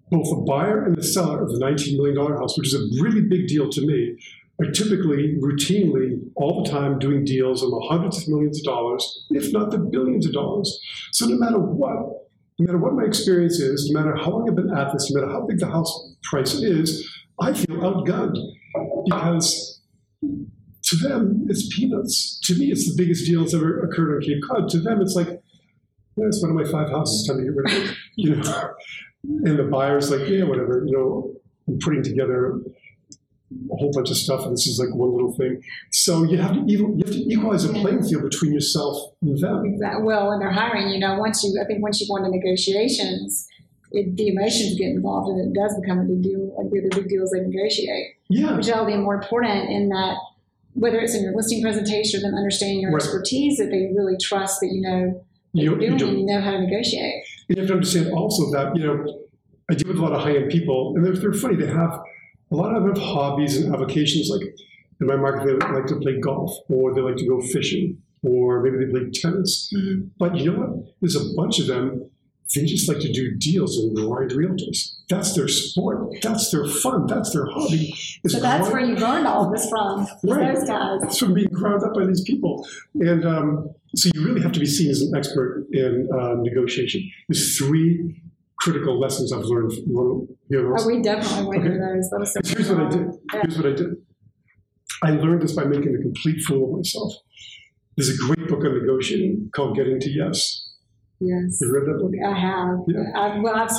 Both 0.09 0.29
the 0.29 0.45
buyer 0.47 0.85
and 0.85 0.95
the 0.95 1.03
seller 1.03 1.43
of 1.43 1.51
the 1.51 1.59
$19 1.59 1.97
million 1.97 2.15
house, 2.37 2.57
which 2.57 2.67
is 2.67 2.73
a 2.73 3.03
really 3.03 3.21
big 3.21 3.47
deal 3.47 3.69
to 3.69 3.85
me, 3.85 4.17
are 4.61 4.71
typically, 4.71 5.37
routinely, 5.41 6.19
all 6.35 6.63
the 6.63 6.69
time 6.69 6.99
doing 6.99 7.25
deals 7.25 7.61
in 7.61 7.69
the 7.69 7.85
hundreds 7.89 8.21
of 8.21 8.29
millions 8.29 8.59
of 8.59 8.65
dollars, 8.65 9.25
if 9.31 9.51
not 9.51 9.71
the 9.71 9.77
billions 9.77 10.25
of 10.25 10.33
dollars. 10.33 10.79
So 11.11 11.25
no 11.25 11.35
matter 11.35 11.59
what, 11.59 12.29
no 12.57 12.65
matter 12.65 12.77
what 12.77 12.93
my 12.93 13.03
experience 13.03 13.59
is, 13.59 13.89
no 13.91 13.99
matter 13.99 14.15
how 14.15 14.31
long 14.31 14.49
I've 14.49 14.55
been 14.55 14.75
at 14.75 14.91
this, 14.91 15.11
no 15.11 15.19
matter 15.19 15.31
how 15.31 15.45
big 15.45 15.59
the 15.59 15.67
house 15.67 16.13
price 16.23 16.55
is, 16.55 17.07
I 17.41 17.53
feel 17.53 17.77
outgunned 17.77 18.37
because 19.05 19.81
to 20.83 20.95
them 20.97 21.45
it's 21.49 21.73
peanuts. 21.75 22.39
To 22.43 22.55
me, 22.55 22.71
it's 22.71 22.89
the 22.89 23.01
biggest 23.01 23.25
deal 23.25 23.41
that's 23.41 23.53
ever 23.53 23.79
occurred 23.81 24.15
on 24.15 24.21
Cape 24.21 24.41
Cod. 24.47 24.69
To 24.69 24.79
them, 24.79 25.01
it's 25.01 25.15
like, 25.15 25.27
yeah, 25.27 26.25
it's 26.25 26.41
one 26.41 26.51
of 26.51 26.57
my 26.57 26.69
five 26.69 26.89
houses. 26.89 27.27
Time 27.27 27.37
to 27.37 27.43
get 27.43 27.55
rid 27.55 27.71
of 27.71 27.89
it. 27.89 27.95
You 28.15 28.35
know, 28.35 28.73
and 29.23 29.57
the 29.57 29.63
buyer's 29.63 30.11
like, 30.11 30.27
yeah, 30.27 30.43
whatever. 30.43 30.83
You 30.85 30.91
know, 30.91 31.33
I'm 31.69 31.79
putting 31.79 32.03
together 32.03 32.59
a 33.71 33.75
whole 33.77 33.91
bunch 33.93 34.09
of 34.09 34.17
stuff, 34.17 34.43
and 34.43 34.51
this 34.51 34.67
is 34.67 34.77
like 34.77 34.93
one 34.93 35.11
little 35.11 35.33
thing. 35.35 35.61
So 35.91 36.23
you 36.23 36.37
have 36.37 36.53
to 36.53 36.65
even, 36.67 36.99
you 36.99 37.05
have 37.05 37.13
to 37.13 37.33
equalize 37.33 37.65
the 37.65 37.73
playing 37.79 38.03
field 38.03 38.23
between 38.23 38.51
yourself 38.51 39.13
and 39.21 39.39
them. 39.39 39.65
Exactly. 39.65 40.03
Well, 40.03 40.29
when 40.29 40.39
they're 40.39 40.51
hiring, 40.51 40.89
you 40.89 40.99
know, 40.99 41.17
once 41.17 41.43
you, 41.43 41.57
I 41.61 41.65
think 41.65 41.81
once 41.81 42.01
you 42.01 42.07
go 42.07 42.17
into 42.17 42.29
negotiations, 42.29 43.47
it, 43.91 44.15
the 44.17 44.27
emotions 44.29 44.77
get 44.77 44.89
involved, 44.89 45.29
and 45.29 45.39
it 45.39 45.59
does 45.59 45.75
become 45.79 45.99
a 45.99 46.03
big 46.03 46.21
deal. 46.21 46.53
Like 46.57 46.71
the 46.71 46.79
other 46.79 47.01
big 47.01 47.09
deals 47.09 47.31
they 47.31 47.41
negotiate, 47.41 48.15
Yeah, 48.29 48.55
which 48.57 48.67
will 48.67 48.85
be 48.85 48.97
more 48.97 49.15
important 49.15 49.69
in 49.69 49.89
that 49.89 50.17
whether 50.73 50.99
it's 50.99 51.15
in 51.15 51.23
your 51.23 51.35
listing 51.35 51.61
presentation 51.61 52.19
or 52.19 52.21
them 52.21 52.35
understanding 52.35 52.79
your 52.79 52.91
Right. 52.91 53.01
expertise, 53.01 53.57
that 53.57 53.69
they 53.71 53.91
really 53.95 54.15
trust 54.21 54.59
that 54.61 54.67
you 54.67 54.81
know 54.81 55.25
you, 55.53 55.75
doing 55.75 55.97
do. 55.97 56.07
you 56.19 56.25
know 56.25 56.39
how 56.39 56.51
to 56.51 56.61
negotiate. 56.61 57.23
And 57.47 57.57
you 57.57 57.61
have 57.61 57.67
to 57.69 57.73
understand 57.73 58.13
also 58.13 58.51
that, 58.51 58.75
you 58.75 58.83
know, 58.85 59.23
I 59.69 59.73
deal 59.73 59.87
with 59.87 59.97
a 59.97 60.01
lot 60.01 60.13
of 60.13 60.21
high 60.21 60.35
end 60.35 60.51
people, 60.51 60.93
and 60.95 61.03
they're, 61.03 61.13
they're 61.13 61.33
funny. 61.33 61.55
They 61.55 61.67
have 61.67 61.99
a 62.51 62.55
lot 62.55 62.75
of 62.75 62.83
them 62.83 62.93
have 62.95 63.03
hobbies 63.03 63.57
and 63.57 63.73
avocations. 63.73 64.29
Like 64.29 64.41
in 65.01 65.07
my 65.07 65.15
market, 65.15 65.45
they 65.45 65.67
like 65.73 65.87
to 65.87 65.95
play 65.99 66.19
golf, 66.19 66.55
or 66.69 66.93
they 66.93 67.01
like 67.01 67.17
to 67.17 67.27
go 67.27 67.41
fishing, 67.41 67.97
or 68.23 68.61
maybe 68.61 68.77
they 68.77 68.91
play 68.91 69.09
tennis. 69.11 69.71
Mm-hmm. 69.75 70.09
But 70.19 70.35
you 70.35 70.51
know 70.51 70.59
what? 70.59 70.93
There's 71.01 71.15
a 71.15 71.33
bunch 71.35 71.59
of 71.59 71.67
them. 71.67 72.09
They 72.55 72.65
just 72.65 72.89
like 72.89 72.99
to 73.01 73.11
do 73.13 73.35
deals 73.35 73.77
and 73.77 73.95
grind 73.95 74.31
realtors. 74.31 74.95
That's 75.07 75.35
their 75.35 75.47
sport. 75.47 76.15
That's 76.23 76.49
their 76.51 76.65
fun. 76.65 77.05
That's 77.05 77.31
their 77.31 77.45
hobby. 77.45 77.93
So 78.27 78.39
that's 78.39 78.69
where 78.71 78.81
you 78.81 78.95
learned 78.95 79.27
all 79.27 79.51
this 79.51 79.69
from, 79.69 80.07
Right. 80.23 80.55
those 80.55 80.67
guys. 80.67 80.99
it's 81.03 81.19
from 81.19 81.35
being 81.35 81.49
ground 81.49 81.83
up 81.83 81.93
by 81.93 82.07
these 82.07 82.21
people. 82.21 82.67
And 82.95 83.23
um, 83.23 83.69
so 83.95 84.09
you 84.15 84.25
really 84.25 84.41
have 84.41 84.51
to 84.53 84.59
be 84.59 84.65
seen 84.65 84.89
as 84.89 85.01
an 85.01 85.13
expert 85.15 85.67
in 85.71 86.09
uh, 86.11 86.35
negotiation. 86.39 87.07
There's 87.27 87.55
three 87.55 88.19
critical 88.59 88.99
lessons 88.99 89.31
I've 89.31 89.43
learned. 89.45 89.71
from 89.73 89.83
You 89.91 90.27
know, 90.63 90.75
Oh, 90.77 90.87
we 90.87 91.01
definitely 91.03 91.45
went 91.45 91.61
Okay. 91.61 91.69
through 91.69 91.79
those. 91.95 92.09
That 92.09 92.19
was 92.19 92.33
so 92.33 92.39
here's 92.43 92.69
what 92.71 92.79
I 92.81 92.89
did. 92.89 93.07
Yeah. 93.33 93.41
Here's 93.43 93.57
what 93.57 93.65
I 93.67 93.73
did. 93.73 93.95
I 95.03 95.11
learned 95.11 95.43
this 95.43 95.53
by 95.53 95.65
making 95.65 95.95
a 95.95 96.01
complete 96.01 96.41
fool 96.43 96.65
of 96.71 96.77
myself. 96.77 97.13
There's 97.95 98.09
a 98.09 98.17
great 98.17 98.47
book 98.47 98.65
on 98.65 98.73
negotiating 98.79 99.51
called 99.53 99.75
Getting 99.75 99.99
to 99.99 100.09
Yes. 100.09 100.65
Yes. 101.21 101.59
You 101.61 101.73
read 101.73 101.85
that 101.87 101.99
book? 102.01 102.11
I 102.25 102.39
have. 102.39 102.79
Yeah. 102.87 103.19
I've, 103.19 103.41
well, 103.41 103.55
I've, 103.55 103.71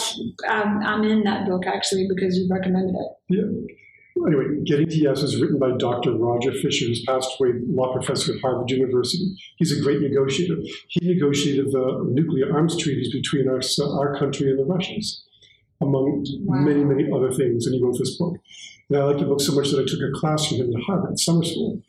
I'm, 0.49 0.83
I'm 0.85 1.05
in 1.05 1.23
that 1.25 1.47
book 1.49 1.67
actually 1.67 2.07
because 2.09 2.37
you 2.37 2.47
recommended 2.51 2.95
it. 2.95 3.13
Yeah. 3.35 3.43
Well, 4.17 4.27
Anyway, 4.27 4.63
Getting 4.67 4.89
to 4.89 4.97
Yes 4.97 5.23
was 5.23 5.41
written 5.41 5.59
by 5.59 5.71
Dr. 5.79 6.13
Roger 6.17 6.53
Fisher, 6.53 6.87
who's 6.87 7.03
passed 7.07 7.31
away, 7.41 7.53
law 7.69 7.93
professor 7.95 8.35
at 8.35 8.41
Harvard 8.43 8.71
University. 8.71 9.35
He's 9.57 9.73
a 9.79 9.81
great 9.83 10.01
negotiator. 10.03 10.57
He 10.89 11.15
negotiated 11.15 11.67
the 11.73 12.05
nuclear 12.11 12.53
arms 12.53 12.77
treaties 12.77 13.11
between 13.13 13.49
our, 13.49 13.61
uh, 13.61 13.99
our 13.99 14.19
country 14.19 14.51
and 14.51 14.59
the 14.59 14.65
Russians, 14.65 15.25
among 15.81 16.27
Wow. 16.41 16.61
many, 16.61 16.85
many 16.85 17.11
other 17.11 17.31
things. 17.33 17.67
And 17.67 17.75
he 17.75 17.83
wrote 17.83 17.97
this 17.99 18.17
book. 18.19 18.37
And 18.91 18.99
I 18.99 19.05
liked 19.05 19.21
the 19.21 19.27
book 19.27 19.41
so 19.41 19.55
much 19.55 19.71
that 19.71 19.81
I 19.81 19.85
took 19.87 20.01
a 20.03 20.13
class 20.19 20.47
from 20.49 20.59
him 20.59 20.75
at 20.77 20.83
Harvard 20.83 21.19
summer 21.19 21.45
school. 21.45 21.81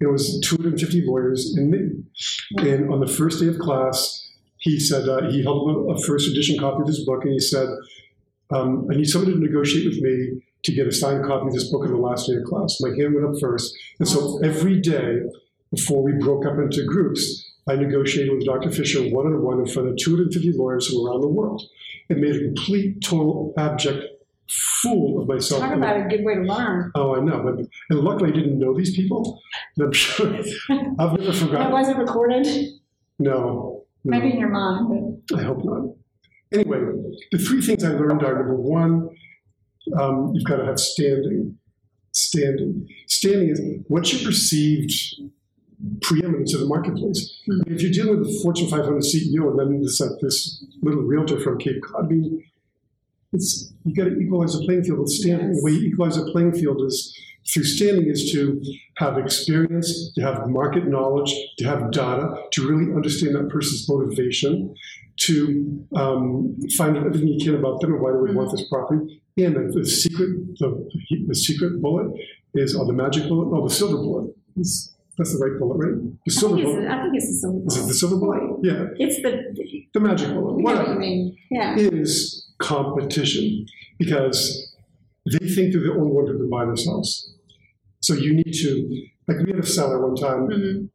It 0.00 0.06
was 0.10 0.40
250 0.40 1.02
lawyers 1.06 1.54
and 1.56 1.70
me. 1.70 1.90
And 2.58 2.92
on 2.92 3.00
the 3.00 3.06
first 3.06 3.40
day 3.40 3.46
of 3.48 3.58
class, 3.58 4.25
he 4.72 4.80
said, 4.80 5.08
uh, 5.08 5.28
he 5.30 5.42
held 5.42 5.90
a, 5.90 6.00
first 6.02 6.28
edition 6.30 6.58
copy 6.58 6.80
of 6.82 6.86
this 6.86 7.04
book, 7.04 7.24
and 7.24 7.32
he 7.32 7.38
said, 7.40 7.68
um, 8.50 8.86
I 8.90 8.94
need 8.96 9.06
somebody 9.06 9.32
to 9.34 9.38
negotiate 9.40 9.86
with 9.86 10.00
me 10.00 10.40
to 10.64 10.72
get 10.74 10.86
a 10.86 10.92
signed 10.92 11.24
copy 11.24 11.48
of 11.48 11.52
this 11.54 11.70
book 11.70 11.82
on 11.84 11.90
the 11.92 11.96
last 11.96 12.26
day 12.28 12.34
of 12.36 12.44
class. 12.44 12.76
My 12.80 12.90
hand 12.96 13.14
went 13.14 13.26
up 13.26 13.40
first. 13.40 13.74
And 13.98 14.08
so 14.08 14.38
every 14.44 14.80
day 14.80 15.18
before 15.74 16.02
we 16.02 16.12
broke 16.20 16.46
up 16.46 16.58
into 16.58 16.84
groups, 16.86 17.44
I 17.68 17.74
negotiated 17.76 18.32
with 18.34 18.44
Dr. 18.46 18.70
Fisher 18.70 19.02
one 19.14 19.26
on 19.26 19.42
one 19.42 19.58
in 19.60 19.66
front 19.66 19.88
of 19.88 19.96
250 19.96 20.52
lawyers 20.56 20.86
from 20.88 21.06
around 21.06 21.20
the 21.22 21.28
world. 21.28 21.62
and 22.08 22.20
made 22.20 22.36
a 22.36 22.40
complete, 22.40 23.00
total, 23.02 23.52
abject 23.58 24.04
fool 24.48 25.20
of 25.22 25.28
myself. 25.28 25.60
Talk 25.60 25.74
about 25.74 25.96
a 25.96 26.08
good 26.08 26.24
way 26.24 26.36
to 26.36 26.42
learn. 26.42 26.92
Oh, 26.94 27.16
I 27.16 27.20
know. 27.20 27.42
But, 27.42 27.66
and 27.90 28.00
luckily, 28.00 28.30
I 28.30 28.32
didn't 28.34 28.58
know 28.60 28.76
these 28.76 28.94
people. 28.94 29.40
And 29.76 29.86
I'm 29.86 29.92
sure 29.92 30.28
I've 31.00 31.12
never 31.18 31.24
That 31.24 31.34
forgotten. 31.34 31.72
wasn't 31.72 31.98
recorded, 31.98 32.46
No. 33.18 33.75
Maybe 34.06 34.32
in 34.32 34.38
your 34.38 34.48
mind, 34.48 35.22
I 35.36 35.42
hope 35.42 35.64
not. 35.64 35.94
Anyway, 36.52 36.78
the 37.32 37.38
three 37.38 37.60
things 37.60 37.84
I 37.84 37.90
learned 37.90 38.22
are 38.22 38.34
number 38.34 38.54
one, 38.54 39.10
um, 39.98 40.32
you've 40.34 40.44
got 40.44 40.56
to 40.56 40.64
have 40.64 40.78
standing. 40.78 41.58
Standing. 42.12 42.88
Standing 43.08 43.50
is 43.50 43.60
what's 43.88 44.12
your 44.12 44.30
perceived 44.30 44.92
preeminence 46.00 46.54
in 46.54 46.60
the 46.60 46.66
marketplace. 46.66 47.42
I 47.48 47.54
mean, 47.54 47.76
if 47.76 47.82
you're 47.82 47.92
dealing 47.92 48.18
with 48.18 48.28
a 48.28 48.40
Fortune 48.42 48.68
500 48.68 49.02
CEO 49.02 49.50
and 49.50 49.58
then 49.58 49.82
this, 49.82 50.00
like 50.00 50.18
this 50.20 50.64
little 50.82 51.02
realtor 51.02 51.38
from 51.40 51.58
Cape 51.58 51.82
Cod, 51.82 52.04
I 52.04 52.08
mean, 52.08 52.42
it's 53.32 53.72
you 53.84 53.94
got 53.94 54.04
to 54.04 54.18
equalize 54.18 54.58
the 54.58 54.64
playing 54.64 54.84
field 54.84 55.00
with 55.00 55.10
standing. 55.10 55.52
The 55.52 55.62
way 55.62 55.72
you 55.72 55.88
equalize 55.88 56.16
the 56.16 56.30
playing 56.30 56.52
field 56.52 56.80
is 56.86 57.14
through 57.52 57.64
standing 57.64 58.08
is 58.08 58.32
to 58.32 58.60
have 58.96 59.18
experience, 59.18 60.12
to 60.14 60.22
have 60.22 60.48
market 60.48 60.86
knowledge, 60.86 61.32
to 61.58 61.64
have 61.64 61.90
data, 61.90 62.42
to 62.52 62.68
really 62.68 62.92
understand 62.94 63.34
that 63.34 63.48
person's 63.48 63.88
motivation, 63.88 64.74
to 65.18 65.86
um, 65.94 66.56
find 66.76 66.96
out 66.96 67.06
everything 67.06 67.28
you 67.28 67.44
can 67.44 67.54
about 67.54 67.80
them 67.80 67.92
and 67.92 68.02
why 68.02 68.12
they 68.12 68.18
would 68.18 68.34
want 68.34 68.50
this 68.50 68.68
property. 68.68 69.22
And 69.38 69.54
the, 69.54 69.80
the 69.80 69.86
secret, 69.86 70.28
the, 70.58 70.88
the 71.28 71.34
secret 71.34 71.80
bullet 71.80 72.08
is, 72.54 72.74
or 72.74 72.86
the 72.86 72.92
magic 72.92 73.28
bullet, 73.28 73.52
no, 73.52 73.66
the 73.66 73.74
silver 73.74 73.96
bullet. 73.96 74.34
Is, 74.56 74.94
that's 75.16 75.38
the 75.38 75.46
right 75.46 75.58
bullet, 75.58 75.76
right? 75.76 76.18
The 76.24 76.32
silver 76.32 76.56
think, 76.56 76.66
bullet. 76.66 76.82
it's, 76.82 76.92
I 76.92 77.02
think 77.02 77.14
it's 77.14 77.26
the 77.26 77.34
silver 77.34 77.58
bullet. 77.58 77.72
Is 77.72 77.84
it 77.84 77.86
the 77.88 77.94
silver 77.94 78.16
bullet? 78.16 78.42
Yeah, 78.62 78.86
It's 78.98 79.22
the, 79.22 79.88
the 79.94 80.00
magic 80.00 80.28
bullet. 80.28 80.62
What, 80.62 80.76
what 80.76 80.88
you 80.88 80.94
mean. 80.94 81.36
Yeah. 81.50 81.76
is 81.76 82.46
competition 82.58 83.66
because 83.98 84.74
they 85.30 85.46
think 85.48 85.72
they're 85.72 85.82
the 85.82 85.92
only 85.92 86.12
one 86.12 86.26
who 86.26 86.38
can 86.38 86.50
buy 86.50 86.64
this 86.66 86.86
house. 86.86 87.32
So 88.06 88.14
you 88.14 88.34
need 88.34 88.52
to, 88.62 88.70
like, 89.26 89.38
we 89.44 89.50
had 89.52 89.64
a 89.64 89.66
seller 89.66 89.98
one 90.06 90.14
time, 90.14 90.42
Mhm. 90.46 90.88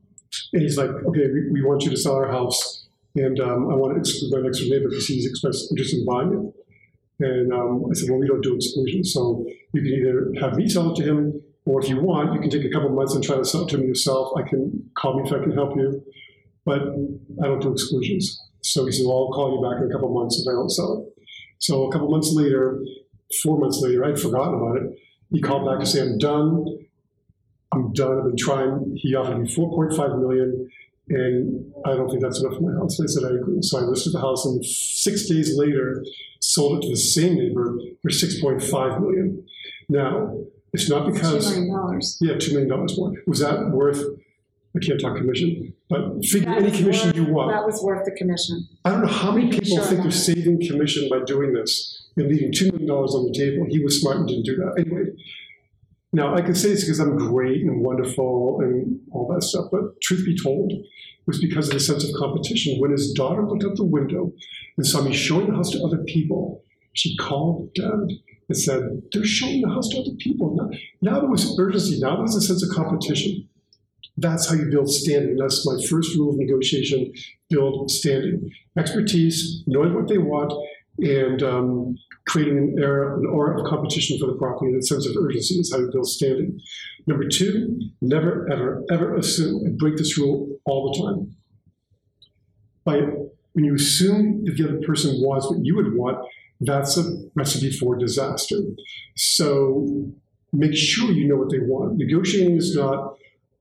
and 0.54 0.62
he's 0.62 0.78
like, 0.78 0.92
okay, 1.10 1.26
we, 1.34 1.40
we 1.56 1.62
want 1.62 1.84
you 1.84 1.90
to 1.90 1.98
sell 1.98 2.16
our 2.16 2.32
house, 2.32 2.88
and 3.16 3.38
um, 3.42 3.70
I 3.70 3.76
want 3.76 3.94
to 3.96 4.00
exclude 4.00 4.32
my 4.32 4.42
next 4.46 4.60
door 4.60 4.70
neighbor 4.70 4.88
because 4.90 5.08
he's 5.08 5.26
expressed 5.30 5.70
interest 5.72 5.94
in 5.94 6.06
buying 6.06 6.32
it. 6.38 7.26
And 7.28 7.52
um, 7.60 7.84
I 7.92 7.94
said, 7.96 8.10
well, 8.10 8.20
we 8.24 8.28
don't 8.32 8.42
do 8.42 8.56
exclusions, 8.56 9.12
so 9.12 9.46
you 9.74 9.82
can 9.82 9.92
either 10.00 10.18
have 10.42 10.56
me 10.58 10.70
sell 10.70 10.92
it 10.92 10.96
to 11.00 11.04
him, 11.04 11.42
or 11.66 11.84
if 11.84 11.90
you 11.90 12.00
want, 12.00 12.34
you 12.34 12.40
can 12.40 12.50
take 12.50 12.64
a 12.64 12.70
couple 12.70 12.88
months 13.00 13.14
and 13.14 13.22
try 13.22 13.36
to 13.36 13.44
sell 13.44 13.64
it 13.64 13.70
to 13.72 13.76
him 13.78 13.84
yourself. 13.94 14.32
I 14.38 14.44
can 14.48 14.90
call 14.98 15.18
me 15.20 15.28
if 15.28 15.34
I 15.34 15.40
can 15.44 15.52
help 15.52 15.76
you, 15.76 16.02
but 16.64 16.82
I 17.44 17.46
don't 17.50 17.62
do 17.62 17.74
exclusions. 17.74 18.26
So 18.62 18.86
he 18.86 18.94
said, 18.94 19.06
well, 19.06 19.18
I'll 19.18 19.34
call 19.38 19.48
you 19.56 19.62
back 19.68 19.82
in 19.84 19.90
a 19.90 19.94
couple 19.94 20.14
months 20.14 20.40
if 20.40 20.48
I 20.50 20.54
don't 20.54 20.70
sell 20.70 20.92
it. 21.00 21.24
So 21.60 21.90
a 21.90 21.92
couple 21.92 22.10
months 22.10 22.32
later, 22.32 22.82
four 23.44 23.60
months 23.60 23.80
later, 23.82 24.06
I'd 24.06 24.18
forgotten 24.18 24.56
about 24.56 24.78
it. 24.78 24.84
He 25.34 25.42
called 25.42 25.66
back 25.68 25.80
to 25.82 25.86
say, 25.86 26.00
I'm 26.02 26.18
done. 26.18 26.66
I'm 27.74 27.94
done. 27.94 28.18
I've 28.18 28.26
been 28.26 28.38
trying. 28.38 28.94
He 28.98 29.16
offered 29.16 29.40
me 29.40 29.54
4.5 29.54 30.20
million, 30.20 30.70
and 31.10 31.74
I 31.86 31.96
don't 31.96 32.10
think 32.10 32.22
that's 32.22 32.40
enough 32.42 32.56
for 32.56 32.62
my 32.62 32.74
house. 32.80 33.00
And 33.00 33.08
I 33.08 33.12
said, 33.12 33.24
I 33.32 33.36
agree. 33.36 33.58
So 33.62 33.80
I 33.80 33.82
listed 33.84 34.14
the 34.14 34.20
house, 34.20 34.46
and 34.46 34.64
six 34.66 35.28
days 35.28 35.58
later, 35.58 36.04
sold 36.42 36.78
it 36.80 36.88
to 36.88 36.90
the 36.90 36.98
same 36.98 37.36
neighbor 37.36 37.78
for 38.02 38.10
6.5 38.10 39.02
million. 39.02 39.46
Now, 39.90 40.38
it's 40.74 40.90
not 40.90 41.12
because 41.12 41.50
million 41.52 41.74
dollars. 41.76 42.18
yeah, 42.22 42.38
two 42.38 42.52
million 42.52 42.70
dollars 42.70 42.98
more. 42.98 43.14
Was 43.28 43.40
that 43.40 43.70
worth? 43.72 44.04
I 44.74 44.80
can't 44.80 45.02
talk 45.02 45.18
commission, 45.18 45.74
but 45.90 46.24
figure 46.24 46.48
That 46.50 46.60
any 46.60 46.70
was 46.70 46.78
commission 46.80 47.08
worth- 47.10 47.16
you 47.18 47.26
want. 47.26 47.52
That 47.52 47.66
was 47.66 47.84
worth 47.84 48.06
the 48.06 48.12
commission. 48.12 48.68
I 48.86 48.92
don't 48.92 49.02
know 49.02 49.08
how 49.08 49.32
many 49.34 49.50
people 49.50 49.66
Sure 49.76 49.84
think 49.84 50.02
they're 50.04 50.12
saving 50.12 50.66
commission 50.66 51.10
by 51.10 51.20
doing 51.26 51.52
this 51.52 52.08
and 52.16 52.30
leaving 52.30 52.54
two 52.54 52.68
million 52.72 52.88
dollars 52.88 53.14
on 53.14 53.26
the 53.26 53.34
table. 53.38 53.66
He 53.70 53.80
was 53.84 54.00
smart 54.00 54.16
and 54.18 54.28
didn't 54.30 54.46
do 54.46 54.56
that. 54.56 54.76
Anyway, 54.80 55.10
Now, 56.14 56.36
I 56.36 56.42
can 56.42 56.56
say 56.56 56.70
this 56.70 56.84
because 56.84 57.00
I'm 57.00 57.18
great 57.18 57.62
and 57.62 57.82
wonderful 57.82 58.60
and 58.62 59.00
all 59.12 59.32
that 59.34 59.44
stuff, 59.44 59.68
but 59.72 60.02
truth 60.02 60.26
be 60.26 60.38
told, 60.38 60.72
it 60.72 60.84
was 61.26 61.40
because 61.40 61.70
of 61.70 61.74
the 61.76 61.80
sense 61.80 62.04
of 62.04 62.14
competition. 62.20 62.80
When 62.80 62.92
his 62.92 63.14
daughter 63.14 63.48
looked 63.48 63.64
out 63.64 63.78
the 63.78 63.86
window 63.86 64.34
and 64.78 64.86
saw 64.86 65.02
me 65.02 65.14
showing 65.14 65.48
the 65.48 65.56
house 65.56 65.72
to 65.72 65.84
other 65.84 66.04
people, 66.04 66.64
she 66.94 67.16
called 67.16 67.74
dad 67.76 68.10
and 68.50 68.58
said, 68.58 68.84
They're 69.14 69.24
showing 69.24 69.62
the 69.62 69.70
house 69.70 69.88
to 69.90 70.02
other 70.02 70.16
people. 70.20 70.56
Now, 70.56 70.78
now 71.02 71.20
there 71.22 71.30
was 71.30 71.58
urgency, 71.58 72.00
now 72.00 72.16
there 72.16 72.24
was 72.24 72.36
a 72.36 72.42
sense 72.42 72.64
of 72.64 72.76
competition. 72.76 73.48
That's 74.18 74.50
how 74.50 74.56
you 74.56 74.70
build 74.70 74.90
standing. 74.90 75.38
That's 75.38 75.66
my 75.66 75.82
first 75.90 76.16
rule 76.16 76.32
of 76.32 76.38
negotiation 76.38 77.14
build 77.50 77.90
standing. 77.90 78.52
Expertise, 78.78 79.64
knowing 79.68 79.94
what 79.94 80.10
they 80.10 80.18
want, 80.18 80.52
and 81.02 81.44
um, 81.44 81.98
creating 82.28 82.76
an 82.78 82.84
aura, 82.84 83.20
an 83.20 83.26
aura 83.26 83.60
of 83.60 83.68
competition 83.68 84.20
for 84.20 84.28
the 84.28 84.34
property 84.34 84.72
and 84.72 84.82
a 84.82 84.86
sense 84.86 85.06
of 85.06 85.16
urgency 85.18 85.56
is 85.56 85.72
how 85.72 85.80
you 85.80 85.90
build 85.92 86.08
standing. 86.08 86.60
Number 87.08 87.28
two, 87.28 87.80
never, 88.02 88.52
ever, 88.52 88.84
ever 88.92 89.16
assume. 89.16 89.64
I 89.66 89.70
break 89.78 89.98
this 89.98 90.18
rule 90.18 90.60
all 90.66 90.92
the 90.92 91.04
time. 91.04 91.36
By 92.84 93.02
when 93.54 93.66
you 93.66 93.76
assume 93.76 94.46
that 94.46 94.56
the 94.56 94.68
other 94.68 94.82
person 94.86 95.16
wants 95.22 95.50
what 95.50 95.64
you 95.64 95.76
would 95.76 95.96
want, 95.96 96.18
that's 96.62 96.98
a 96.98 97.04
recipe 97.36 97.72
for 97.72 97.98
disaster. 97.98 98.58
So 99.16 100.12
make 100.54 100.76
sure 100.76 101.12
you 101.12 101.28
know 101.28 101.38
what 101.38 101.50
they 101.50 101.60
want. 101.60 101.98
Negotiating 101.98 102.58
is 102.58 102.76
not 102.76 103.16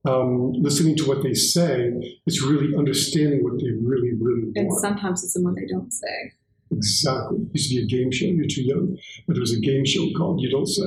um, 0.05 0.53
listening 0.53 0.97
to 0.97 1.07
what 1.07 1.23
they 1.23 1.35
say, 1.35 1.93
it's 2.27 2.43
really 2.43 2.75
understanding 2.77 3.45
what 3.45 3.61
they 3.61 3.71
really, 3.71 4.13
really 4.19 4.45
want. 4.45 4.57
And 4.57 4.73
sometimes 4.75 5.23
it's 5.25 5.35
the 5.35 5.43
one 5.43 5.55
they 5.55 5.67
don't 5.67 5.93
say. 5.93 6.33
Exactly. 6.71 7.39
It 7.39 7.49
used 7.55 7.71
to 7.71 7.77
be 7.77 7.83
a 7.83 7.87
game 7.87 8.11
show. 8.13 8.27
You're 8.27 8.47
too 8.47 8.63
young, 8.63 8.97
but 9.27 9.35
there 9.35 9.41
was 9.41 9.53
a 9.53 9.61
game 9.61 9.85
show 9.85 10.07
called 10.17 10.41
You 10.41 10.51
Don't 10.51 10.67
Say, 10.67 10.83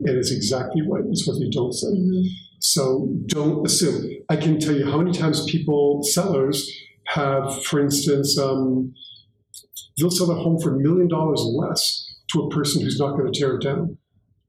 and 0.00 0.16
it's 0.16 0.30
exactly 0.30 0.82
right. 0.88 1.02
It's 1.10 1.26
what 1.26 1.38
you 1.38 1.50
don't 1.50 1.72
say. 1.72 1.88
So 2.60 3.08
don't 3.26 3.66
assume. 3.66 4.10
I 4.28 4.36
can 4.36 4.60
tell 4.60 4.76
you 4.76 4.84
how 4.90 4.98
many 4.98 5.12
times 5.12 5.44
people, 5.50 6.02
sellers, 6.02 6.70
have, 7.06 7.64
for 7.64 7.80
instance, 7.80 8.38
um, 8.38 8.94
they'll 9.98 10.10
sell 10.10 10.28
their 10.28 10.36
home 10.36 10.58
for 10.60 10.76
a 10.76 10.78
million 10.78 11.08
dollars 11.08 11.40
less 11.42 12.06
to 12.32 12.42
a 12.42 12.50
person 12.50 12.82
who's 12.82 12.98
not 12.98 13.16
going 13.16 13.32
to 13.32 13.38
tear 13.38 13.56
it 13.56 13.62
down. 13.62 13.98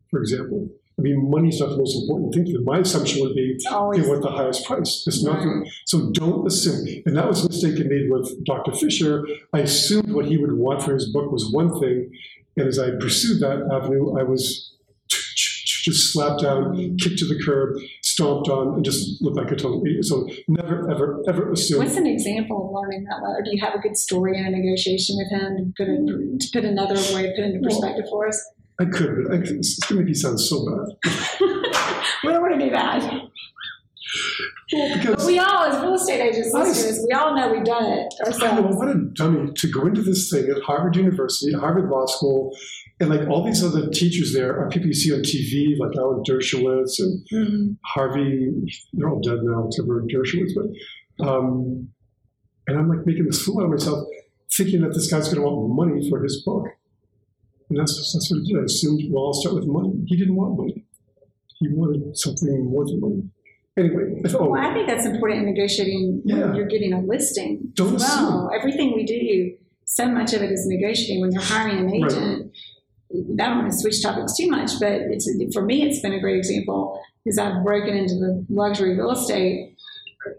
For 0.10 0.20
example, 0.20 0.70
I 1.02 1.04
mean, 1.04 1.32
money's 1.32 1.60
not 1.60 1.70
the 1.70 1.78
most 1.78 2.00
important 2.00 2.32
thing. 2.32 2.46
to 2.46 2.54
them. 2.54 2.64
My 2.64 2.78
assumption 2.78 3.22
would 3.22 3.34
be 3.34 3.58
always 3.72 4.04
they 4.04 4.08
want 4.08 4.22
the 4.22 4.30
highest 4.30 4.66
price. 4.66 5.04
It's 5.08 5.24
not. 5.24 5.44
Right. 5.44 5.68
So 5.88 6.12
don't 6.12 6.46
assume. 6.46 7.02
And 7.08 7.18
that 7.18 7.28
was 7.28 7.44
a 7.44 7.48
mistake 7.48 7.84
I 7.84 7.88
made 7.88 8.12
with 8.12 8.46
Dr. 8.46 8.72
Fisher. 8.72 9.26
I 9.52 9.60
assumed 9.60 10.14
what 10.14 10.26
he 10.26 10.38
would 10.38 10.54
want 10.54 10.84
for 10.84 10.94
his 10.94 11.12
book 11.12 11.32
was 11.32 11.52
one 11.52 11.80
thing, 11.80 12.12
and 12.56 12.68
as 12.68 12.78
I 12.78 12.92
pursued 12.92 13.42
that 13.42 13.68
avenue, 13.74 14.16
I 14.20 14.22
was 14.22 14.76
just 15.10 16.14
slapped 16.14 16.44
down, 16.44 16.98
kicked 16.98 17.18
to 17.18 17.26
the 17.26 17.42
curb, 17.44 17.78
stomped 18.04 18.48
on, 18.48 18.76
and 18.76 18.86
just 18.86 19.20
looked 19.24 19.38
like 19.38 19.52
a 19.52 19.56
total 19.56 19.82
idiot. 19.84 20.06
So 20.06 20.30
never, 20.48 20.88
ever, 20.92 21.24
ever 21.28 21.52
assume. 21.52 21.80
What's 21.80 21.98
an 21.98 22.06
example 22.06 22.68
of 22.68 22.80
learning 22.80 23.06
that 23.06 23.28
letter? 23.28 23.42
Do 23.44 23.50
you 23.52 23.66
have 23.66 23.74
a 23.74 23.80
good 23.80 23.98
story 23.98 24.38
in 24.38 24.46
a 24.46 24.52
negotiation 24.52 25.16
with 25.18 25.32
him 25.32 25.58
to 25.58 25.74
put, 25.76 25.90
it, 25.90 26.42
to 26.42 26.48
put 26.54 26.64
another 26.64 26.94
way 27.16 27.24
to 27.24 27.34
put 27.36 27.44
into 27.44 27.60
perspective 27.60 28.06
for 28.08 28.28
us? 28.28 28.40
I 28.82 28.86
could, 28.86 29.26
but 29.28 29.34
I, 29.34 29.38
it's 29.42 29.80
going 29.80 29.88
to 29.90 29.96
make 29.96 30.06
me 30.08 30.14
sound 30.14 30.40
so 30.40 30.66
bad. 30.66 31.12
we 32.24 32.32
don't 32.32 32.42
want 32.42 32.54
to 32.54 32.58
be 32.60 32.70
bad. 32.70 33.04
Well, 34.74 35.00
But 35.06 35.26
we 35.26 35.38
all, 35.40 35.64
as 35.66 35.82
real 35.82 35.96
estate 35.96 36.22
agents, 36.22 36.54
listeners, 36.54 37.06
we 37.08 37.14
all 37.14 37.36
know 37.36 37.52
we've 37.52 37.64
done 37.64 37.84
it 37.86 38.14
I 38.42 38.56
know 38.56 38.62
what 38.68 38.88
a 38.90 38.96
dummy 39.14 39.52
to 39.54 39.68
go 39.72 39.86
into 39.86 40.02
this 40.02 40.30
thing 40.32 40.50
at 40.50 40.62
Harvard 40.64 40.96
University, 40.96 41.54
Harvard 41.54 41.90
Law 41.90 42.06
School, 42.08 42.56
and 43.00 43.10
like 43.10 43.28
all 43.30 43.44
these 43.44 43.64
other 43.64 43.90
teachers 43.90 44.34
there 44.34 44.58
are 44.60 44.70
people 44.70 44.88
you 44.88 44.94
see 44.94 45.14
on 45.14 45.20
TV, 45.22 45.78
like 45.78 45.96
Alan 45.98 46.24
Dershowitz 46.24 47.00
and 47.00 47.26
Mhm. 47.34 47.78
Harvey. 47.86 48.52
They're 48.94 49.10
all 49.10 49.20
dead 49.22 49.40
now, 49.44 49.68
except 49.68 49.88
for 49.88 50.02
Dershowitz. 50.04 50.52
But 50.56 51.28
um, 51.28 51.90
and 52.68 52.78
I'm 52.78 52.88
like 52.90 53.06
making 53.06 53.26
this 53.26 53.44
fool 53.44 53.60
out 53.60 53.66
of 53.66 53.72
myself, 53.72 54.08
thinking 54.56 54.82
that 54.82 54.94
this 54.94 55.12
guy's 55.12 55.26
going 55.34 55.38
to 55.38 55.42
want 55.50 55.76
money 55.76 56.10
for 56.10 56.22
his 56.24 56.44
book, 56.44 56.66
and 57.72 57.80
that's 57.80 57.96
that's 58.14 58.30
what 58.30 58.42
he 58.44 58.54
did. 58.54 58.60
I 58.62 58.66
assumed, 58.66 59.02
well, 59.12 59.28
I'll 59.28 59.34
start 59.34 59.56
with 59.56 59.66
money. 59.68 59.94
He 60.08 60.18
didn't 60.18 60.36
want 60.36 60.58
money. 60.58 60.86
He 61.60 61.68
wanted 61.70 62.18
something 62.18 62.66
more 62.66 62.86
than 62.86 63.00
money. 63.00 63.24
Anyway, 63.78 64.20
if, 64.26 64.36
oh, 64.36 64.50
Well, 64.50 64.62
I 64.62 64.74
think 64.74 64.88
that's 64.88 65.06
important 65.06 65.40
in 65.48 65.54
negotiating 65.54 66.22
Yeah. 66.26 66.48
when 66.48 66.56
you're 66.56 66.66
getting 66.68 66.92
a 66.92 67.02
listing. 67.02 67.72
Don't 67.74 67.96
as 67.96 68.02
well, 68.02 68.52
everything 68.54 68.94
we 68.94 69.06
do, 69.06 69.56
so 69.86 70.08
much 70.10 70.34
of 70.34 70.42
it 70.42 70.52
is 70.52 70.68
negotiating. 70.68 71.22
When 71.22 71.32
you're 71.32 71.42
hiring 71.42 71.78
an 71.80 71.86
Right. 72.02 72.12
agent, 72.12 72.52
I 73.14 73.48
don't 73.48 73.58
want 73.60 73.72
to 73.72 73.78
switch 73.78 74.02
topics 74.04 74.36
too 74.36 74.50
much, 74.50 74.72
but 74.80 74.92
it's 75.14 75.30
for 75.54 75.64
me, 75.64 75.84
it's 75.84 76.02
been 76.02 76.14
a 76.14 76.20
great 76.20 76.38
example 76.38 77.00
because 77.24 77.38
I've 77.38 77.64
broken 77.64 77.96
into 77.96 78.16
the 78.16 78.46
luxury 78.50 78.98
real 78.98 79.12
estate 79.12 79.71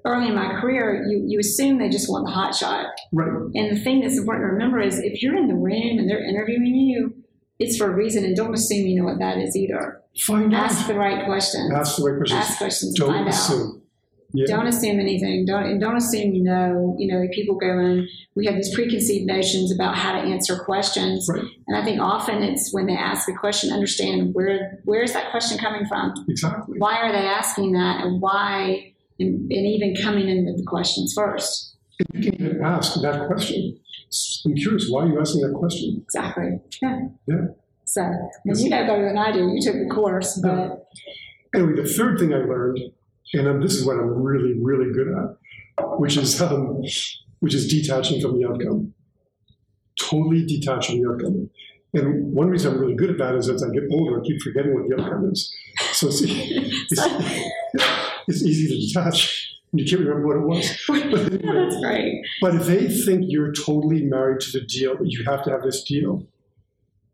early 0.05 0.28
in 0.28 0.35
my 0.35 0.61
career. 0.61 1.05
You 1.09 1.24
you 1.26 1.39
assume 1.41 1.78
they 1.78 1.89
just 1.89 2.09
want 2.11 2.26
the 2.26 2.33
hot 2.33 2.55
shot, 2.55 2.87
right, 3.12 3.28
and 3.55 3.76
the 3.76 3.80
thing 3.83 4.01
that's 4.01 4.16
important 4.18 4.45
to 4.45 4.53
remember 4.53 4.80
is 4.80 4.99
if 4.99 5.22
you're 5.22 5.37
in 5.37 5.49
the 5.49 5.55
room 5.55 5.99
and 5.99 6.09
they're 6.09 6.24
interviewing 6.24 6.74
you, 6.74 7.14
it's 7.59 7.76
for 7.76 7.91
a 7.93 7.95
reason, 7.95 8.24
and 8.24 8.37
don't 8.37 8.55
assume 8.55 8.87
you 8.87 8.99
know 9.01 9.05
what 9.09 9.18
that 9.18 9.39
is 9.39 9.57
either. 9.57 10.01
find 10.20 10.55
out. 10.55 10.64
Ask 10.64 10.87
the 10.87 10.95
right 10.95 11.24
questions. 11.24 11.72
Ask 11.72 11.97
the 11.97 12.05
right 12.11 12.16
questions. 12.18 12.41
Ask 12.41 12.59
questions. 12.59 12.95
Don't 12.99 13.09
find 13.11 13.28
out 13.28 13.35
assume. 13.35 13.78
Yeah. 14.35 14.47
don't 14.47 14.66
assume 14.66 14.99
anything. 14.99 15.45
Don't 15.45 15.64
and 15.64 15.78
don't 15.78 15.97
assume 15.97 16.33
you 16.35 16.43
know. 16.43 16.97
You 16.99 17.12
know, 17.12 17.26
people 17.35 17.55
go 17.57 17.78
in. 17.78 18.09
We 18.35 18.47
have 18.47 18.55
these 18.57 18.74
preconceived 18.74 19.26
notions 19.26 19.70
about 19.70 19.95
how 19.95 20.12
to 20.12 20.18
answer 20.26 20.57
questions, 20.59 21.28
Right. 21.30 21.45
and 21.68 21.76
I 21.76 21.85
think 21.85 22.01
often 22.01 22.43
it's 22.43 22.72
when 22.72 22.87
they 22.87 22.97
ask 22.97 23.28
a 23.28 23.35
question, 23.35 23.70
understand 23.70 24.33
where 24.35 24.80
where 24.85 25.03
is 25.03 25.12
that 25.12 25.30
question 25.33 25.59
coming 25.59 25.85
from? 25.85 26.14
Exactly. 26.30 26.78
Why 26.78 26.97
are 26.97 27.12
they 27.12 27.26
asking 27.26 27.72
that, 27.72 28.05
and 28.07 28.22
why, 28.22 28.91
and, 29.23 29.51
and 29.51 29.66
even 29.66 29.95
coming 30.03 30.29
in 30.29 30.45
with 30.47 30.59
the 30.59 30.64
questions 30.66 31.14
first. 31.16 31.77
And 31.99 32.25
you 32.25 32.31
can 32.31 32.43
even 32.43 32.64
ask 32.64 33.01
that 33.01 33.27
question. 33.27 33.79
I'm 34.45 34.55
curious, 34.57 34.89
why 34.91 35.05
are 35.05 35.09
you 35.09 35.20
asking 35.20 35.43
that 35.43 35.55
question? 35.55 36.03
Exactly. 36.03 36.61
Yeah. 36.83 37.01
Yeah. 37.27 37.47
So, 37.85 38.03
and 38.03 38.59
you 38.59 38.70
know 38.70 38.87
better 38.87 39.07
than 39.07 39.18
I 39.18 39.33
do. 39.33 39.51
You 39.55 39.61
took 39.62 39.75
the 39.75 39.89
course, 39.93 40.41
but 40.43 40.83
Anyway, 41.55 41.75
the 41.77 41.89
third 41.89 42.18
thing 42.18 42.33
I 42.33 42.39
learned, 42.39 42.79
and 43.35 43.47
um, 43.47 43.61
this 43.61 43.75
is 43.75 43.85
what 43.85 43.99
I'm 43.99 44.09
really, 44.09 44.55
really 44.61 44.93
good 44.93 45.09
at, 45.09 45.99
which 45.99 46.16
is 46.16 46.41
um, 46.41 46.83
which 47.41 47.55
is 47.55 47.68
detaching 47.68 48.20
from 48.20 48.39
the 48.39 48.49
outcome. 48.49 48.95
Totally 50.01 50.47
detaching 50.47 51.03
from 51.05 51.18
the 51.18 51.25
outcome. 51.25 51.51
And 51.95 52.32
one 52.32 52.49
reason 52.49 52.72
I'm 52.72 52.80
really 52.80 52.95
good 52.95 53.11
at 53.11 53.18
that 53.18 53.34
is 53.34 53.49
as 53.49 53.62
I 53.62 53.68
get 53.68 53.84
older, 53.90 54.20
I 54.20 54.24
keep 54.24 54.40
forgetting 54.40 54.74
what 54.74 54.88
the 54.88 55.01
outcome 55.01 55.30
is. 55.30 55.55
So 55.93 56.09
it's, 56.09 56.22
it's, 56.24 57.03
it's 58.28 58.43
easy 58.43 58.68
to 58.68 58.86
detach. 58.86 59.49
You 59.74 59.84
can't 59.84 60.01
remember 60.01 60.26
what 60.26 60.36
it 60.36 60.47
was. 60.47 60.80
But 60.88 61.32
anyway, 61.32 61.68
that's 61.68 61.80
great. 61.80 62.24
But 62.40 62.55
if 62.55 62.66
they 62.66 62.88
think 62.88 63.24
you're 63.26 63.53
totally 63.53 64.03
married 64.03 64.40
to 64.40 64.59
the 64.59 64.66
deal, 64.66 64.97
you 65.03 65.24
have 65.24 65.45
to 65.45 65.51
have 65.51 65.62
this 65.62 65.82
deal, 65.82 66.26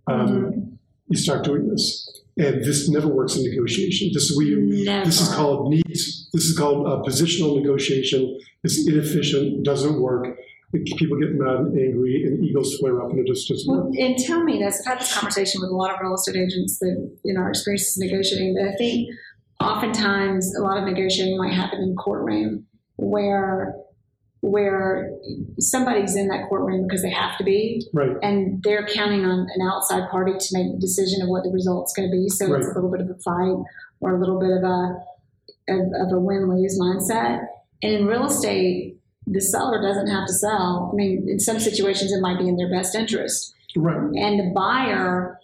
um, 0.07 0.79
you 1.09 1.17
start 1.17 1.45
doing 1.45 1.69
this. 1.69 2.05
And 2.37 2.63
this 2.63 2.89
never 2.89 3.09
works 3.09 3.37
in 3.37 3.43
negotiation. 3.43 4.11
This 4.13 4.31
is 4.31 4.37
where 4.37 4.47
you, 4.47 4.85
Never. 4.85 5.05
this 5.05 5.21
is 5.21 5.29
called 5.35 5.71
needs. 5.71 6.29
This 6.33 6.45
is 6.45 6.57
called 6.57 6.87
uh, 6.87 7.03
positional 7.03 7.61
negotiation. 7.61 8.39
It's 8.63 8.87
inefficient, 8.87 9.65
doesn't 9.65 10.01
work. 10.01 10.39
People 10.73 11.19
get 11.19 11.33
mad 11.33 11.61
and 11.61 11.79
angry, 11.79 12.25
and 12.25 12.45
egos 12.45 12.77
flare 12.77 13.03
up, 13.03 13.11
and 13.11 13.21
it 13.21 13.27
just 13.27 13.49
doesn't 13.49 13.75
Well, 13.75 13.91
and 13.99 14.19
tell 14.19 14.45
me 14.45 14.59
this. 14.59 14.81
I've 14.81 14.87
had 14.87 15.01
this 15.01 15.15
conversation 15.15 15.63
with 15.63 15.71
a 15.71 15.75
lot 15.75 15.95
of 15.95 15.99
real 16.01 16.15
estate 16.15 16.37
agents 16.37 16.79
that, 16.81 17.11
in 17.25 17.39
our 17.39 17.49
experiences 17.49 17.97
negotiating, 17.97 18.55
but 18.55 18.69
I 18.69 18.77
think 18.77 19.09
oftentimes 19.61 20.55
a 20.55 20.63
lot 20.63 20.77
of 20.77 20.85
negotiating 20.85 21.39
might 21.39 21.55
happen 21.55 21.81
in 21.81 21.97
courtroom 21.97 22.67
where 22.97 23.77
where 24.41 25.11
somebody's 25.59 26.15
in 26.15 26.29
that 26.29 26.49
courtroom 26.49 26.87
because 26.87 27.03
they 27.03 27.11
have 27.11 27.37
to 27.39 27.45
be, 27.45 27.85
Right, 27.93 28.17
and 28.23 28.63
they're 28.63 28.87
counting 28.87 29.25
on 29.25 29.49
an 29.53 29.69
outside 29.69 30.09
party 30.11 30.33
to 30.39 30.49
make 30.53 30.71
the 30.73 30.79
decision 30.79 31.23
of 31.23 31.29
what 31.29 31.45
the 31.45 31.51
result's 31.51 31.93
going 31.95 32.09
to 32.09 32.13
be. 32.13 32.29
So 32.29 32.55
it's 32.55 32.67
a 32.67 32.75
little 32.75 32.91
bit 32.91 33.01
of 33.01 33.11
a 33.11 33.19
fight 33.25 33.57
or 34.01 34.17
a 34.17 34.21
little 34.21 34.39
bit 34.39 34.51
of 34.51 34.63
a 34.63 35.03
of, 35.69 36.07
of 36.07 36.13
a 36.13 36.21
win 36.21 36.49
lose 36.49 36.79
mindset. 36.79 37.47
And 37.83 37.93
in 37.93 38.07
real 38.07 38.27
estate, 38.27 38.98
the 39.31 39.41
seller 39.41 39.81
doesn't 39.83 40.09
have 40.09 40.27
to 40.27 40.33
sell. 40.33 40.91
I 40.93 40.97
mean, 40.97 41.27
in 41.29 41.39
some 41.41 41.59
situations, 41.61 42.13
it 42.13 42.21
might 42.21 42.39
be 42.39 42.49
in 42.49 42.57
their 42.57 42.71
best 42.71 42.95
interest 42.95 43.55
right, 43.77 43.97
and 43.97 44.41
the 44.41 44.53
buyer 44.55 45.39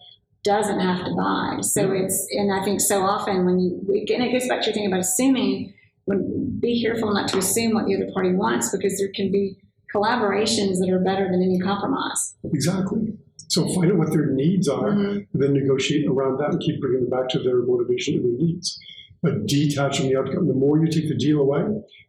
doesn't 0.44 0.80
have 0.80 1.04
to 1.06 1.14
buy. 1.14 1.58
So 1.62 1.92
it's, 1.92 2.26
and 2.32 2.52
I 2.52 2.62
think 2.64 2.80
so 2.80 3.02
often 3.02 3.46
when 3.46 3.58
you, 3.60 3.80
and 4.14 4.22
it 4.22 4.32
goes 4.32 4.46
back 4.46 4.60
to 4.62 4.66
your 4.66 4.74
thing 4.74 4.86
about 4.86 5.00
assuming, 5.00 5.72
when 6.04 6.58
be 6.60 6.82
careful 6.82 7.12
not 7.14 7.28
to 7.28 7.38
assume 7.38 7.72
what 7.74 7.86
the 7.86 7.94
other 7.96 8.10
party 8.12 8.32
wants 8.32 8.70
because 8.70 8.98
there 8.98 9.08
can 9.14 9.32
be 9.32 9.56
collaborations 9.94 10.78
that 10.80 10.90
are 10.90 10.98
better 10.98 11.24
than 11.30 11.42
any 11.42 11.58
compromise. 11.58 12.34
exactly. 12.52 13.14
So 13.48 13.68
find 13.74 13.92
out 13.92 13.98
what 13.98 14.10
their 14.10 14.26
needs 14.30 14.68
are, 14.68 14.90
Mhm. 14.90 15.26
and 15.32 15.42
then 15.42 15.52
negotiate 15.52 16.06
around 16.06 16.38
that 16.38 16.50
and 16.52 16.60
keep 16.60 16.80
bringing 16.80 17.02
them 17.02 17.10
back 17.10 17.28
to 17.30 17.38
their 17.38 17.62
motivation 17.62 18.14
and 18.16 18.24
their 18.24 18.46
needs. 18.46 18.78
But 19.22 19.46
detach 19.46 19.98
from 19.98 20.08
the 20.08 20.16
outcome. 20.16 20.48
The 20.48 20.54
more 20.54 20.78
you 20.84 20.90
take 20.90 21.08
the 21.08 21.14
deal 21.14 21.40
away, 21.40 21.62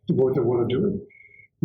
the 0.07 0.13
more 0.13 0.33
they 0.33 0.39
want 0.41 0.67
to 0.67 0.75
do 0.75 0.87
it. 0.87 0.93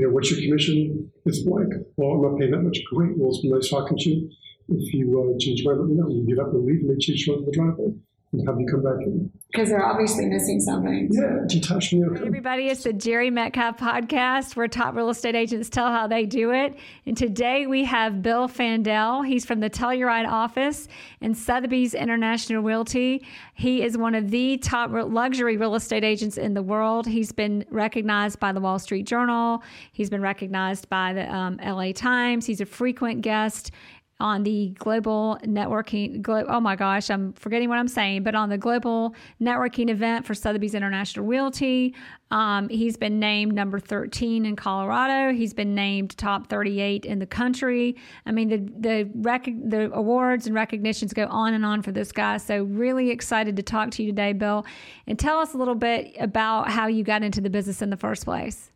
You 0.01 0.07
know, 0.07 0.15
what's 0.15 0.31
your 0.31 0.41
commission? 0.41 1.13
It's 1.27 1.41
blank. 1.41 1.75
Well, 1.99 2.13
I'm 2.13 2.23
not 2.23 2.39
paying 2.39 2.53
that 2.53 2.63
much. 2.63 2.79
Great. 2.91 3.19
Well, 3.19 3.37
it's 3.37 3.45
nice 3.45 3.69
talking 3.69 3.99
to 3.99 4.09
you. 4.09 4.31
If 4.71 4.95
you 4.95 5.13
uh, 5.21 5.37
change 5.39 5.61
your 5.61 5.77
mind, 5.77 5.91
let 5.91 5.91
me 5.91 6.01
know. 6.01 6.09
You 6.09 6.27
get 6.27 6.43
up 6.43 6.55
and 6.55 6.65
leave, 6.65 6.81
and 6.81 6.89
they 6.89 6.97
change 6.97 7.27
you 7.27 7.35
on 7.35 7.45
the 7.45 7.53
driveway. 7.53 7.93
And 8.33 8.47
have 8.47 8.61
you 8.61 8.67
come 8.67 8.83
back 8.85 9.05
in. 9.05 9.29
Because 9.51 9.71
they're 9.71 9.85
obviously 9.85 10.27
missing 10.27 10.61
something. 10.61 11.09
Yeah, 11.11 11.39
detach 11.49 11.93
me. 11.93 12.05
Hey 12.17 12.27
everybody, 12.27 12.69
it's 12.69 12.85
the 12.85 12.93
Jere 12.93 13.29
Metcalf 13.29 13.77
podcast 13.79 14.55
where 14.55 14.69
top 14.69 14.95
real 14.95 15.09
estate 15.09 15.35
agents 15.35 15.69
tell 15.69 15.89
how 15.89 16.07
they 16.07 16.25
do 16.27 16.53
it. 16.53 16.77
And 17.07 17.17
today 17.17 17.67
we 17.67 17.83
have 17.85 18.23
Bill 18.23 18.47
Fandel. 18.47 19.27
He's 19.27 19.45
from 19.45 19.59
the 19.59 19.69
Telluride 19.69 20.29
office 20.29 20.87
in 21.21 21.35
Sotheby's 21.35 21.95
International 21.95 22.63
Realty. 22.63 23.27
He 23.55 23.83
is 23.83 23.99
one 23.99 24.15
of 24.15 24.31
the 24.31 24.59
top 24.59 24.93
luxury 24.93 25.57
real 25.57 25.75
estate 25.75 26.05
agents 26.05 26.39
in 26.39 26.55
the 26.55 26.63
world. 26.63 27.09
He's 27.09 27.33
been 27.33 27.65
recognized 27.71 28.39
by 28.39 28.53
the 28.53 28.61
Wall 28.61 28.79
Street 28.79 29.07
Journal. 29.07 29.65
He's 29.91 30.09
been 30.09 30.23
recognized 30.23 30.89
by 30.89 31.13
the 31.15 31.35
um, 31.35 31.59
LA 31.61 31.91
Times. 31.91 32.47
He's 32.47 32.61
a 32.61 32.67
frequent 32.67 33.23
guest 33.23 33.73
on 34.21 34.43
the 34.43 34.69
global 34.79 35.39
networking. 35.45 36.23
Glo- 36.23 36.45
oh 36.49 36.61
my 36.61 36.77
gosh, 36.77 37.11
I'm 37.11 37.33
forgetting 37.33 37.69
what 37.69 37.79
I'm 37.79 37.89
saying, 37.89 38.23
but 38.23 38.35
on 38.35 38.49
the 38.49 38.59
global 38.59 39.15
networking 39.41 39.91
event 39.91 40.27
for 40.27 40.35
Sotheby's 40.35 40.75
International 40.75 41.27
Realty, 41.27 41.95
um, 42.31 42.69
he's 42.69 42.97
been 42.97 43.19
named 43.19 43.55
number 43.55 43.81
13 43.81 44.47
in 44.47 44.55
Colorado. 44.55 45.35
He's 45.35 45.53
been 45.53 45.75
named 45.75 46.17
top 46.17 46.49
38 46.49 47.05
in 47.05 47.19
the 47.19 47.27
country. 47.27 47.97
I 48.27 48.33
mean, 48.33 48.49
the 48.49 48.59
the 48.79 49.11
rec- 49.15 49.47
the 49.65 49.91
awards 49.93 50.47
and 50.47 50.55
recognitions 50.55 51.13
go 51.13 51.27
on 51.27 51.55
and 51.55 51.65
on 51.65 51.83
for 51.83 51.91
this 51.91 52.13
guy. 52.13 52.37
So 52.37 52.65
really 52.65 53.11
excited 53.11 53.57
to 53.57 53.63
talk 53.63 53.91
to 53.93 54.03
you 54.03 54.11
today, 54.11 54.33
Bill, 54.33 54.65
and 55.07 55.19
tell 55.19 55.39
us 55.39 55.55
a 55.55 55.57
little 55.57 55.75
bit 55.75 56.15
about 56.21 56.71
how 56.71 56.87
you 56.87 57.03
got 57.03 57.23
into 57.23 57.41
the 57.41 57.51
business 57.51 57.83
in 57.83 57.91
the 57.91 57.97
first 57.97 58.25
place. 58.25 58.71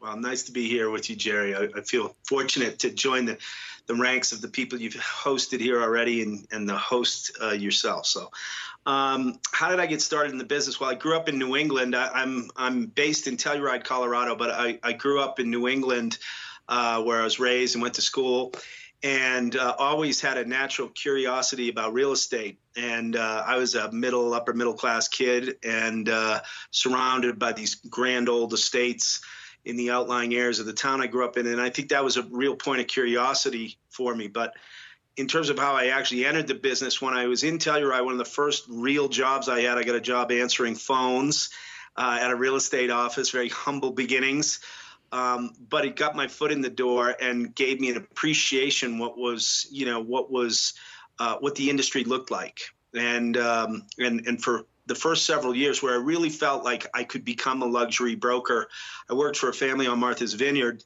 Well, 0.00 0.16
nice 0.16 0.44
to 0.44 0.52
be 0.52 0.68
here 0.68 0.90
with 0.90 1.10
you, 1.10 1.16
Jere. 1.16 1.54
I, 1.56 1.68
I 1.76 1.82
feel 1.82 2.14
fortunate 2.24 2.78
to 2.80 2.90
join 2.90 3.24
the 3.24 3.38
the 3.88 3.94
ranks 3.94 4.32
of 4.32 4.40
the 4.40 4.48
people 4.48 4.78
you've 4.78 4.94
hosted 4.94 5.60
here 5.60 5.82
already 5.82 6.22
and, 6.22 6.46
and 6.52 6.68
the 6.68 6.76
host 6.76 7.32
uh, 7.42 7.50
yourself. 7.50 8.06
So, 8.06 8.30
um, 8.86 9.40
how 9.50 9.70
did 9.70 9.80
I 9.80 9.86
get 9.86 10.00
started 10.00 10.30
in 10.30 10.38
the 10.38 10.44
business? 10.44 10.78
Well, 10.78 10.90
I 10.90 10.94
grew 10.94 11.16
up 11.16 11.28
in 11.28 11.38
New 11.38 11.56
England. 11.56 11.96
I, 11.96 12.06
am 12.06 12.12
I'm, 12.14 12.50
I'm 12.56 12.86
based 12.86 13.26
in 13.26 13.36
Telluride, 13.36 13.84
Colorado, 13.84 14.36
but 14.36 14.50
I, 14.50 14.78
I 14.82 14.92
grew 14.92 15.20
up 15.20 15.40
in 15.40 15.50
New 15.50 15.68
England 15.68 16.18
uh, 16.68 17.02
where 17.02 17.20
I 17.20 17.24
was 17.24 17.40
raised 17.40 17.74
and 17.74 17.82
went 17.82 17.94
to 17.94 18.02
school. 18.02 18.52
And 19.02 19.54
uh, 19.54 19.76
always 19.78 20.20
had 20.20 20.38
a 20.38 20.44
natural 20.44 20.88
curiosity 20.88 21.68
about 21.68 21.92
real 21.92 22.12
estate. 22.12 22.58
And 22.76 23.14
uh, 23.14 23.44
I 23.46 23.56
was 23.56 23.76
a 23.76 23.92
middle, 23.92 24.34
upper 24.34 24.52
middle 24.52 24.74
class 24.74 25.06
kid 25.06 25.56
and 25.62 26.08
uh, 26.08 26.40
surrounded 26.72 27.38
by 27.38 27.52
these 27.52 27.76
grand 27.76 28.28
old 28.28 28.52
estates 28.52 29.20
in 29.64 29.76
the 29.76 29.90
outlying 29.90 30.34
areas 30.34 30.58
of 30.58 30.66
the 30.66 30.72
town 30.72 31.00
I 31.00 31.06
grew 31.06 31.24
up 31.24 31.36
in. 31.36 31.46
And 31.46 31.60
I 31.60 31.70
think 31.70 31.90
that 31.90 32.02
was 32.02 32.16
a 32.16 32.22
real 32.22 32.56
point 32.56 32.80
of 32.80 32.86
curiosity 32.86 33.77
for 33.98 34.14
me. 34.14 34.28
But 34.28 34.54
in 35.16 35.26
terms 35.26 35.50
of 35.50 35.58
how 35.58 35.74
I 35.74 35.86
actually 35.88 36.24
entered 36.24 36.46
the 36.46 36.54
business, 36.54 37.02
when 37.02 37.14
I 37.14 37.26
was 37.26 37.42
in 37.42 37.58
Telluride, 37.58 38.04
one 38.04 38.12
of 38.12 38.18
the 38.18 38.24
first 38.40 38.64
real 38.68 39.08
jobs 39.08 39.48
I 39.48 39.62
had, 39.62 39.76
I 39.76 39.82
got 39.82 39.96
a 39.96 40.00
job 40.00 40.30
answering 40.30 40.76
phones 40.76 41.50
uh, 41.96 42.18
at 42.22 42.30
a 42.30 42.36
real 42.36 42.54
estate 42.54 42.90
office, 42.90 43.30
very 43.30 43.48
humble 43.48 43.90
beginnings. 43.90 44.60
Um, 45.10 45.50
but 45.68 45.84
it 45.84 45.96
got 45.96 46.14
my 46.14 46.28
foot 46.28 46.52
in 46.52 46.60
the 46.60 46.70
door 46.70 47.16
and 47.20 47.52
gave 47.54 47.80
me 47.80 47.90
an 47.90 47.96
appreciation 47.96 48.98
what 48.98 49.18
was, 49.18 49.66
you 49.70 49.86
know, 49.86 50.00
what 50.00 50.30
was, 50.30 50.74
uh, 51.18 51.36
what 51.40 51.56
the 51.56 51.68
industry 51.70 52.04
looked 52.04 52.30
like. 52.30 52.60
And, 52.94 53.36
um, 53.36 53.86
and, 53.98 54.26
and 54.28 54.42
for 54.42 54.66
the 54.86 54.94
first 54.94 55.26
several 55.26 55.54
years 55.54 55.82
where 55.82 55.94
I 55.94 56.02
really 56.02 56.30
felt 56.30 56.64
like 56.64 56.86
I 56.94 57.04
could 57.04 57.24
become 57.24 57.62
a 57.62 57.66
luxury 57.66 58.14
broker. 58.14 58.68
I 59.10 59.14
worked 59.14 59.36
for 59.36 59.48
a 59.48 59.54
family 59.54 59.86
on 59.86 59.98
Martha's 59.98 60.34
Vineyard 60.34 60.84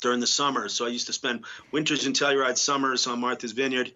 during 0.00 0.20
the 0.20 0.26
summers. 0.26 0.72
So 0.72 0.86
I 0.86 0.88
used 0.88 1.06
to 1.06 1.12
spend 1.12 1.44
winters 1.72 2.06
in 2.06 2.12
Telluride, 2.12 2.58
summers 2.58 3.06
on 3.06 3.20
Martha's 3.20 3.52
Vineyard, 3.52 3.92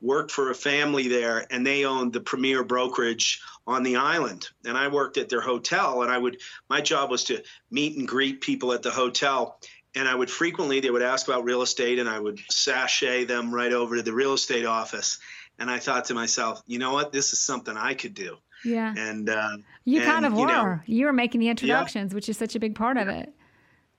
worked 0.00 0.30
for 0.30 0.50
a 0.50 0.54
family 0.54 1.08
there, 1.08 1.46
and 1.50 1.66
they 1.66 1.84
owned 1.84 2.12
the 2.12 2.20
premier 2.20 2.62
brokerage 2.62 3.40
on 3.66 3.82
the 3.82 3.96
island. 3.96 4.48
And 4.66 4.76
I 4.76 4.88
worked 4.88 5.16
at 5.16 5.28
their 5.28 5.40
hotel, 5.40 6.02
and 6.02 6.10
I 6.10 6.18
would, 6.18 6.38
my 6.68 6.80
job 6.80 7.10
was 7.10 7.24
to 7.24 7.42
meet 7.70 7.96
and 7.96 8.06
greet 8.06 8.40
people 8.40 8.72
at 8.72 8.82
the 8.82 8.90
hotel. 8.90 9.58
And 9.94 10.08
I 10.08 10.14
would 10.14 10.30
frequently, 10.30 10.80
they 10.80 10.90
would 10.90 11.02
ask 11.02 11.26
about 11.26 11.44
real 11.44 11.62
estate, 11.62 11.98
and 11.98 12.08
I 12.08 12.18
would 12.18 12.40
sashay 12.50 13.24
them 13.24 13.54
right 13.54 13.72
over 13.72 13.96
to 13.96 14.02
the 14.02 14.12
real 14.12 14.34
estate 14.34 14.66
office. 14.66 15.18
And 15.58 15.70
I 15.70 15.78
thought 15.78 16.06
to 16.06 16.14
myself, 16.14 16.62
you 16.66 16.78
know 16.78 16.92
what? 16.92 17.12
This 17.12 17.32
is 17.32 17.38
something 17.38 17.76
I 17.76 17.94
could 17.94 18.12
do. 18.12 18.36
Yeah. 18.64 18.92
And 18.96 19.28
uh, 19.28 19.58
you 19.84 20.00
and, 20.00 20.10
kind 20.10 20.26
of 20.26 20.32
you 20.32 20.40
were. 20.40 20.46
know, 20.46 20.80
you 20.86 21.06
were 21.06 21.12
making 21.12 21.40
the 21.40 21.48
introductions, 21.48 22.12
yeah. 22.12 22.14
which 22.14 22.28
is 22.28 22.36
such 22.36 22.56
a 22.56 22.60
big 22.60 22.74
part 22.74 22.96
of 22.96 23.08
it. 23.08 23.32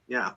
Yeah. 0.07 0.31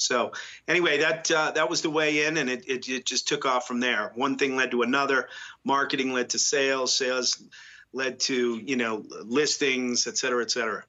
So 0.00 0.32
anyway, 0.66 0.98
that 0.98 1.30
uh, 1.30 1.50
that 1.52 1.68
was 1.68 1.82
the 1.82 1.90
way 1.90 2.24
in, 2.26 2.38
and 2.38 2.48
it, 2.48 2.64
it, 2.66 2.88
it 2.88 3.04
just 3.04 3.28
took 3.28 3.44
off 3.44 3.66
from 3.66 3.80
there. 3.80 4.12
One 4.14 4.36
thing 4.36 4.56
led 4.56 4.70
to 4.70 4.82
another. 4.82 5.28
Marketing 5.64 6.12
led 6.12 6.30
to 6.30 6.38
sales. 6.38 6.96
Sales 6.96 7.42
led 7.92 8.20
to 8.20 8.56
you 8.56 8.76
know 8.76 9.04
listings, 9.24 10.06
et 10.06 10.16
cetera, 10.16 10.42
et 10.42 10.50
cetera. 10.50 10.84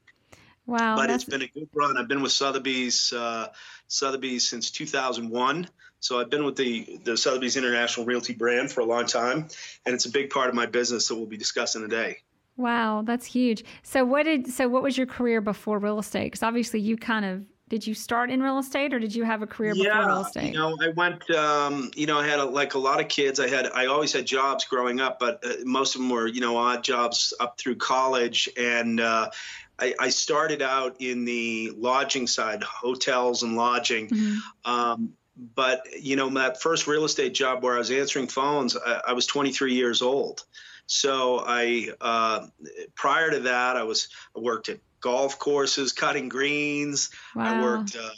Wow. 0.65 0.95
But 0.95 1.09
it's 1.09 1.25
been 1.25 1.41
a 1.41 1.47
good 1.47 1.67
run. 1.73 1.97
I've 1.97 2.07
been 2.07 2.21
with 2.21 2.31
Sotheby's 2.31 3.11
uh, 3.11 3.49
Sotheby's 3.87 4.47
since 4.47 4.71
2001. 4.71 5.67
So 5.99 6.19
I've 6.19 6.29
been 6.29 6.45
with 6.45 6.55
the 6.55 6.99
the 7.03 7.17
Sotheby's 7.17 7.57
International 7.57 8.05
Realty 8.05 8.33
brand 8.33 8.71
for 8.71 8.79
a 8.79 8.85
long 8.85 9.05
time, 9.05 9.47
and 9.85 9.93
it's 9.93 10.05
a 10.05 10.11
big 10.11 10.29
part 10.29 10.47
of 10.47 10.55
my 10.55 10.65
business 10.65 11.09
that 11.09 11.15
we'll 11.15 11.25
be 11.25 11.37
discussing 11.37 11.81
today. 11.81 12.19
Wow, 12.55 13.01
that's 13.05 13.25
huge. 13.25 13.65
So 13.83 14.05
what 14.05 14.23
did 14.23 14.47
so 14.47 14.69
what 14.69 14.83
was 14.83 14.97
your 14.97 15.07
career 15.07 15.41
before 15.41 15.79
real 15.79 15.99
estate? 15.99 16.25
Because 16.25 16.43
obviously 16.43 16.79
you 16.79 16.95
kind 16.95 17.25
of 17.25 17.43
did 17.71 17.87
you 17.87 17.93
start 17.95 18.29
in 18.29 18.43
real 18.43 18.59
estate 18.59 18.93
or 18.93 18.99
did 18.99 19.15
you 19.15 19.23
have 19.23 19.41
a 19.41 19.47
career 19.47 19.71
yeah, 19.73 19.93
before 19.93 20.05
real 20.05 20.21
estate? 20.25 20.47
You 20.47 20.59
know, 20.59 20.77
I 20.81 20.89
went. 20.89 21.31
Um, 21.31 21.89
you 21.95 22.05
know, 22.05 22.19
I 22.19 22.27
had 22.27 22.39
a, 22.39 22.43
like 22.43 22.73
a 22.73 22.77
lot 22.77 22.99
of 22.99 23.07
kids. 23.07 23.39
I 23.39 23.47
had 23.47 23.65
I 23.67 23.85
always 23.85 24.11
had 24.11 24.27
jobs 24.27 24.65
growing 24.65 24.99
up, 24.99 25.19
but 25.19 25.41
uh, 25.45 25.53
most 25.63 25.95
of 25.95 26.01
them 26.01 26.09
were 26.09 26.27
you 26.27 26.41
know 26.41 26.57
odd 26.57 26.83
jobs 26.83 27.33
up 27.39 27.57
through 27.57 27.77
college 27.77 28.49
and. 28.57 28.99
Uh, 28.99 29.29
I, 29.79 29.95
I 29.99 30.09
started 30.09 30.61
out 30.61 30.97
in 30.99 31.25
the 31.25 31.71
lodging 31.75 32.27
side, 32.27 32.61
hotels 32.61 33.41
and 33.41 33.55
lodging. 33.55 34.09
Mm-hmm. 34.09 34.71
Um, 34.71 35.13
but 35.55 35.87
you 35.99 36.15
know, 36.15 36.29
that 36.29 36.61
first 36.61 36.85
real 36.85 37.03
estate 37.03 37.33
job 37.33 37.63
where 37.63 37.73
I 37.73 37.79
was 37.79 37.89
answering 37.89 38.27
phones, 38.27 38.77
I, 38.77 39.01
I 39.07 39.13
was 39.13 39.25
23 39.25 39.73
years 39.73 40.03
old. 40.03 40.45
So 40.85 41.43
I, 41.43 41.89
uh, 41.99 42.45
prior 42.93 43.31
to 43.31 43.39
that, 43.39 43.75
I 43.75 43.81
was 43.81 44.09
I 44.37 44.39
worked 44.39 44.69
at 44.69 44.77
golf 45.01 45.39
courses, 45.39 45.91
cutting 45.91 46.29
greens. 46.29 47.09
Wow. 47.35 47.43
I 47.43 47.61
worked 47.61 47.95
uh, 47.95 48.09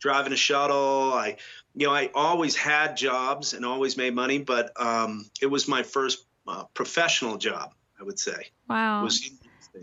driving 0.00 0.32
a 0.32 0.36
shuttle. 0.36 1.12
I, 1.12 1.36
you 1.74 1.86
know, 1.86 1.92
I 1.92 2.10
always 2.14 2.54
had 2.54 2.96
jobs 2.96 3.54
and 3.54 3.64
always 3.64 3.96
made 3.96 4.14
money, 4.14 4.38
but 4.38 4.70
um, 4.80 5.28
it 5.42 5.46
was 5.46 5.66
my 5.66 5.82
first 5.82 6.26
uh, 6.46 6.64
professional 6.74 7.36
job. 7.36 7.72
I 7.98 8.04
would 8.04 8.18
say. 8.18 8.48
Wow. 8.68 9.04
Was 9.04 9.30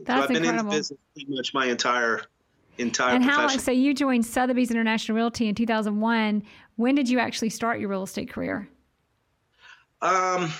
That's 0.06 0.08
so 0.08 0.14
I've 0.14 0.28
been 0.28 0.38
incredible. 0.38 0.60
in 0.60 0.66
the 0.68 0.78
business 0.78 1.00
pretty 1.14 1.36
much 1.36 1.54
my 1.54 1.66
entire 1.66 2.22
entire. 2.78 3.16
And 3.16 3.24
how. 3.24 3.48
So 3.48 3.72
you 3.72 3.94
joined 3.94 4.26
Sotheby's 4.26 4.72
International 4.72 5.16
Realty 5.16 5.48
in 5.48 5.56
2001. 5.56 6.44
When 6.76 6.96
did 6.96 7.10
you 7.10 7.20
actually 7.20 7.50
start 7.50 7.80
your 7.80 7.90
real 7.90 8.04
estate 8.04 8.30
career? 8.30 8.68
Um, 10.02 10.52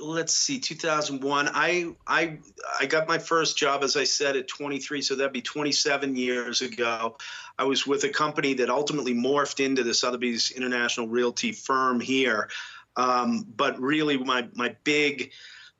let's 0.00 0.34
see 0.34 0.58
2001 0.58 1.50
i 1.52 1.86
i 2.06 2.38
i 2.80 2.86
got 2.86 3.08
my 3.08 3.18
first 3.18 3.56
job 3.56 3.82
as 3.82 3.96
i 3.96 4.04
said 4.04 4.36
at 4.36 4.48
23 4.48 5.02
so 5.02 5.14
that'd 5.14 5.32
be 5.32 5.42
27 5.42 6.16
years 6.16 6.62
ago. 6.62 7.16
I 7.58 7.64
was 7.64 7.86
with 7.86 8.04
a 8.04 8.08
company 8.08 8.54
that 8.54 8.70
ultimately 8.70 9.14
morphed 9.14 9.64
into 9.64 9.82
the 9.82 9.94
sotheby's 9.94 10.50
international 10.50 11.08
realty 11.08 11.52
firm 11.52 12.00
here. 12.00 12.48
Um, 12.96 13.46
but 13.56 13.80
really 13.80 14.18
my 14.18 14.48
my 14.54 14.76
big 14.84 15.32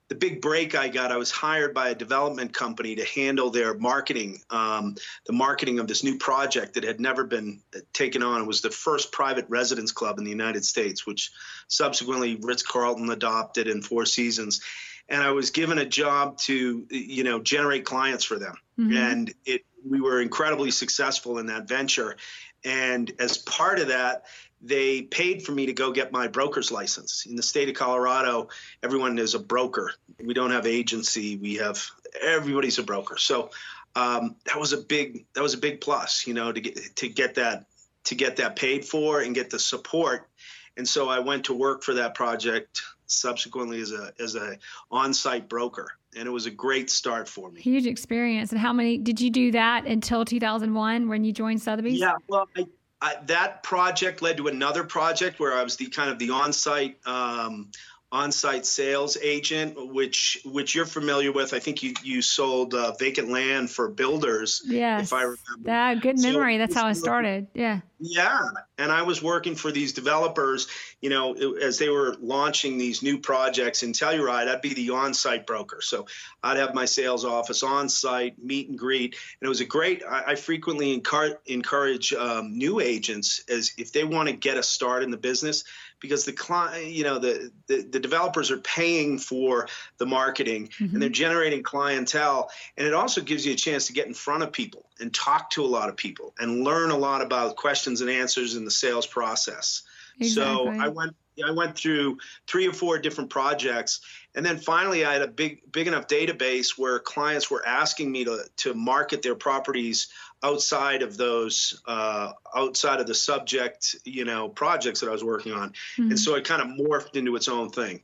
the 0.09 0.15
big 0.15 0.41
break 0.41 0.75
I 0.75 0.89
got, 0.89 1.11
I 1.11 1.17
was 1.17 1.31
hired 1.31 1.73
by 1.73 1.89
a 1.89 1.95
development 1.95 2.53
company 2.53 2.95
to 2.95 3.05
handle 3.05 3.49
their 3.49 3.73
marketing, 3.73 4.41
um, 4.49 4.95
the 5.25 5.33
marketing 5.33 5.79
of 5.79 5.87
this 5.87 6.03
new 6.03 6.17
project 6.17 6.73
that 6.73 6.83
had 6.83 6.99
never 6.99 7.23
been 7.23 7.61
taken 7.93 8.21
on. 8.21 8.41
It 8.41 8.47
was 8.47 8.61
the 8.61 8.69
first 8.69 9.11
private 9.11 9.45
residence 9.49 9.91
club 9.91 10.17
in 10.17 10.23
the 10.23 10.29
United 10.29 10.65
States, 10.65 11.07
which 11.07 11.31
subsequently 11.67 12.35
Ritz 12.35 12.63
Carlton 12.63 13.09
adopted 13.09 13.67
in 13.67 13.81
Four 13.81 14.05
Seasons. 14.05 14.61
And 15.09 15.23
I 15.23 15.31
was 15.31 15.51
given 15.51 15.77
a 15.77 15.85
job 15.85 16.37
to, 16.39 16.85
you 16.89 17.23
know, 17.23 17.39
generate 17.39 17.85
clients 17.85 18.23
for 18.23 18.37
them. 18.37 18.55
Mhm. 18.79 18.95
And 18.95 19.33
it, 19.45 19.65
we 19.85 20.01
were 20.01 20.21
incredibly 20.21 20.71
successful 20.71 21.39
in 21.39 21.47
that 21.47 21.67
venture. 21.67 22.17
And 22.63 23.11
as 23.19 23.37
part 23.37 23.79
of 23.79 23.87
that, 23.89 24.25
they 24.63 25.01
paid 25.01 25.43
for 25.43 25.51
me 25.51 25.65
to 25.65 25.73
go 25.73 25.91
get 25.91 26.11
my 26.11 26.27
broker's 26.27 26.71
license. 26.71 27.25
In 27.25 27.35
the 27.35 27.43
state 27.43 27.67
of 27.67 27.75
Colorado, 27.75 28.47
everyone 28.81 29.19
is 29.19 29.35
a 29.35 29.39
broker. 29.39 29.93
We 30.23 30.33
don't 30.33 30.51
have 30.51 30.65
agency. 30.65 31.35
We 31.35 31.55
have 31.55 31.85
everybody's 32.21 32.79
a 32.79 32.83
broker. 32.83 33.17
So 33.17 33.51
um, 33.95 34.37
that 34.45 34.57
was 34.57 34.71
a 34.71 34.77
big 34.77 35.25
that 35.33 35.41
was 35.41 35.53
a 35.53 35.57
big 35.57 35.81
plus, 35.81 36.25
you 36.25 36.33
know, 36.33 36.51
to 36.51 36.61
get 36.61 36.95
to 36.95 37.09
get 37.09 37.35
that 37.35 37.65
to 38.05 38.15
get 38.15 38.37
that 38.37 38.55
paid 38.55 38.85
for 38.85 39.21
and 39.21 39.35
get 39.35 39.49
the 39.49 39.59
support. 39.59 40.29
And 40.77 40.87
so 40.87 41.09
I 41.09 41.19
went 41.19 41.45
to 41.45 41.53
work 41.53 41.83
for 41.83 41.93
that 41.95 42.15
project 42.15 42.81
subsequently 43.05 43.81
as 43.81 43.91
a 43.91 44.13
as 44.19 44.35
a 44.35 44.57
on-site 44.89 45.49
broker, 45.49 45.91
and 46.15 46.25
it 46.25 46.31
was 46.31 46.45
a 46.45 46.51
great 46.51 46.89
start 46.89 47.27
for 47.27 47.51
me. 47.51 47.61
Huge 47.61 47.85
experience. 47.85 48.51
And 48.51 48.59
how 48.59 48.71
many 48.71 48.97
did 48.97 49.19
you 49.19 49.29
do 49.29 49.51
that 49.51 49.85
until 49.85 50.23
2001 50.23 51.09
when 51.09 51.23
you 51.23 51.33
joined 51.33 51.61
Sotheby's? 51.61 51.99
Yeah, 51.99 52.15
well, 52.27 52.47
I, 52.55 52.65
I, 53.03 53.17
that 53.25 53.63
project 53.63 54.21
led 54.21 54.37
to 54.37 54.47
another 54.47 54.85
project 54.85 55.37
where 55.37 55.53
I 55.53 55.61
was 55.61 55.75
the 55.75 55.87
kind 55.87 56.09
of 56.09 56.19
the 56.19 56.29
on-site 56.29 56.97
um, 57.05 57.67
on-site 58.13 58.63
sales 58.63 59.17
agent, 59.17 59.75
which 59.91 60.37
which 60.45 60.75
you're 60.75 60.85
familiar 60.85 61.31
with. 61.31 61.51
I 61.51 61.59
think 61.59 61.81
you 61.81 61.95
you 62.03 62.21
sold 62.21 62.75
uh, 62.75 62.93
vacant 62.99 63.29
land 63.29 63.71
for 63.71 63.89
builders. 63.89 64.61
Yeah, 64.65 65.01
if 65.01 65.11
I 65.11 65.23
remember. 65.23 65.63
That 65.63 66.01
good 66.01 66.19
memory. 66.19 66.55
So, 66.55 66.59
That's 66.59 66.75
how 66.75 66.85
I 66.85 66.93
started. 66.93 67.47
Yeah. 67.55 67.81
Yeah, 68.05 68.41
and 68.77 68.91
I 68.91 69.03
was 69.03 69.23
working 69.23 69.55
for 69.55 69.71
these 69.71 69.93
developers. 69.93 70.67
You 71.01 71.09
know, 71.09 71.33
as 71.55 71.79
they 71.79 71.89
were 71.89 72.15
launching 72.19 72.77
these 72.77 73.01
new 73.01 73.17
projects 73.17 73.81
in 73.81 73.93
Telluride, 73.93 74.47
I'd 74.49 74.61
be 74.61 74.73
the 74.73 74.89
on-site 74.89 75.47
broker. 75.47 75.79
So 75.81 76.05
I'd 76.43 76.57
have 76.57 76.73
my 76.73 76.83
sales 76.83 77.23
office 77.23 77.63
on-site, 77.63 78.43
meet 78.43 78.69
and 78.69 78.77
greet, 78.77 79.15
and 79.39 79.47
it 79.47 79.49
was 79.49 79.61
a 79.61 79.65
great. 79.65 80.03
I, 80.03 80.23
I 80.27 80.35
frequently 80.35 80.93
encourage 80.93 81.37
encourage 81.47 82.13
um, 82.13 82.57
new 82.57 82.79
agents 82.79 83.43
as 83.49 83.71
if 83.77 83.91
they 83.91 84.03
want 84.03 84.29
to 84.29 84.35
get 84.35 84.57
a 84.57 84.63
start 84.63 85.01
in 85.01 85.09
the 85.09 85.17
business 85.17 85.63
because 86.03 86.25
the 86.25 86.33
client, 86.33 86.87
you 86.87 87.05
know, 87.05 87.17
the, 87.17 87.49
the, 87.67 87.81
the 87.81 87.99
developers 87.99 88.51
are 88.51 88.57
paying 88.57 89.17
for 89.17 89.69
the 89.99 90.05
marketing 90.05 90.67
mm-hmm. 90.67 90.93
and 90.93 91.01
they're 91.01 91.09
generating 91.09 91.63
clientele, 91.63 92.51
and 92.77 92.85
it 92.85 92.93
also 92.93 93.21
gives 93.21 93.45
you 93.45 93.53
a 93.53 93.55
chance 93.55 93.87
to 93.87 93.93
get 93.93 94.05
in 94.05 94.13
front 94.13 94.43
of 94.43 94.51
people 94.51 94.89
and 94.99 95.13
talk 95.13 95.49
to 95.51 95.63
a 95.63 95.65
lot 95.65 95.87
of 95.87 95.95
people 95.95 96.35
and 96.37 96.65
learn 96.65 96.91
a 96.91 96.97
lot 96.97 97.21
about 97.21 97.55
questions 97.55 98.01
and 98.01 98.09
answers 98.09 98.55
in 98.55 98.65
the 98.65 98.71
sales 98.71 99.07
process. 99.07 99.83
Exactly. 100.19 100.33
So 100.33 100.67
I 100.67 100.89
went 100.89 101.15
I 101.43 101.51
went 101.51 101.75
through 101.75 102.17
three 102.47 102.67
or 102.67 102.73
four 102.73 102.99
different 102.99 103.29
projects, 103.29 104.01
and 104.35 104.45
then 104.45 104.57
finally 104.57 105.05
I 105.05 105.13
had 105.13 105.21
a 105.21 105.27
big 105.27 105.71
big 105.71 105.87
enough 105.87 106.07
database 106.07 106.77
where 106.77 106.99
clients 106.99 107.49
were 107.49 107.65
asking 107.65 108.11
me 108.11 108.25
to 108.25 108.43
to 108.57 108.73
market 108.73 109.21
their 109.21 109.35
properties 109.35 110.09
outside 110.43 111.01
of 111.01 111.17
those 111.17 111.81
uh, 111.85 112.33
outside 112.55 112.99
of 112.99 113.07
the 113.07 113.15
subject 113.15 113.95
you 114.05 114.25
know 114.25 114.49
projects 114.49 114.99
that 114.99 115.09
I 115.09 115.11
was 115.11 115.23
working 115.23 115.53
on, 115.53 115.69
mm-hmm. 115.69 116.11
and 116.11 116.19
so 116.19 116.35
it 116.35 116.45
kind 116.45 116.61
of 116.61 116.67
morphed 116.67 117.15
into 117.15 117.35
its 117.35 117.47
own 117.47 117.69
thing. 117.69 118.01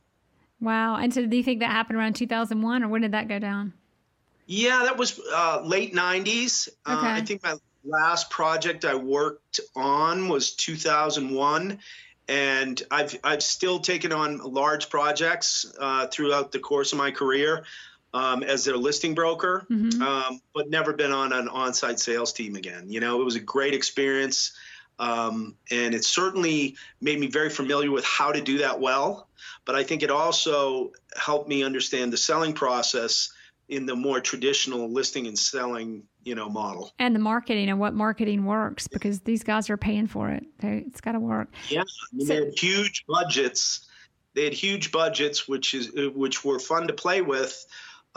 Wow! 0.60 0.96
And 0.96 1.12
so, 1.12 1.26
do 1.26 1.36
you 1.36 1.42
think 1.42 1.60
that 1.60 1.70
happened 1.70 1.98
around 1.98 2.14
2001, 2.14 2.82
or 2.82 2.88
when 2.88 3.02
did 3.02 3.12
that 3.12 3.28
go 3.28 3.38
down? 3.38 3.72
Yeah, 4.46 4.80
that 4.84 4.96
was 4.96 5.20
uh, 5.32 5.62
late 5.64 5.94
90s. 5.94 6.68
Uh, 6.84 6.96
okay. 6.98 7.06
Uh, 7.06 7.14
I 7.14 7.20
think 7.20 7.42
my 7.42 7.54
last 7.84 8.30
project 8.30 8.84
I 8.84 8.96
worked 8.96 9.60
on 9.76 10.28
was 10.28 10.52
2001 10.52 11.78
and 12.28 12.82
I've 12.90 13.18
I've 13.24 13.42
still 13.42 13.80
taken 13.80 14.12
on 14.12 14.38
large 14.38 14.88
projects 14.88 15.70
uh, 15.78 16.06
throughout 16.06 16.52
the 16.52 16.60
course 16.60 16.92
of 16.92 16.98
my 16.98 17.10
career 17.10 17.64
um, 18.12 18.42
as 18.42 18.64
their 18.64 18.76
listing 18.76 19.14
broker, 19.14 19.66
mm-hmm. 19.70 20.02
um, 20.02 20.40
but 20.54 20.68
never 20.68 20.92
been 20.92 21.12
on 21.12 21.32
an 21.32 21.48
on-site 21.48 22.00
sales 22.00 22.32
team 22.32 22.56
again. 22.56 22.90
You 22.90 23.00
know, 23.00 23.20
it 23.20 23.24
was 23.24 23.36
a 23.36 23.40
great 23.40 23.74
experience, 23.74 24.52
um, 24.98 25.56
and 25.70 25.94
it 25.94 26.04
certainly 26.04 26.76
made 27.00 27.18
me 27.20 27.28
very 27.28 27.50
familiar 27.50 27.90
with 27.90 28.04
how 28.04 28.32
to 28.32 28.40
do 28.40 28.58
that 28.58 28.80
well. 28.80 29.28
But 29.64 29.76
I 29.76 29.84
think 29.84 30.02
it 30.02 30.10
also 30.10 30.92
helped 31.16 31.48
me 31.48 31.62
understand 31.62 32.12
the 32.12 32.16
selling 32.16 32.52
process 32.52 33.32
in 33.68 33.86
the 33.86 33.94
more 33.94 34.20
traditional 34.20 34.90
listing 34.90 35.26
and 35.26 35.38
selling 35.38 36.02
you 36.24 36.34
know 36.34 36.48
model 36.50 36.92
and 36.98 37.14
the 37.14 37.20
marketing 37.20 37.70
and 37.70 37.78
what 37.78 37.94
marketing 37.94 38.44
works 38.44 38.86
because 38.88 39.20
these 39.20 39.42
guys 39.42 39.70
are 39.70 39.76
paying 39.76 40.06
for 40.06 40.28
it 40.28 40.44
they, 40.58 40.84
it's 40.86 41.00
got 41.00 41.12
to 41.12 41.20
work 41.20 41.48
yeah 41.68 41.80
I 41.80 41.84
mean, 42.16 42.26
so, 42.26 42.34
they 42.34 42.44
had 42.44 42.58
huge 42.58 43.04
budgets 43.06 43.88
they 44.34 44.44
had 44.44 44.52
huge 44.52 44.92
budgets 44.92 45.48
which 45.48 45.72
is 45.72 45.90
which 46.14 46.44
were 46.44 46.58
fun 46.58 46.88
to 46.88 46.92
play 46.92 47.22
with 47.22 47.64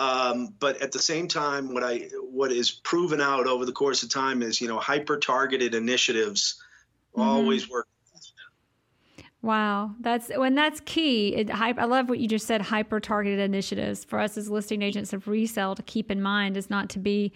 um, 0.03 0.53
but 0.59 0.81
at 0.81 0.91
the 0.91 0.99
same 0.99 1.27
time 1.27 1.73
what 1.73 1.83
i 1.83 1.97
what 2.21 2.51
is 2.51 2.71
proven 2.71 3.21
out 3.21 3.47
over 3.47 3.65
the 3.65 3.71
course 3.71 4.03
of 4.03 4.09
time 4.09 4.41
is 4.41 4.59
you 4.59 4.67
know 4.67 4.79
hyper 4.79 5.17
targeted 5.17 5.73
initiatives 5.73 6.61
mm-hmm. 7.15 7.27
always 7.27 7.69
work 7.69 7.87
Wow, 9.41 9.91
that's 9.99 10.29
when 10.29 10.55
that's 10.55 10.79
key. 10.85 11.35
It, 11.35 11.51
I 11.51 11.73
love 11.83 12.07
what 12.07 12.19
you 12.19 12.29
just 12.29 12.47
said. 12.47 12.61
Hyper 12.61 13.01
targeted 13.01 13.39
initiatives 13.39 14.05
for 14.05 14.17
us 14.17 14.37
as 14.37 14.49
listing 14.49 14.81
agents 14.81 15.11
of 15.11 15.27
resale 15.27 15.75
to 15.75 15.83
keep 15.83 16.09
in 16.09 16.21
mind 16.21 16.55
is 16.55 16.69
not 16.69 16.89
to 16.91 16.99
be 16.99 17.33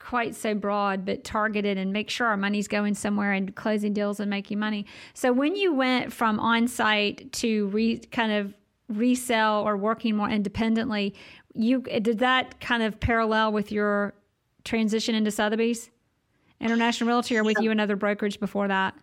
quite 0.00 0.34
so 0.34 0.54
broad, 0.54 1.04
but 1.04 1.22
targeted 1.22 1.78
and 1.78 1.92
make 1.92 2.10
sure 2.10 2.26
our 2.26 2.36
money's 2.36 2.66
going 2.66 2.94
somewhere 2.94 3.32
and 3.32 3.54
closing 3.54 3.92
deals 3.92 4.18
and 4.18 4.28
making 4.28 4.58
money. 4.58 4.84
So 5.14 5.32
when 5.32 5.54
you 5.54 5.72
went 5.72 6.12
from 6.12 6.40
on 6.40 6.66
site 6.66 7.32
to 7.34 7.68
re, 7.68 7.98
kind 7.98 8.32
of 8.32 8.52
resell 8.92 9.62
or 9.62 9.76
working 9.76 10.16
more 10.16 10.30
independently, 10.30 11.14
you 11.54 11.80
did 11.82 12.18
that 12.20 12.60
kind 12.60 12.82
of 12.82 12.98
parallel 13.00 13.52
with 13.52 13.72
your 13.72 14.14
transition 14.64 15.14
into 15.14 15.30
Sotheby's 15.30 15.90
International 16.60 17.08
Realty, 17.08 17.36
or 17.36 17.44
with 17.44 17.58
you 17.60 17.70
another 17.70 17.96
brokerage 17.96 18.38
before 18.38 18.68
that? 18.68 18.94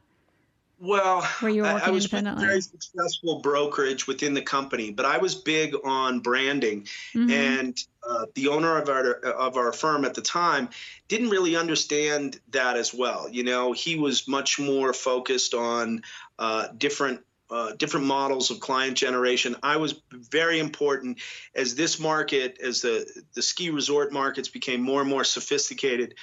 Well, 0.81 1.23
Where 1.41 1.51
you 1.51 1.63
were 1.63 1.73
working 1.73 1.87
I, 1.87 1.87
I 1.87 1.91
was 1.91 2.05
independently. 2.05 2.45
very 2.45 2.61
successful 2.61 3.39
brokerage 3.39 4.07
within 4.07 4.33
the 4.33 4.41
company, 4.41 4.91
but 4.91 5.05
I 5.05 5.17
was 5.17 5.35
big 5.35 5.75
on 5.83 6.21
branding, 6.21 6.83
mm-hmm. 7.13 7.29
and 7.29 7.77
uh, 8.07 8.27
the 8.33 8.47
owner 8.47 8.77
of 8.77 8.87
our 8.87 9.11
of 9.15 9.57
our 9.57 9.73
firm 9.73 10.05
at 10.05 10.13
the 10.13 10.21
time 10.21 10.69
didn't 11.09 11.29
really 11.29 11.57
understand 11.57 12.39
that 12.51 12.77
as 12.77 12.93
well. 12.93 13.27
You 13.29 13.43
know, 13.43 13.73
he 13.73 13.97
was 13.97 14.25
much 14.25 14.57
more 14.57 14.93
focused 14.93 15.53
on 15.53 16.01
uh, 16.37 16.69
different 16.77 17.25
uh, 17.49 17.73
different 17.73 18.05
models 18.05 18.51
of 18.51 18.59
client 18.59 18.97
generation. 18.97 19.55
I 19.63 19.77
was 19.77 20.01
very 20.11 20.59
important 20.59 21.19
as 21.55 21.75
this 21.75 21.99
market, 21.99 22.59
as 22.61 22.81
the 22.81 23.23
the 23.33 23.41
ski 23.41 23.69
resort 23.69 24.11
markets 24.11 24.49
became 24.49 24.81
more 24.81 25.01
and 25.01 25.09
more 25.09 25.23
sophisticated. 25.23 26.15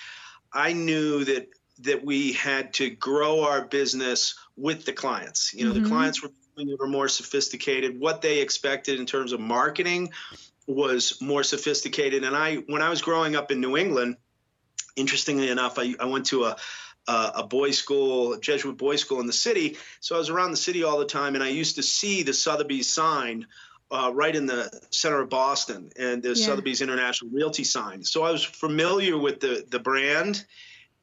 I 0.53 0.73
knew 0.73 1.25
that 1.25 1.49
that 1.81 2.05
we 2.05 2.33
had 2.33 2.73
to 2.75 2.91
grow 2.91 3.45
our 3.45 3.67
business 3.67 4.39
with 4.57 4.85
the 4.85 4.93
clients. 4.93 5.53
You 5.53 5.67
know, 5.67 5.73
mm-hmm. 5.73 5.83
the 5.83 5.89
clients 5.89 6.23
were 6.23 6.31
were 6.79 6.87
more 6.87 7.09
sophisticated. 7.09 8.01
What 8.01 8.23
they 8.23 8.41
expected 8.41 8.99
in 8.99 9.07
terms 9.07 9.33
of 9.33 9.41
marketing 9.41 10.11
was 10.67 11.21
more 11.21 11.43
sophisticated. 11.43 12.25
And 12.25 12.35
I, 12.35 12.57
when 12.57 12.83
I 12.83 12.89
was 12.89 13.03
growing 13.03 13.37
up 13.37 13.51
in 13.51 13.61
New 13.61 13.77
England, 13.77 14.17
interestingly 14.97 15.51
enough, 15.51 15.79
I, 15.79 15.95
I 16.01 16.07
went 16.07 16.27
to 16.27 16.45
a 16.45 16.57
uh, 17.09 17.33
a 17.37 17.47
boys' 17.47 17.79
school, 17.79 18.35
a 18.35 18.41
Jesuit 18.41 18.77
boys' 18.77 19.01
school 19.01 19.21
in 19.21 19.27
the 19.27 19.33
city. 19.33 19.77
So 20.01 20.15
I 20.15 20.19
was 20.19 20.31
around 20.31 20.51
the 20.51 20.57
city 20.57 20.85
all 20.85 20.99
the 20.99 21.07
time, 21.07 21.35
and 21.35 21.45
I 21.45 21.49
used 21.49 21.77
to 21.77 21.83
see 21.83 22.23
the 22.23 22.35
Sotheby's 22.35 22.89
sign 22.89 23.47
uh, 23.91 24.11
right 24.13 24.35
in 24.35 24.47
the 24.47 24.71
center 24.91 25.21
of 25.21 25.31
Boston, 25.31 25.91
and 25.99 26.23
the 26.23 26.31
yeah. 26.31 26.47
Sotheby's 26.47 26.81
International 26.81 27.31
Realty 27.31 27.65
sign. 27.65 28.03
So 28.03 28.25
I 28.25 28.31
was 28.31 28.45
familiar 28.45 29.17
with 29.17 29.41
the 29.41 29.65
the 29.69 29.79
brand, 29.79 30.45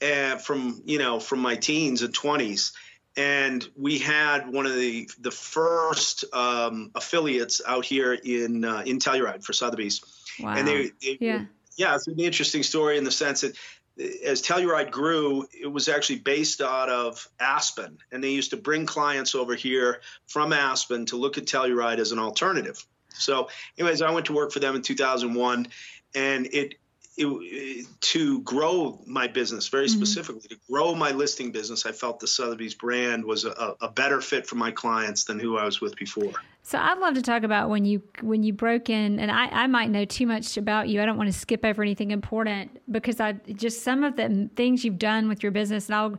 uh, 0.01 0.37
from 0.37 0.81
you 0.85 0.99
know 0.99 1.19
from 1.19 1.39
my 1.39 1.55
teens 1.55 2.01
and 2.01 2.13
twenties 2.13 2.73
and 3.15 3.67
we 3.77 3.99
had 3.99 4.51
one 4.51 4.65
of 4.65 4.75
the 4.75 5.09
the 5.19 5.31
first 5.31 6.25
um, 6.33 6.91
affiliates 6.95 7.61
out 7.65 7.85
here 7.85 8.13
in 8.13 8.65
uh, 8.65 8.83
in 8.85 8.99
Telluride 8.99 9.43
for 9.43 9.53
Sotheby's. 9.53 10.01
Wow. 10.39 10.55
And 10.55 10.67
they, 10.67 10.91
they 11.01 11.17
yeah, 11.19 11.45
yeah, 11.77 11.95
it's 11.95 12.07
an 12.07 12.19
interesting 12.19 12.63
story 12.63 12.97
in 12.97 13.03
the 13.03 13.11
sense 13.11 13.41
that 13.41 13.55
as 13.97 14.41
Telluride 14.41 14.91
grew, 14.91 15.47
it 15.53 15.67
was 15.67 15.87
actually 15.87 16.19
based 16.19 16.61
out 16.61 16.89
of 16.89 17.27
Aspen, 17.39 17.97
and 18.11 18.23
they 18.23 18.31
used 18.31 18.49
to 18.51 18.57
bring 18.57 18.85
clients 18.85 19.35
over 19.35 19.55
here 19.55 20.01
from 20.27 20.53
Aspen 20.53 21.05
to 21.07 21.15
look 21.15 21.37
at 21.37 21.45
Telluride 21.45 21.99
as 21.99 22.11
an 22.11 22.19
alternative. 22.19 22.83
So, 23.09 23.49
anyways, 23.77 24.01
I 24.01 24.11
went 24.11 24.25
to 24.27 24.33
work 24.33 24.51
for 24.51 24.59
them 24.59 24.75
in 24.75 24.81
2001, 24.81 25.67
and 26.15 26.47
it 26.47 26.75
it, 27.17 27.87
to 28.01 28.41
grow 28.41 28.99
my 29.05 29.27
business 29.27 29.67
very 29.67 29.87
mm-hmm. 29.87 29.97
specifically 29.97 30.47
to 30.49 30.57
grow 30.69 30.95
my 30.95 31.11
listing 31.11 31.51
business 31.51 31.85
i 31.85 31.91
felt 31.91 32.19
the 32.19 32.27
sotheby's 32.27 32.73
brand 32.73 33.23
was 33.23 33.45
a, 33.45 33.75
a, 33.81 33.89
better 33.89 34.19
fit 34.21 34.47
for 34.47 34.55
my 34.55 34.71
clients 34.71 35.23
than 35.23 35.39
who 35.39 35.57
i 35.57 35.65
was 35.65 35.79
with 35.79 35.95
before 35.95 36.33
so 36.63 36.77
i'd 36.79 36.97
love 36.97 37.13
to 37.13 37.21
talk 37.21 37.43
about 37.43 37.69
when 37.69 37.85
you 37.85 38.01
when 38.21 38.43
you 38.43 38.51
broke 38.51 38.89
in 38.89 39.19
and 39.19 39.29
i, 39.31 39.47
I 39.47 39.67
might 39.67 39.89
know 39.89 40.05
too 40.05 40.25
much 40.25 40.57
about 40.57 40.89
you 40.89 41.01
i 41.01 41.05
don't 41.05 41.17
want 41.17 41.31
to 41.31 41.37
skip 41.37 41.63
over 41.63 41.81
anything 41.81 42.11
important 42.11 42.79
because 42.91 43.19
i 43.19 43.33
just 43.33 43.83
some 43.83 44.03
of 44.03 44.15
the 44.15 44.49
things 44.55 44.83
you've 44.83 44.99
done 44.99 45.27
with 45.27 45.43
your 45.43 45.51
business 45.51 45.87
and 45.87 45.95
i'll 45.95 46.17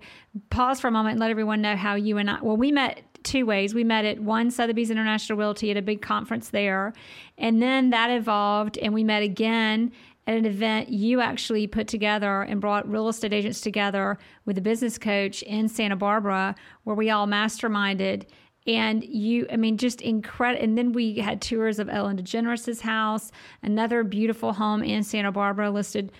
pause 0.50 0.80
for 0.80 0.88
a 0.88 0.92
moment 0.92 1.12
and 1.12 1.20
let 1.20 1.30
everyone 1.30 1.60
know 1.60 1.76
how 1.76 1.94
you 1.94 2.18
and 2.18 2.30
i 2.30 2.40
well 2.40 2.56
we 2.56 2.70
met 2.70 3.02
two 3.24 3.46
ways. 3.46 3.74
We 3.74 3.82
met 3.82 4.04
at 4.04 4.20
one 4.20 4.50
Sotheby's 4.50 4.90
International 4.90 5.36
Realty 5.38 5.70
at 5.70 5.76
a 5.76 5.82
big 5.82 6.02
conference 6.02 6.50
there. 6.50 6.92
And 7.36 7.60
then 7.60 7.90
that 7.90 8.10
evolved 8.10 8.78
and 8.78 8.94
we 8.94 9.02
met 9.02 9.22
again 9.22 9.90
at 10.26 10.36
an 10.36 10.46
event 10.46 10.88
you 10.88 11.20
actually 11.20 11.66
put 11.66 11.86
together 11.86 12.42
and 12.42 12.60
brought 12.60 12.88
real 12.90 13.08
estate 13.08 13.32
agents 13.32 13.60
together 13.60 14.18
with 14.44 14.56
a 14.58 14.60
business 14.60 14.98
coach 14.98 15.42
in 15.42 15.68
Santa 15.68 15.96
Barbara 15.96 16.54
where 16.84 16.96
we 16.96 17.10
all 17.10 17.26
masterminded. 17.26 18.26
And 18.66 19.04
you 19.04 19.46
i 19.50 19.56
mean 19.56 19.76
just 19.76 20.00
incredible 20.00 20.64
and 20.64 20.78
then 20.78 20.92
we 20.92 21.18
had 21.18 21.42
tours 21.42 21.78
of 21.78 21.90
ellen 21.90 22.16
degeneres's 22.16 22.80
house 22.80 23.30
another 23.62 24.02
beautiful 24.02 24.54
home 24.54 24.82
in 24.82 25.02
santa 25.02 25.30
barbara 25.30 25.70
listed 25.70 26.10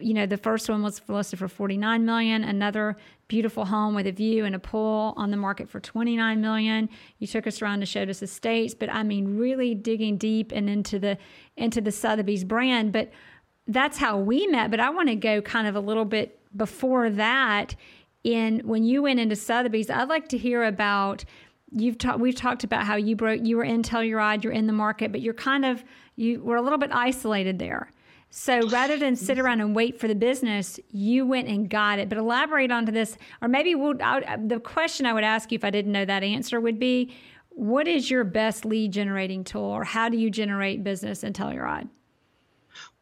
you 0.00 0.14
know 0.14 0.24
the 0.24 0.36
first 0.36 0.68
one 0.68 0.84
was 0.84 1.00
listed 1.08 1.40
for 1.40 1.48
49 1.48 2.04
million 2.04 2.44
another 2.44 2.96
beautiful 3.28 3.64
home 3.64 3.94
with 3.94 4.06
a 4.06 4.12
view 4.12 4.44
and 4.44 4.54
a 4.54 4.58
pool 4.58 5.14
on 5.16 5.30
the 5.30 5.36
market 5.36 5.68
for 5.68 5.80
29 5.80 6.40
million. 6.40 6.88
You 7.18 7.26
took 7.26 7.46
us 7.46 7.62
around 7.62 7.80
to 7.80 7.86
show 7.86 8.02
us 8.02 8.22
estates 8.22 8.74
but 8.74 8.90
i 8.90 9.02
mean 9.02 9.36
really 9.36 9.74
digging 9.74 10.16
deep 10.16 10.52
and 10.52 10.68
into 10.68 10.98
the 10.98 11.18
into 11.56 11.80
the 11.80 11.92
sotheby's 11.92 12.44
brand. 12.44 12.92
But 12.92 13.10
that's 13.66 13.98
how 13.98 14.18
we 14.18 14.46
met 14.46 14.70
but 14.70 14.80
i 14.80 14.90
want 14.90 15.08
to 15.08 15.16
go 15.16 15.40
kind 15.40 15.66
of 15.66 15.74
a 15.74 15.80
little 15.80 16.04
bit 16.04 16.38
before 16.56 17.10
that. 17.10 17.76
In 18.24 18.60
when 18.60 18.84
you 18.84 19.02
went 19.02 19.20
into 19.20 19.36
sotheby's 19.36 19.90
i'd 19.90 20.08
like 20.08 20.28
to 20.28 20.38
hear 20.38 20.64
about 20.64 21.26
you've 21.74 21.98
talked 21.98 22.20
we've 22.20 22.34
talked 22.34 22.64
about 22.64 22.84
how 22.84 22.96
you 22.96 23.16
broke 23.16 23.40
you 23.42 23.56
were 23.56 23.64
in 23.64 23.82
Telluride, 23.82 24.44
you're 24.44 24.52
in 24.52 24.66
the 24.66 24.72
market, 24.72 25.12
but 25.12 25.20
you're 25.20 25.34
kind 25.34 25.64
of 25.64 25.84
you 26.16 26.42
were 26.42 26.56
a 26.56 26.62
little 26.62 26.78
bit 26.78 26.90
isolated 26.92 27.58
there. 27.58 27.90
So 28.36 28.66
rather 28.66 28.98
than 28.98 29.14
sit 29.14 29.38
around 29.38 29.60
and 29.60 29.76
wait 29.76 30.00
for 30.00 30.08
the 30.08 30.14
business, 30.16 30.80
you 30.90 31.24
went 31.24 31.46
and 31.46 31.70
got 31.70 32.00
it. 32.00 32.08
But 32.08 32.18
elaborate 32.18 32.72
onto 32.72 32.90
this, 32.90 33.16
or 33.40 33.46
maybe 33.46 33.76
we'll, 33.76 33.94
I, 34.02 34.36
the 34.44 34.58
question 34.58 35.06
I 35.06 35.12
would 35.12 35.22
ask 35.22 35.52
you 35.52 35.56
if 35.56 35.62
I 35.62 35.70
didn't 35.70 35.92
know 35.92 36.04
that 36.04 36.24
answer 36.24 36.60
would 36.60 36.80
be, 36.80 37.14
what 37.50 37.86
is 37.86 38.10
your 38.10 38.24
best 38.24 38.64
lead 38.64 38.90
generating 38.90 39.44
tool, 39.44 39.62
or 39.62 39.84
how 39.84 40.08
do 40.08 40.16
you 40.16 40.30
generate 40.30 40.82
business 40.82 41.22
in 41.22 41.32
Telluride? 41.32 41.88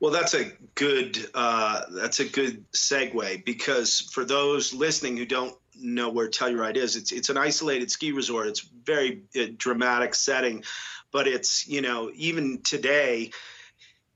Well, 0.00 0.12
that's 0.12 0.34
a 0.34 0.52
good 0.74 1.16
uh, 1.32 1.80
that's 1.92 2.20
a 2.20 2.26
good 2.26 2.70
segue 2.72 3.46
because 3.46 4.02
for 4.02 4.26
those 4.26 4.74
listening 4.74 5.16
who 5.16 5.24
don't 5.24 5.56
know 5.80 6.10
where 6.10 6.28
Telluride 6.28 6.76
is, 6.76 6.94
it's 6.94 7.10
it's 7.10 7.30
an 7.30 7.38
isolated 7.38 7.90
ski 7.90 8.12
resort. 8.12 8.48
It's 8.48 8.60
very 8.60 9.22
uh, 9.34 9.46
dramatic 9.56 10.14
setting, 10.14 10.62
but 11.10 11.26
it's 11.26 11.66
you 11.66 11.80
know 11.80 12.10
even 12.14 12.60
today 12.60 13.30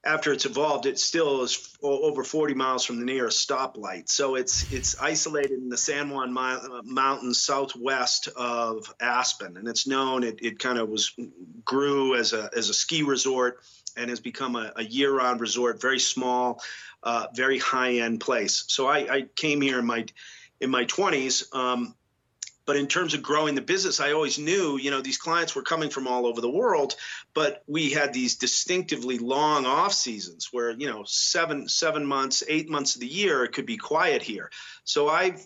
after 0.06 0.32
it's 0.32 0.46
evolved, 0.46 0.86
it 0.86 0.98
still 0.98 1.42
is 1.42 1.76
over 1.82 2.22
40 2.22 2.54
miles 2.54 2.84
from 2.84 2.98
the 2.98 3.04
nearest 3.04 3.46
stoplight. 3.46 4.08
So 4.08 4.36
it's 4.36 4.72
it's 4.72 4.98
isolated 5.00 5.58
in 5.58 5.68
the 5.68 5.76
San 5.76 6.10
Juan 6.10 6.32
Mountains 6.84 7.38
southwest 7.42 8.28
of 8.36 8.94
Aspen, 9.00 9.56
and 9.56 9.66
it's 9.66 9.86
known. 9.86 10.22
It, 10.22 10.38
it 10.42 10.58
kind 10.58 10.78
of 10.78 10.88
was 10.88 11.12
grew 11.64 12.14
as 12.14 12.32
a 12.32 12.48
as 12.56 12.70
a 12.70 12.74
ski 12.74 13.02
resort 13.02 13.58
and 13.96 14.08
has 14.10 14.20
become 14.20 14.54
a, 14.56 14.72
a 14.76 14.84
year-round 14.84 15.40
resort. 15.40 15.80
Very 15.80 15.98
small, 15.98 16.62
uh, 17.02 17.26
very 17.34 17.58
high-end 17.58 18.20
place. 18.20 18.64
So 18.68 18.86
I, 18.86 18.98
I, 19.10 19.22
came 19.34 19.62
here 19.62 19.78
in 19.78 19.86
my 19.86 20.04
in 20.60 20.70
my 20.70 20.84
20s. 20.84 21.54
Um, 21.54 21.94
but 22.66 22.76
in 22.76 22.88
terms 22.88 23.14
of 23.14 23.22
growing 23.22 23.54
the 23.54 23.62
business, 23.62 24.00
I 24.00 24.12
always 24.12 24.38
knew, 24.38 24.76
you 24.76 24.90
know, 24.90 25.00
these 25.00 25.18
clients 25.18 25.54
were 25.54 25.62
coming 25.62 25.88
from 25.88 26.06
all 26.06 26.26
over 26.26 26.40
the 26.40 26.50
world, 26.50 26.96
but 27.32 27.62
we 27.66 27.90
had 27.90 28.12
these 28.12 28.34
distinctively 28.34 29.18
long 29.18 29.64
off 29.64 29.94
seasons 29.94 30.48
where, 30.52 30.72
you 30.72 30.88
know, 30.88 31.04
seven, 31.06 31.68
seven 31.68 32.04
months, 32.04 32.42
eight 32.48 32.68
months 32.68 32.96
of 32.96 33.00
the 33.00 33.06
year, 33.06 33.44
it 33.44 33.52
could 33.52 33.66
be 33.66 33.76
quiet 33.76 34.20
here. 34.20 34.50
So 34.84 35.08
I 35.08 35.36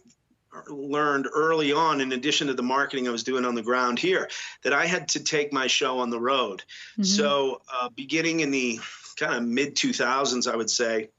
learned 0.68 1.28
early 1.32 1.72
on, 1.72 2.00
in 2.00 2.12
addition 2.12 2.48
to 2.48 2.54
the 2.54 2.62
marketing 2.62 3.06
I 3.06 3.12
was 3.12 3.22
doing 3.22 3.44
on 3.44 3.54
the 3.54 3.62
ground 3.62 3.98
here, 3.98 4.28
that 4.62 4.72
I 4.72 4.86
had 4.86 5.08
to 5.08 5.22
take 5.22 5.52
my 5.52 5.66
show 5.66 5.98
on 5.98 6.10
the 6.10 6.20
road. 6.20 6.64
Mm-hmm. 6.92 7.04
So 7.04 7.60
uh, 7.72 7.90
beginning 7.90 8.40
in 8.40 8.50
the 8.50 8.80
kind 9.16 9.34
of 9.34 9.44
mid 9.44 9.76
2000s, 9.76 10.50
I 10.50 10.56
would 10.56 10.70
say, 10.70 11.10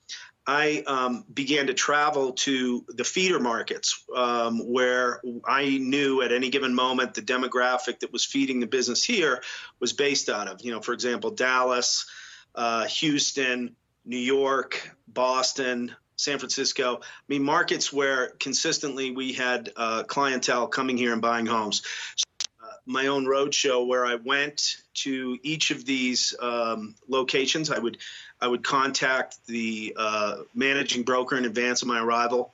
I 0.47 0.83
um, 0.87 1.23
began 1.31 1.67
to 1.67 1.73
travel 1.73 2.33
to 2.33 2.83
the 2.87 3.03
feeder 3.03 3.39
markets 3.39 4.03
um, 4.15 4.59
where 4.71 5.21
I 5.47 5.77
knew 5.77 6.21
at 6.21 6.31
any 6.31 6.49
given 6.49 6.73
moment 6.73 7.13
the 7.13 7.21
demographic 7.21 7.99
that 7.99 8.11
was 8.11 8.25
feeding 8.25 8.59
the 8.59 8.67
business 8.67 9.03
here 9.03 9.43
was 9.79 9.93
based 9.93 10.29
out 10.29 10.47
of. 10.47 10.61
You 10.61 10.71
know, 10.71 10.81
for 10.81 10.93
example, 10.93 11.31
Dallas, 11.31 12.07
uh, 12.55 12.85
Houston, 12.85 13.75
New 14.03 14.17
York, 14.17 14.91
Boston, 15.07 15.95
San 16.15 16.39
Francisco. 16.39 17.01
I 17.01 17.05
mean, 17.27 17.43
markets 17.43 17.93
where 17.93 18.29
consistently 18.39 19.11
we 19.11 19.33
had 19.33 19.71
uh, 19.75 20.03
clientele 20.03 20.67
coming 20.67 20.97
here 20.97 21.13
and 21.13 21.21
buying 21.21 21.45
homes. 21.45 21.83
Uh, 22.17 22.30
my 22.85 23.07
own 23.07 23.25
roadshow 23.25 23.85
where 23.85 24.05
I 24.05 24.15
went 24.15 24.77
to 24.95 25.37
each 25.43 25.71
of 25.71 25.85
these 25.85 26.35
um, 26.39 26.95
locations. 27.07 27.69
I 27.69 27.79
would 27.79 27.97
I 28.39 28.47
would 28.47 28.63
contact 28.63 29.45
the 29.45 29.95
uh, 29.97 30.37
managing 30.55 31.03
broker 31.03 31.37
in 31.37 31.45
advance 31.45 31.81
of 31.81 31.87
my 31.87 31.99
arrival, 31.99 32.53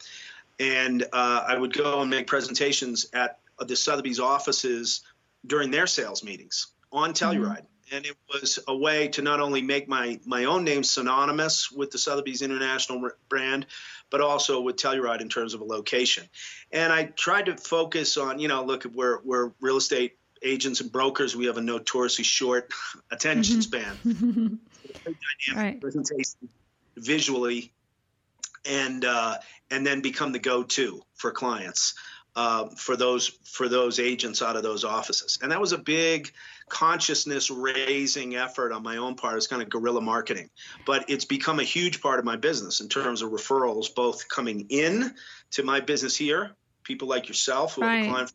and 0.59 1.03
uh, 1.13 1.45
I 1.47 1.57
would 1.57 1.73
go 1.73 2.01
and 2.01 2.09
make 2.09 2.27
presentations 2.27 3.07
at 3.13 3.39
the 3.59 3.75
Sotheby's 3.75 4.19
offices 4.19 5.01
during 5.45 5.71
their 5.71 5.87
sales 5.87 6.23
meetings 6.23 6.67
on. 6.91 7.13
Telluride. 7.13 7.39
Mm-hmm. 7.39 7.76
And 7.91 8.05
it 8.05 8.15
was 8.33 8.59
a 8.67 8.75
way 8.75 9.07
to 9.09 9.21
not 9.21 9.39
only 9.39 9.61
make 9.61 9.87
my, 9.87 10.19
my 10.25 10.45
own 10.45 10.63
name 10.63 10.83
synonymous 10.83 11.71
with 11.71 11.91
the 11.91 11.97
Sotheby's 11.97 12.41
International 12.41 13.09
brand, 13.29 13.65
but 14.09 14.21
also 14.21 14.61
with 14.61 14.75
Telluride 14.75 15.21
in 15.21 15.29
terms 15.29 15.53
of 15.53 15.61
a 15.61 15.63
location. 15.63 16.25
And 16.71 16.91
I 16.91 17.05
tried 17.05 17.45
to 17.45 17.55
focus 17.55 18.17
on, 18.17 18.39
you 18.39 18.47
know, 18.47 18.63
look, 18.63 18.85
we're, 18.85 19.19
we're 19.23 19.51
real 19.61 19.77
estate 19.77 20.17
agents 20.43 20.81
and 20.81 20.91
brokers, 20.91 21.35
we 21.35 21.45
have 21.45 21.57
a 21.57 21.61
notoriously 21.61 22.23
short 22.23 22.71
attention 23.11 23.57
mm-hmm. 23.57 23.95
span. 24.03 24.59
dynamic 24.93 25.55
right. 25.55 25.81
presentation 25.81 26.49
visually, 26.95 27.71
and 28.65 29.05
uh, 29.05 29.37
and 29.71 29.85
then 29.85 30.01
become 30.01 30.31
the 30.31 30.39
go-to 30.39 31.01
for 31.15 31.31
clients 31.31 31.93
uh, 32.37 32.69
for 32.75 32.95
those 32.95 33.29
for 33.45 33.67
those 33.67 33.99
agents 33.99 34.43
out 34.43 34.55
of 34.55 34.61
those 34.61 34.83
offices. 34.83 35.39
And 35.41 35.51
that 35.51 35.59
was 35.59 35.71
a 35.71 35.77
big 35.77 36.31
consciousness 36.69 37.49
raising 37.49 38.35
effort 38.35 38.71
on 38.71 38.83
my 38.83 38.97
own 38.97 39.15
part. 39.15 39.37
It's 39.37 39.47
kind 39.47 39.63
of 39.63 39.69
guerrilla 39.69 40.01
marketing, 40.01 40.51
but 40.85 41.09
it's 41.09 41.25
become 41.25 41.59
a 41.59 41.63
huge 41.63 41.99
part 41.99 42.19
of 42.19 42.25
my 42.25 42.35
business 42.35 42.79
in 42.79 42.89
terms 42.89 43.23
of 43.23 43.31
referrals, 43.31 43.93
both 43.93 44.29
coming 44.29 44.67
in 44.69 45.15
to 45.51 45.63
my 45.63 45.79
business 45.79 46.15
here, 46.15 46.51
people 46.83 47.07
like 47.07 47.27
yourself 47.27 47.73
who 47.73 47.81
right. 47.81 48.05
are 48.05 48.09
client 48.11 48.31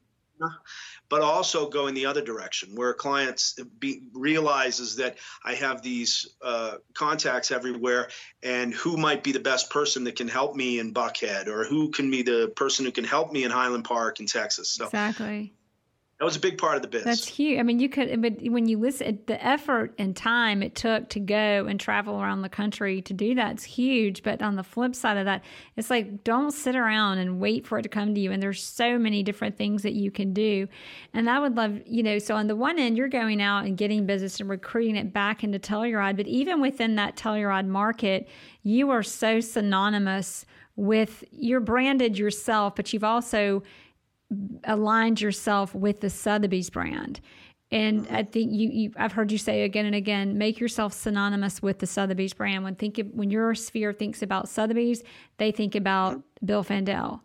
but 1.13 1.21
also 1.21 1.69
going 1.69 1.93
the 1.93 2.07
other 2.07 2.23
direction 2.23 2.71
where 2.75 2.95
clients 2.95 3.59
be, 3.79 4.01
realizes 4.15 4.97
that 4.97 5.19
I 5.45 5.57
have 5.57 5.83
these 5.83 6.27
uh, 6.41 6.77
contacts 6.95 7.51
everywhere 7.51 8.09
and 8.43 8.73
who 8.73 8.97
might 8.97 9.23
be 9.23 9.33
the 9.33 9.39
best 9.39 9.69
person 9.69 10.05
that 10.05 10.17
can 10.17 10.27
help 10.27 10.57
me 10.57 10.79
in 10.79 10.95
Buckhead 10.95 11.49
or 11.49 11.65
who 11.65 11.91
can 11.91 12.11
be 12.11 12.23
the 12.23 12.51
person 12.57 12.87
who 12.87 12.93
can 12.93 13.05
help 13.05 13.31
me 13.31 13.45
in 13.45 13.51
Highland 13.51 13.85
Park 13.85 14.21
in 14.21 14.27
Texas. 14.27 14.71
So 14.71 14.87
exactly 14.87 15.53
that 16.23 16.27
was 16.27 16.37
a 16.37 16.41
big 16.41 16.57
part 16.57 16.77
of 16.77 16.83
the 16.83 16.89
business. 16.89 17.19
That's 17.19 17.29
huge. 17.29 17.59
I 17.59 17.65
mean, 17.65 17.81
you 17.81 17.89
could, 17.89 18.23
but 18.23 18.41
when 18.43 18.69
you 18.69 18.79
listen, 18.79 19.19
the 19.27 19.45
effort 19.45 19.93
and 19.99 20.15
time 20.15 20.63
it 20.63 20.77
took 20.77 21.09
to 21.09 21.19
go 21.19 21.67
and 21.67 21.81
travel 21.81 22.23
around 22.23 22.43
the 22.43 22.49
country 22.49 23.03
to 23.03 23.13
do 23.13 23.35
that's 23.35 23.65
huge. 23.65 24.23
But 24.23 24.41
on 24.41 24.55
the 24.55 24.63
flip 24.63 24.95
side 24.95 25.17
of 25.17 25.25
that, 25.25 25.43
it's 25.75 25.91
like 25.91 26.23
don't 26.23 26.53
sit 26.53 26.77
around 26.77 27.19
and 27.19 27.41
wait 27.41 27.67
for 27.67 27.77
it 27.81 27.83
to 27.83 27.89
come 27.89 28.15
to 28.15 28.21
you. 28.21 28.31
And 28.31 28.41
there's 28.41 28.63
so 28.63 29.01
many 29.01 29.25
different 29.25 29.59
things 29.59 29.83
that 29.83 29.95
you 29.95 30.13
can 30.13 30.33
do. 30.33 30.69
And 31.13 31.29
I 31.29 31.41
would 31.41 31.57
love, 31.57 31.81
you 31.87 32.05
know, 32.05 32.21
so 32.21 32.37
on 32.37 32.47
the 32.47 32.55
one 32.55 32.79
end, 32.79 32.97
you're 32.97 33.09
going 33.09 33.43
out 33.43 33.65
and 33.65 33.77
getting 33.77 34.07
business 34.07 34.39
and 34.39 34.49
recruiting 34.49 34.95
it 34.95 35.13
back 35.13 35.43
into 35.43 35.59
Telluride. 35.59 36.17
But 36.17 36.29
even 36.29 36.61
within 36.61 36.95
that 36.95 37.17
Telluride 37.17 37.67
market, 37.67 38.29
you 38.63 38.91
are 38.91 39.03
so 39.03 39.41
synonymous 39.41 40.47
with 40.77 41.25
you're 41.33 41.59
branded 41.59 42.17
yourself, 42.17 42.77
but 42.77 42.93
you've 42.93 43.03
also 43.03 43.65
aligned 44.65 45.21
yourself 45.21 45.75
with 45.75 46.01
the 46.01 46.11
Sotheby's 46.11 46.71
brand. 46.71 47.21
And 47.71 48.05
mm-hmm. 48.05 48.15
I 48.15 48.23
think 48.25 48.53
you, 48.53 48.69
you, 48.69 48.93
I've 48.99 49.13
heard 49.13 49.33
you 49.33 49.39
say 49.39 49.63
again 49.63 49.87
and 49.87 49.95
again, 49.95 50.37
make 50.37 50.61
yourself 50.61 50.93
synonymous 50.93 51.63
with 51.63 51.79
the 51.79 51.87
Sotheby's 51.87 52.35
brand. 52.35 52.65
When 52.65 52.75
think 52.75 52.99
of, 52.99 53.07
when 53.15 53.31
your 53.31 53.55
sphere 53.55 53.93
thinks 53.95 54.23
about 54.23 54.49
Sotheby's, 54.49 55.03
they 55.39 55.51
think 55.51 55.75
about 55.75 56.19
mm-hmm. 56.19 56.47
Bill 56.47 56.65
Fandel 56.65 57.21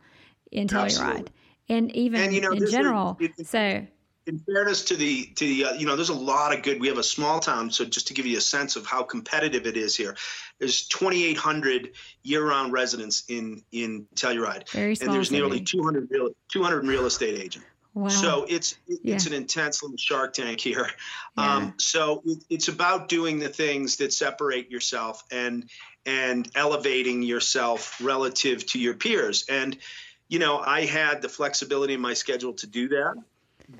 in 0.51 0.68
Telluride, 0.68 1.28
and 1.68 1.93
even 1.93 2.22
and, 2.22 2.34
you 2.34 2.41
know, 2.41 2.51
in 2.51 2.70
general. 2.72 3.18
Is, 3.20 3.32
it, 3.38 3.47
so 3.47 3.86
in 4.28 4.39
fairness 4.39 4.84
to 4.86 4.95
the 4.95 5.26
to 5.36 5.45
the 5.45 5.66
uh, 5.66 5.74
you 5.74 5.86
know 5.86 5.95
there's 5.95 6.10
a 6.10 6.14
lot 6.14 6.53
of 6.53 6.62
good 6.62 6.80
we 6.80 6.88
have 6.88 6.97
a 6.97 7.03
small 7.03 7.39
town 7.39 7.72
so 7.72 7.86
just 7.86 8.08
to 8.08 8.14
give 8.14 8.26
you 8.26 8.38
a 8.38 8.41
sense 8.41 8.76
of 8.76 8.86
how 8.86 9.01
competitive 9.01 9.66
it 9.66 9.78
is 9.78 9.95
here 9.95 10.16
there's 10.60 10.88
2800 10.88 11.91
year-round 12.24 12.74
residents 12.74 13.24
in 13.28 13.64
in 13.72 14.08
Telluride 14.16 14.70
Very 14.70 14.95
small 14.95 15.10
and 15.10 15.16
there's 15.16 15.30
city. 15.30 15.41
nearly 15.41 15.62
200 15.62 16.08
real 16.10 16.30
200 16.51 16.86
real 16.86 17.05
estate 17.05 17.39
agents 17.39 17.68
Wow. 17.97 18.10
So 18.10 18.45
it's 18.47 18.76
it's 18.88 19.26
yeah. 19.26 19.32
an 19.32 19.41
intense 19.41 19.82
little 19.82 19.97
shark 19.97 20.34
tank 20.34 20.60
here. 20.60 20.88
Yeah. 21.36 21.55
Um, 21.55 21.74
so 21.78 22.22
it, 22.26 22.43
it's 22.47 22.68
about 22.68 23.10
doing 23.10 23.39
the 23.39 23.49
things 23.49 23.97
that 23.97 24.14
separate 24.14 24.70
yourself 24.70 25.24
and 25.32 25.68
and 26.05 26.47
elevating 26.53 27.24
yourself 27.24 27.99
relative 27.99 28.64
to 28.68 28.80
your 28.80 28.93
peers. 28.93 29.45
And 29.49 29.76
you 30.30 30.38
know, 30.38 30.60
I 30.60 30.86
had 30.86 31.24
the 31.24 31.30
flexibility 31.30 31.95
in 31.95 32.01
my 32.01 32.14
schedule 32.14 32.53
to 32.53 32.68
do 32.68 32.89
that 32.89 33.16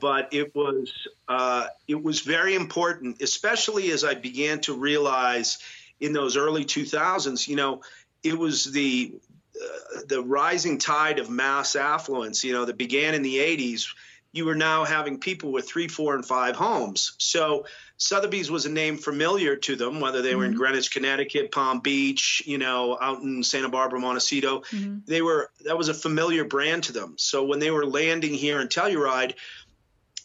but 0.02 0.28
it 0.34 0.54
was 0.54 0.92
uh, 1.30 1.68
it 1.88 2.02
was 2.02 2.22
very 2.22 2.56
important, 2.56 3.22
especially 3.22 3.92
as 3.92 4.04
I 4.04 4.16
began 4.16 4.60
to 4.62 4.74
realize 4.74 5.60
in 6.00 6.14
those 6.14 6.38
early 6.38 6.66
2000s. 6.66 7.48
You 7.48 7.56
know, 7.56 7.82
it 8.24 8.38
was 8.38 8.66
the 8.66 9.14
uh, 9.56 10.02
the 10.08 10.22
rising 10.22 10.78
tide 10.78 11.20
of 11.20 11.30
mass 11.30 11.76
affluence. 11.76 12.44
You 12.44 12.54
know, 12.54 12.66
that 12.66 12.78
began 12.78 13.14
in 13.14 13.22
the 13.22 13.38
80s. 13.38 13.88
You 14.34 14.46
were 14.46 14.56
now 14.56 14.84
having 14.84 15.20
people 15.20 15.52
with 15.52 15.68
three, 15.68 15.88
four, 15.88 16.14
and 16.14 16.24
five 16.24 16.56
homes. 16.56 17.14
So 17.18 17.66
Sotheby's 17.98 18.52
was 18.52 18.66
a 18.66 18.70
name 18.70 18.98
familiar 18.98 19.56
to 19.56 19.76
them, 19.76 20.00
whether 20.00 20.22
they 20.22 20.36
were 20.36 20.44
mm-hmm. 20.44 20.52
in 20.52 20.58
Greenwich, 20.58 20.92
Connecticut, 20.92 21.52
Palm 21.52 21.80
Beach, 21.80 22.44
you 22.46 22.60
know, 22.60 22.98
out 23.02 23.22
in 23.22 23.42
Santa 23.42 23.70
Barbara, 23.70 24.00
Montecito. 24.00 24.60
Mm-hmm. 24.60 25.00
They 25.08 25.22
were 25.24 25.50
that 25.66 25.78
was 25.78 25.90
a 25.90 25.94
familiar 25.94 26.44
brand 26.44 26.84
to 26.84 26.94
them. 26.94 27.16
So 27.18 27.46
when 27.46 27.60
they 27.60 27.72
were 27.72 27.86
landing 27.86 28.36
here 28.36 28.62
in 28.62 28.68
Telluride, 28.68 29.34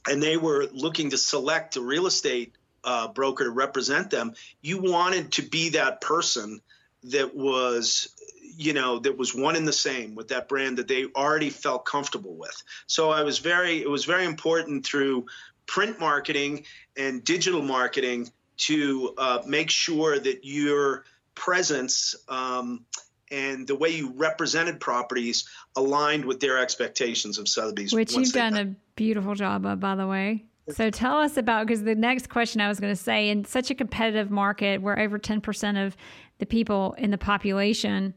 and 0.07 0.23
they 0.23 0.37
were 0.37 0.67
looking 0.73 1.11
to 1.11 1.19
select 1.19 1.77
a 1.77 1.81
real 1.81 2.07
estate 2.07 2.55
uh, 2.85 3.09
broker 3.09 3.45
to 3.45 3.51
represent 3.51 4.11
them, 4.11 4.35
you 4.61 4.81
wanted 4.81 5.33
to 5.33 5.43
be 5.43 5.71
that 5.71 6.01
person 6.01 6.61
that 7.05 7.35
was 7.35 8.09
you 8.57 8.73
know 8.73 8.99
that 8.99 9.17
was 9.17 9.35
one 9.35 9.57
and 9.57 9.67
the 9.67 9.73
same 9.73 10.15
with 10.15 10.29
that 10.29 10.49
brand 10.49 10.79
that 10.79 10.87
they 10.87 11.07
already 11.17 11.51
felt 11.51 11.87
comfortable 11.87 12.37
with 12.37 12.63
so 12.87 13.11
i 13.11 13.23
was 13.23 13.39
very 13.39 13.81
it 13.81 13.89
was 13.89 14.05
very 14.05 14.27
important 14.27 14.85
through 14.85 15.25
print 15.67 15.99
marketing 15.99 16.65
and 16.97 17.25
digital 17.25 17.63
marketing 17.63 18.31
to 18.59 19.15
uh, 19.19 19.39
make 19.47 19.71
sure 19.71 20.19
that 20.19 20.45
your 20.45 21.05
presence 21.35 22.15
um, 22.29 22.85
and 23.31 23.67
the 23.67 23.75
way 23.75 23.89
you 23.89 24.13
represented 24.15 24.79
properties 24.79 25.49
aligned 25.75 26.25
with 26.25 26.39
their 26.41 26.59
expectations 26.59 27.39
of 27.39 27.49
Sotheby's. 27.49 27.93
Which 27.93 28.15
you've 28.15 28.33
done 28.33 28.57
a 28.57 28.75
beautiful 28.95 29.35
job 29.35 29.65
of, 29.65 29.81
by 29.81 29.95
the 29.95 30.07
way. 30.07 30.45
So 30.71 30.91
tell 30.91 31.19
us 31.19 31.37
about 31.37 31.67
because 31.67 31.83
the 31.83 31.95
next 31.95 32.29
question 32.29 32.61
I 32.61 32.69
was 32.69 32.79
going 32.79 32.93
to 32.93 33.01
say 33.01 33.31
in 33.31 33.45
such 33.45 33.71
a 33.71 33.75
competitive 33.75 34.31
market 34.31 34.81
where 34.81 34.99
over 34.99 35.19
10% 35.19 35.87
of 35.87 35.97
the 36.39 36.47
people 36.47 36.95
in 36.99 37.11
the 37.11 37.19
population 37.19 38.15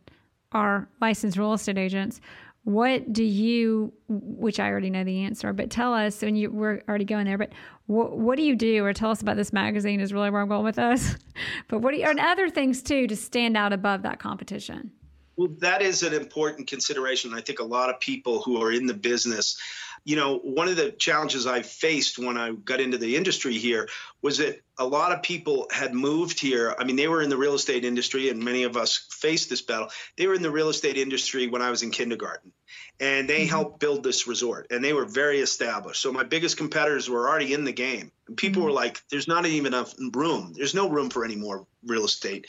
are 0.52 0.88
licensed 1.02 1.38
real 1.38 1.54
estate 1.54 1.78
agents, 1.78 2.22
what 2.66 3.14
do 3.14 3.24
you 3.24 3.94
which 4.10 4.60
i 4.60 4.68
already 4.68 4.90
know 4.90 5.04
the 5.04 5.20
answer 5.20 5.54
but 5.54 5.70
tell 5.70 5.94
us 5.94 6.24
when 6.24 6.36
you 6.36 6.50
we're 6.50 6.82
already 6.90 7.06
going 7.06 7.26
there 7.26 7.38
but 7.38 7.52
what, 7.86 8.18
what 8.18 8.38
do 8.38 8.42
you 8.42 8.56
do 8.56 8.84
or 8.84 8.92
tell 8.92 9.12
us 9.12 9.22
about 9.22 9.38
this 9.38 9.54
magazine 9.54 10.00
is 10.00 10.12
really 10.12 10.32
where 10.32 10.42
i'm 10.42 10.48
going 10.48 10.64
with 10.64 10.80
us 10.80 11.16
but 11.68 11.80
what 11.80 11.92
do 11.92 12.00
you 12.00 12.06
and 12.06 12.20
other 12.20 12.50
things 12.50 12.82
too 12.82 13.06
to 13.06 13.16
stand 13.16 13.56
out 13.56 13.72
above 13.72 14.02
that 14.02 14.20
competition? 14.20 14.92
Well 15.38 15.50
that 15.60 15.84
is 15.84 16.02
an 16.02 16.14
important 16.14 16.68
consideration. 16.68 17.36
I 17.36 17.42
think 17.42 17.60
a 17.60 17.64
lot 17.64 17.92
of 17.92 18.00
people 18.00 18.42
who 18.42 18.62
are 18.62 18.72
in 18.72 18.88
the 18.88 18.94
business 18.96 19.58
you 20.06 20.16
know, 20.16 20.38
one 20.38 20.68
of 20.68 20.76
the 20.76 20.92
challenges 20.92 21.48
I 21.48 21.64
faced 21.64 22.20
when 22.20 22.38
I 22.38 22.52
got 22.52 22.80
into 22.80 23.00
the 23.00 23.16
industry 23.16 23.58
here 23.58 23.90
was 24.22 24.38
that 24.38 24.62
a 24.78 24.86
lot 24.86 25.12
of 25.12 25.24
people 25.24 25.68
had 25.72 25.96
moved 25.96 26.40
here. 26.40 26.76
I 26.78 26.84
mean, 26.84 26.96
they 26.96 27.08
were 27.08 27.24
in 27.24 27.30
the 27.30 27.38
real 27.38 27.56
estate 27.56 27.84
industry, 27.84 28.30
and 28.30 28.44
many 28.44 28.64
of 28.64 28.78
us 28.78 29.08
faced 29.10 29.50
this 29.50 29.64
battle. 29.64 29.90
They 30.16 30.28
were 30.28 30.36
in 30.36 30.44
the 30.44 30.52
real 30.52 30.70
estate 30.70 30.98
industry 30.98 31.48
when 31.48 31.64
I 31.64 31.72
was 31.72 31.82
in 31.82 31.90
kindergarten, 31.90 32.52
and 33.00 33.28
they 33.28 33.42
mm-hmm. 33.42 33.50
helped 33.50 33.80
build 33.80 34.04
this 34.04 34.28
resort, 34.28 34.68
and 34.70 34.84
they 34.84 34.94
were 34.94 35.06
very 35.06 35.40
established. 35.40 36.04
So 36.04 36.14
my 36.14 36.24
biggest 36.24 36.56
competitors 36.56 37.10
were 37.10 37.28
already 37.28 37.54
in 37.54 37.66
the 37.66 37.74
game, 37.74 38.12
and 38.28 38.38
people 38.38 38.62
mm-hmm. 38.62 38.70
were 38.70 38.76
like, 38.76 39.02
"There's 39.10 39.28
not 39.28 39.48
even 39.48 39.74
enough 39.74 39.96
room. 40.14 40.54
There's 40.56 40.76
no 40.76 40.88
room 40.88 41.10
for 41.10 41.26
any 41.26 41.36
more 41.36 41.66
real 41.84 42.06
estate." 42.06 42.46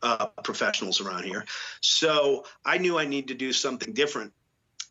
Uh, 0.00 0.26
professionals 0.44 1.00
around 1.00 1.24
here. 1.24 1.44
So 1.80 2.44
I 2.64 2.78
knew 2.78 2.96
I 2.96 3.04
needed 3.04 3.28
to 3.28 3.34
do 3.34 3.52
something 3.52 3.94
different. 3.94 4.32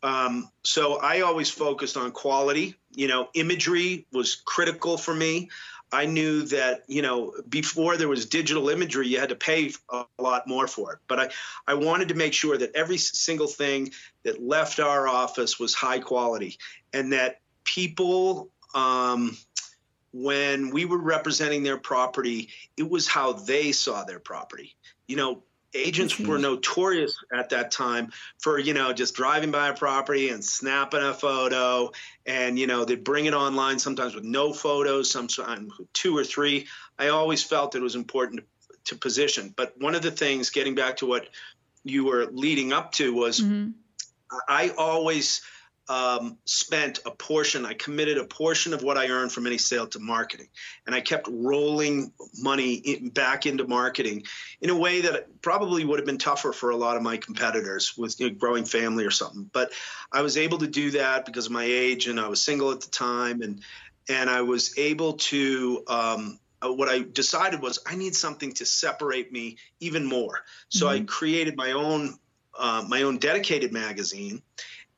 Um, 0.02 0.50
so 0.62 0.96
I 0.96 1.20
always 1.22 1.50
focused 1.50 1.96
on 1.96 2.12
quality. 2.12 2.76
You 2.94 3.08
know, 3.08 3.28
imagery 3.34 4.06
was 4.12 4.36
critical 4.36 4.96
for 4.96 5.14
me. 5.14 5.50
I 5.90 6.04
knew 6.04 6.42
that 6.46 6.84
you 6.86 7.02
know 7.02 7.34
before 7.48 7.96
there 7.96 8.08
was 8.08 8.26
digital 8.26 8.68
imagery, 8.68 9.08
you 9.08 9.18
had 9.18 9.30
to 9.30 9.36
pay 9.36 9.72
a 9.88 10.04
lot 10.18 10.46
more 10.46 10.66
for 10.66 10.92
it. 10.94 10.98
But 11.08 11.18
I, 11.18 11.28
I 11.66 11.74
wanted 11.74 12.08
to 12.08 12.14
make 12.14 12.34
sure 12.34 12.58
that 12.58 12.74
every 12.74 12.98
single 12.98 13.46
thing 13.46 13.92
that 14.22 14.42
left 14.42 14.80
our 14.80 15.08
office 15.08 15.58
was 15.58 15.74
high 15.74 15.98
quality, 15.98 16.58
and 16.92 17.12
that 17.12 17.40
people, 17.64 18.50
um, 18.74 19.36
when 20.12 20.70
we 20.70 20.84
were 20.84 20.98
representing 20.98 21.62
their 21.62 21.78
property, 21.78 22.50
it 22.76 22.88
was 22.88 23.08
how 23.08 23.32
they 23.32 23.72
saw 23.72 24.04
their 24.04 24.20
property. 24.20 24.76
You 25.06 25.16
know, 25.16 25.42
agents 25.74 26.14
mm-hmm. 26.14 26.30
were 26.30 26.38
notorious 26.38 27.14
at 27.32 27.50
that 27.50 27.70
time 27.70 28.10
for 28.38 28.58
you 28.58 28.74
know 28.74 28.92
just 28.92 29.14
driving 29.14 29.50
by 29.50 29.68
a 29.68 29.74
property 29.74 30.30
and 30.30 30.44
snapping 30.44 31.02
a 31.02 31.12
photo 31.12 31.90
and 32.26 32.58
you 32.58 32.66
know 32.66 32.84
they'd 32.84 33.04
bring 33.04 33.26
it 33.26 33.34
online 33.34 33.78
sometimes 33.78 34.14
with 34.14 34.24
no 34.24 34.52
photos 34.52 35.10
sometimes 35.10 35.72
with 35.78 35.92
two 35.92 36.16
or 36.16 36.24
three 36.24 36.66
i 36.98 37.08
always 37.08 37.42
felt 37.42 37.74
it 37.74 37.82
was 37.82 37.94
important 37.94 38.40
to, 38.40 38.76
to 38.84 38.96
position 38.96 39.52
but 39.56 39.74
one 39.78 39.94
of 39.94 40.02
the 40.02 40.10
things 40.10 40.50
getting 40.50 40.74
back 40.74 40.96
to 40.96 41.06
what 41.06 41.28
you 41.84 42.04
were 42.04 42.26
leading 42.32 42.72
up 42.72 42.92
to 42.92 43.12
was 43.12 43.40
mm-hmm. 43.40 43.70
i 44.48 44.70
always 44.70 45.42
um, 45.88 46.36
spent 46.44 47.00
a 47.06 47.10
portion, 47.10 47.64
I 47.64 47.72
committed 47.72 48.18
a 48.18 48.24
portion 48.24 48.74
of 48.74 48.82
what 48.82 48.98
I 48.98 49.08
earned 49.08 49.32
from 49.32 49.46
any 49.46 49.56
sale 49.56 49.86
to 49.88 49.98
marketing. 49.98 50.48
And 50.86 50.94
I 50.94 51.00
kept 51.00 51.28
rolling 51.30 52.12
money 52.36 52.74
in, 52.74 53.08
back 53.08 53.46
into 53.46 53.66
marketing 53.66 54.24
in 54.60 54.68
a 54.68 54.76
way 54.76 55.00
that 55.02 55.40
probably 55.40 55.84
would 55.84 55.98
have 55.98 56.06
been 56.06 56.18
tougher 56.18 56.52
for 56.52 56.70
a 56.70 56.76
lot 56.76 56.96
of 56.96 57.02
my 57.02 57.16
competitors 57.16 57.96
with 57.96 58.20
you 58.20 58.28
know, 58.28 58.34
growing 58.34 58.66
family 58.66 59.06
or 59.06 59.10
something. 59.10 59.48
But 59.50 59.72
I 60.12 60.20
was 60.20 60.36
able 60.36 60.58
to 60.58 60.66
do 60.66 60.90
that 60.92 61.24
because 61.24 61.46
of 61.46 61.52
my 61.52 61.64
age 61.64 62.06
and 62.06 62.20
I 62.20 62.28
was 62.28 62.42
single 62.42 62.70
at 62.70 62.82
the 62.82 62.90
time. 62.90 63.40
And, 63.40 63.62
and 64.10 64.28
I 64.28 64.42
was 64.42 64.76
able 64.76 65.14
to, 65.14 65.84
um, 65.86 66.38
uh, 66.60 66.72
what 66.72 66.88
I 66.88 67.00
decided 67.00 67.62
was 67.62 67.78
I 67.86 67.94
need 67.94 68.14
something 68.14 68.52
to 68.54 68.66
separate 68.66 69.32
me 69.32 69.56
even 69.80 70.04
more. 70.04 70.40
So 70.68 70.86
mm-hmm. 70.86 71.02
I 71.02 71.06
created 71.06 71.56
my 71.56 71.72
own, 71.72 72.18
uh, 72.58 72.84
my 72.88 73.02
own 73.02 73.18
dedicated 73.18 73.72
magazine 73.72 74.42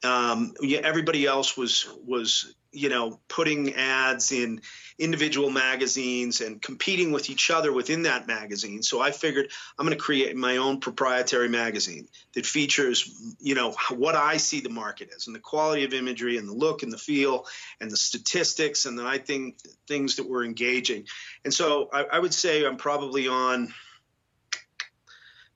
um, 0.03 0.55
yeah, 0.61 0.80
everybody 0.82 1.26
else 1.26 1.57
was 1.57 1.86
was 2.07 2.55
you 2.72 2.88
know 2.88 3.20
putting 3.28 3.74
ads 3.74 4.32
in 4.32 4.61
individual 4.98 5.51
magazines 5.51 6.40
and 6.40 6.62
competing 6.62 7.11
with 7.11 7.30
each 7.30 7.51
other 7.51 7.72
within 7.72 8.03
that 8.03 8.26
magazine. 8.26 8.82
So 8.82 9.01
I 9.01 9.11
figured 9.11 9.51
I'm 9.78 9.86
going 9.86 9.96
to 9.96 10.03
create 10.03 10.36
my 10.36 10.59
own 10.59 10.80
proprietary 10.80 11.48
magazine 11.48 12.09
that 12.34 12.46
features 12.46 13.11
you 13.40 13.55
know 13.55 13.74
what 13.90 14.14
I 14.14 14.38
see 14.38 14.61
the 14.61 14.70
market 14.70 15.11
as 15.14 15.26
and 15.26 15.36
the 15.36 15.40
quality 15.40 15.84
of 15.84 15.92
imagery 15.92 16.38
and 16.38 16.48
the 16.48 16.55
look 16.55 16.82
and 16.82 16.92
the 16.92 16.98
feel 16.98 17.46
and 17.80 17.90
the 17.90 17.96
statistics 17.96 18.86
and 18.86 18.98
then 18.98 19.07
I 19.07 19.18
think 19.18 19.59
things 19.86 20.16
that 20.16 20.28
were 20.28 20.44
engaging. 20.44 21.07
And 21.44 21.53
so 21.53 21.90
I, 21.92 22.05
I 22.05 22.18
would 22.18 22.34
say 22.34 22.64
I'm 22.64 22.76
probably 22.76 23.28
on 23.28 23.74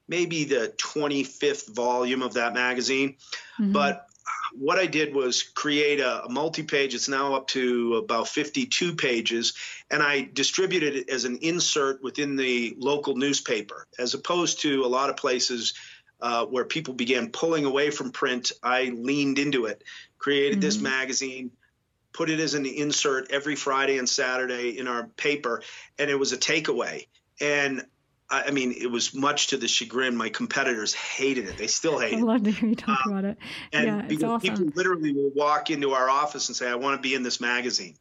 maybe 0.09 0.45
the 0.45 0.75
25th 0.77 1.75
volume 1.75 2.23
of 2.23 2.35
that 2.35 2.53
magazine. 2.53 3.17
Mm-hmm. 3.59 3.73
But 3.73 4.07
what 4.55 4.79
I 4.79 4.87
did 4.87 5.15
was 5.15 5.43
create 5.43 6.01
a, 6.01 6.25
a 6.25 6.29
multi-page. 6.29 6.95
It's 6.95 7.09
now 7.09 7.35
up 7.35 7.49
to 7.49 7.97
about 7.97 8.29
52 8.29 8.95
pages, 8.95 9.55
and 9.91 10.03
I 10.03 10.29
distributed 10.33 10.97
it 10.97 11.11
as 11.11 11.25
an 11.25 11.39
insert 11.43 12.03
within 12.03 12.37
the 12.37 12.75
local 12.79 13.17
newspaper, 13.17 13.87
as 13.99 14.15
opposed 14.15 14.61
to 14.61 14.85
a 14.85 14.87
lot 14.89 15.11
of 15.11 15.17
places 15.17 15.75
uh, 16.21 16.47
where 16.47 16.65
people 16.65 16.95
began 16.95 17.31
pulling 17.31 17.65
away 17.65 17.91
from 17.91 18.13
print. 18.13 18.53
I 18.63 18.85
leaned 18.95 19.39
into 19.39 19.67
it, 19.67 19.83
created 20.19 20.55
mm-hmm. 20.55 20.61
this 20.61 20.81
magazine, 20.81 21.51
put 22.13 22.31
it 22.31 22.41
as 22.41 22.55
an 22.55 22.65
insert 22.65 23.31
every 23.31 23.57
Friday 23.57 23.99
and 23.99 24.09
Saturday 24.09 24.79
in 24.79 24.89
our 24.89 25.05
paper, 25.17 25.63
and 25.99 26.09
it 26.09 26.19
was 26.19 26.33
a 26.33 26.39
takeaway. 26.39 27.07
And 27.41 27.85
I 28.31 28.51
mean, 28.51 28.73
it 28.73 28.91
was 28.91 29.15
much 29.15 29.49
to 29.49 29.57
the 29.57 29.69
chagrin. 29.69 30.17
My 30.17 30.31
competitors 30.31 30.95
hated 30.95 31.47
it. 31.47 31.59
They 31.59 31.67
still 31.67 31.99
hate 31.99 32.15
it. 32.15 32.19
I 32.19 32.23
love 32.23 32.43
to 32.45 32.51
hear 32.51 32.71
you 32.71 32.75
talk 32.75 33.07
um, 33.07 33.13
about 33.13 33.25
it. 33.25 33.39
And 33.73 33.87
yeah, 33.87 34.03
because 34.03 34.25
awesome. 34.25 34.57
people 34.57 34.73
literally 34.75 35.13
will 35.13 35.31
walk 35.35 35.71
into 35.71 35.93
our 35.93 36.09
office 36.09 36.49
and 36.49 36.57
say, 36.57 36.69
I 36.69 36.77
want 36.77 36.97
to 36.97 37.03
be 37.07 37.15
in 37.15 37.23
this 37.23 37.41
magazine. 37.41 37.97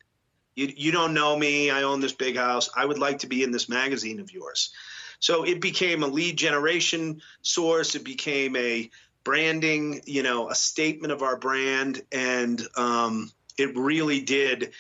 You, 0.55 0.71
you 0.75 0.91
don't 0.91 1.13
know 1.13 1.37
me. 1.37 1.69
I 1.71 1.83
own 1.83 1.99
this 1.99 2.13
big 2.13 2.37
house. 2.37 2.69
I 2.75 2.85
would 2.85 2.99
like 2.99 3.19
to 3.19 3.27
be 3.27 3.43
in 3.43 3.51
this 3.51 3.67
magazine 3.67 4.19
of 4.19 4.31
yours. 4.31 4.71
So 5.19 5.43
it 5.43 5.59
became 5.59 6.03
a 6.03 6.07
lead 6.07 6.37
generation 6.37 7.21
source. 7.41 7.95
It 7.95 8.03
became 8.03 8.55
a 8.55 8.89
branding, 9.23 10.01
you 10.05 10.23
know, 10.23 10.49
a 10.49 10.55
statement 10.55 11.11
of 11.11 11.21
our 11.21 11.37
brand. 11.37 12.01
And 12.11 12.61
um, 12.75 13.31
it 13.57 13.75
really 13.77 14.21
did 14.21 14.71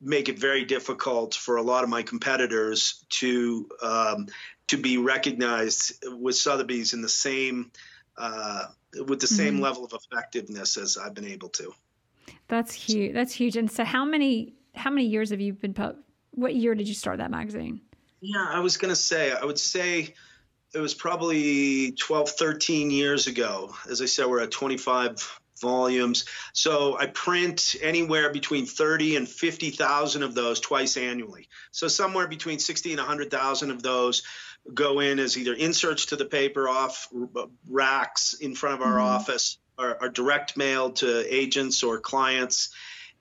make 0.00 0.28
it 0.28 0.38
very 0.38 0.64
difficult 0.64 1.34
for 1.34 1.56
a 1.56 1.62
lot 1.62 1.82
of 1.82 1.90
my 1.90 2.02
competitors 2.02 3.04
to 3.08 3.68
um, 3.82 4.26
to 4.68 4.76
be 4.76 4.98
recognized 4.98 6.04
with 6.06 6.36
Sotheby's 6.36 6.92
in 6.94 7.02
the 7.02 7.08
same 7.08 7.70
uh, 8.16 8.66
with 9.06 9.20
the 9.20 9.26
same 9.26 9.54
mm-hmm. 9.54 9.62
level 9.62 9.84
of 9.84 9.92
effectiveness 9.92 10.76
as 10.76 10.96
I've 10.96 11.14
been 11.14 11.26
able 11.26 11.48
to. 11.50 11.74
That's 12.48 12.72
huge. 12.72 13.12
That's 13.12 13.32
huge. 13.32 13.56
And 13.56 13.70
so, 13.70 13.84
how 13.84 14.04
many 14.04 14.54
how 14.74 14.90
many 14.90 15.06
years 15.06 15.30
have 15.30 15.40
you 15.40 15.52
been? 15.52 15.74
What 16.30 16.54
year 16.54 16.74
did 16.74 16.88
you 16.88 16.94
start 16.94 17.18
that 17.18 17.30
magazine? 17.30 17.80
Yeah, 18.20 18.46
I 18.48 18.60
was 18.60 18.76
going 18.76 18.90
to 18.90 18.96
say. 18.96 19.32
I 19.32 19.44
would 19.44 19.58
say 19.58 20.14
it 20.74 20.80
was 20.80 20.94
probably 20.94 21.92
12, 21.92 22.30
13 22.30 22.90
years 22.90 23.26
ago. 23.26 23.74
As 23.88 24.02
I 24.02 24.06
said, 24.06 24.26
we're 24.26 24.40
at 24.40 24.50
25 24.50 25.40
volumes. 25.60 26.24
So 26.52 26.98
I 26.98 27.06
print 27.06 27.76
anywhere 27.80 28.32
between 28.32 28.66
30 28.66 29.16
and 29.16 29.28
50,000 29.28 30.22
of 30.22 30.34
those 30.34 30.60
twice 30.60 30.96
annually. 30.96 31.48
So 31.70 31.86
somewhere 31.86 32.26
between 32.26 32.58
60 32.58 32.92
and 32.92 32.98
100,000 32.98 33.70
of 33.70 33.82
those 33.82 34.22
go 34.72 35.00
in 35.00 35.18
as 35.18 35.36
either 35.36 35.52
inserts 35.52 36.06
to 36.06 36.16
the 36.16 36.24
paper 36.24 36.68
off 36.68 37.08
racks 37.68 38.34
in 38.34 38.54
front 38.54 38.80
of 38.80 38.86
our 38.86 38.94
mm-hmm. 38.94 39.16
office 39.16 39.58
or, 39.78 40.02
or, 40.02 40.08
direct 40.08 40.56
mail 40.56 40.90
to 40.92 41.34
agents 41.34 41.82
or 41.82 41.98
clients. 41.98 42.70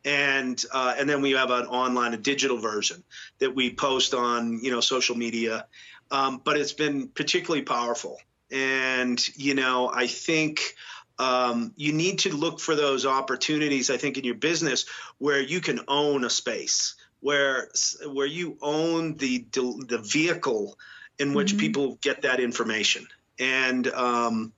And 0.05 0.63
uh, 0.71 0.95
and 0.97 1.09
then 1.09 1.21
we 1.21 1.31
have 1.31 1.49
an 1.49 1.65
online, 1.65 2.13
a 2.13 2.17
digital 2.17 2.57
version 2.57 3.03
that 3.39 3.55
we 3.55 3.73
post 3.73 4.13
on 4.13 4.59
you 4.61 4.71
know 4.71 4.81
social 4.81 5.15
media. 5.15 5.65
Um, 6.11 6.41
but 6.43 6.57
it's 6.57 6.73
been 6.73 7.07
particularly 7.07 7.63
powerful. 7.63 8.19
And 8.51 9.25
you 9.37 9.55
know, 9.55 9.89
I 9.93 10.07
think 10.07 10.75
um, 11.19 11.73
you 11.77 11.93
need 11.93 12.19
to 12.19 12.35
look 12.35 12.59
for 12.59 12.75
those 12.75 13.05
opportunities. 13.05 13.89
I 13.89 13.97
think 13.97 14.17
in 14.17 14.25
your 14.25 14.35
business 14.35 14.85
where 15.19 15.41
you 15.41 15.61
can 15.61 15.79
own 15.87 16.25
a 16.25 16.29
space, 16.29 16.95
where 17.21 17.69
where 18.05 18.27
you 18.27 18.57
own 18.61 19.15
the 19.15 19.45
the 19.51 20.01
vehicle 20.03 20.77
in 21.19 21.33
which 21.33 21.49
mm-hmm. 21.49 21.59
people 21.59 21.97
get 22.01 22.23
that 22.23 22.39
information. 22.39 23.07
And 23.39 23.87
um, 23.87 24.53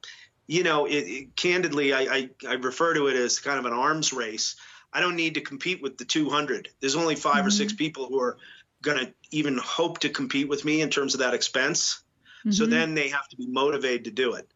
you 0.48 0.64
know, 0.64 0.86
it, 0.86 0.94
it, 0.94 1.36
candidly, 1.36 1.94
I, 1.94 2.02
I, 2.02 2.30
I 2.48 2.54
refer 2.54 2.94
to 2.94 3.08
it 3.08 3.16
as 3.16 3.40
kind 3.40 3.60
of 3.60 3.66
an 3.66 3.74
arms 3.74 4.14
race. 4.14 4.56
I 4.94 5.02
don't 5.02 5.16
need 5.16 5.34
to 5.36 5.42
compete 5.42 5.82
with 5.82 5.98
the 5.98 6.06
200. 6.06 6.70
There's 6.80 6.96
only 6.96 7.16
5 7.16 7.36
mm-hmm. 7.36 7.48
or 7.48 7.52
six 7.52 7.74
people 7.74 8.08
who 8.08 8.20
are 8.22 8.38
going 8.82 9.00
to 9.00 9.14
even 9.32 9.58
hope 9.58 10.00
to 10.00 10.10
compete 10.10 10.48
with 10.48 10.64
me 10.64 10.82
in 10.82 10.90
terms 10.90 11.16
of 11.16 11.22
that 11.22 11.34
expense. 11.34 12.04
Mm-hmm. 12.42 12.52
So 12.52 12.66
then 12.66 12.94
they 12.94 13.10
have 13.10 13.28
to 13.30 13.36
be 13.36 13.48
motivated 13.48 14.06
to 14.06 14.12
do 14.12 14.34
it. 14.34 14.48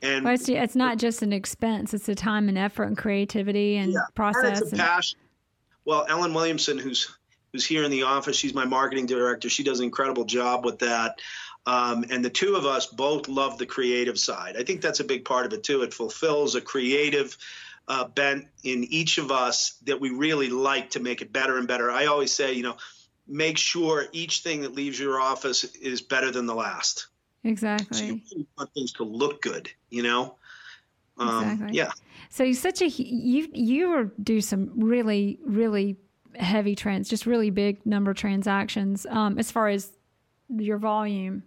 And 0.00 0.24
well, 0.24 0.34
it's, 0.34 0.48
it's, 0.48 0.74
not 0.74 0.98
just 0.98 1.22
an 1.22 1.32
expense; 1.32 1.94
it's 1.94 2.08
a 2.08 2.14
time 2.16 2.48
and 2.48 2.58
effort 2.58 2.84
and 2.84 2.98
creativity 2.98 3.76
and 3.76 3.92
yeah, 3.92 4.00
process. 4.14 4.58
And 4.58 4.62
it's 4.62 4.72
a 4.72 4.76
passion. 4.76 5.20
Well, 5.84 6.04
Ellen 6.08 6.34
Williamson, 6.34 6.76
who's 6.76 7.16
who's 7.52 7.64
here 7.64 7.84
in 7.84 7.90
the 7.90 8.04
office, 8.04 8.36
she's 8.36 8.54
my 8.54 8.64
marketing 8.64 9.06
director. 9.06 9.48
She 9.48 9.62
does 9.62 9.78
an 9.78 9.84
incredible 9.84 10.24
job 10.24 10.64
with 10.64 10.80
that. 10.80 11.20
Um, 11.66 12.04
and 12.10 12.24
the 12.24 12.30
two 12.30 12.56
of 12.56 12.66
us 12.66 12.86
both 12.86 13.28
love 13.28 13.58
the 13.58 13.66
creative 13.66 14.18
side. 14.18 14.56
I 14.56 14.64
think 14.64 14.80
that's 14.80 15.00
a 15.00 15.04
big 15.04 15.24
part 15.24 15.46
of 15.46 15.52
it 15.52 15.62
too. 15.62 15.82
It 15.82 15.94
fulfills 15.94 16.54
a 16.54 16.60
creative 16.60 17.36
uh, 17.86 18.08
bent 18.08 18.46
in 18.64 18.84
each 18.84 19.18
of 19.18 19.30
us 19.30 19.76
that 19.84 20.00
we 20.00 20.10
really 20.10 20.48
like 20.48 20.90
to 20.90 21.00
make 21.00 21.22
it 21.22 21.32
better 21.32 21.58
and 21.58 21.68
better. 21.68 21.90
I 21.90 22.06
always 22.06 22.32
say, 22.32 22.52
you 22.52 22.62
know, 22.62 22.76
make 23.28 23.58
sure 23.58 24.06
each 24.12 24.40
thing 24.40 24.62
that 24.62 24.74
leaves 24.74 24.98
your 24.98 25.20
office 25.20 25.64
is 25.76 26.00
better 26.00 26.30
than 26.30 26.46
the 26.46 26.54
last. 26.54 27.06
Exactly. 27.44 27.98
So 27.98 28.04
you 28.04 28.20
really 28.32 28.46
want 28.56 28.74
things 28.74 28.92
to 28.94 29.04
look 29.04 29.42
good, 29.42 29.70
you 29.90 30.02
know. 30.02 30.36
Um, 31.18 31.44
exactly. 31.44 31.76
Yeah. 31.76 31.90
So 32.30 32.44
you're 32.44 32.54
such 32.54 32.82
a 32.82 32.88
you 32.88 33.48
you 33.52 34.10
do 34.22 34.40
some 34.40 34.72
really 34.76 35.38
really 35.44 35.96
heavy 36.36 36.74
trends, 36.74 37.08
just 37.08 37.26
really 37.26 37.50
big 37.50 37.84
number 37.86 38.10
of 38.10 38.16
transactions 38.16 39.06
um, 39.10 39.38
as 39.38 39.50
far 39.50 39.68
as 39.68 39.92
your 40.48 40.78
volume. 40.78 41.42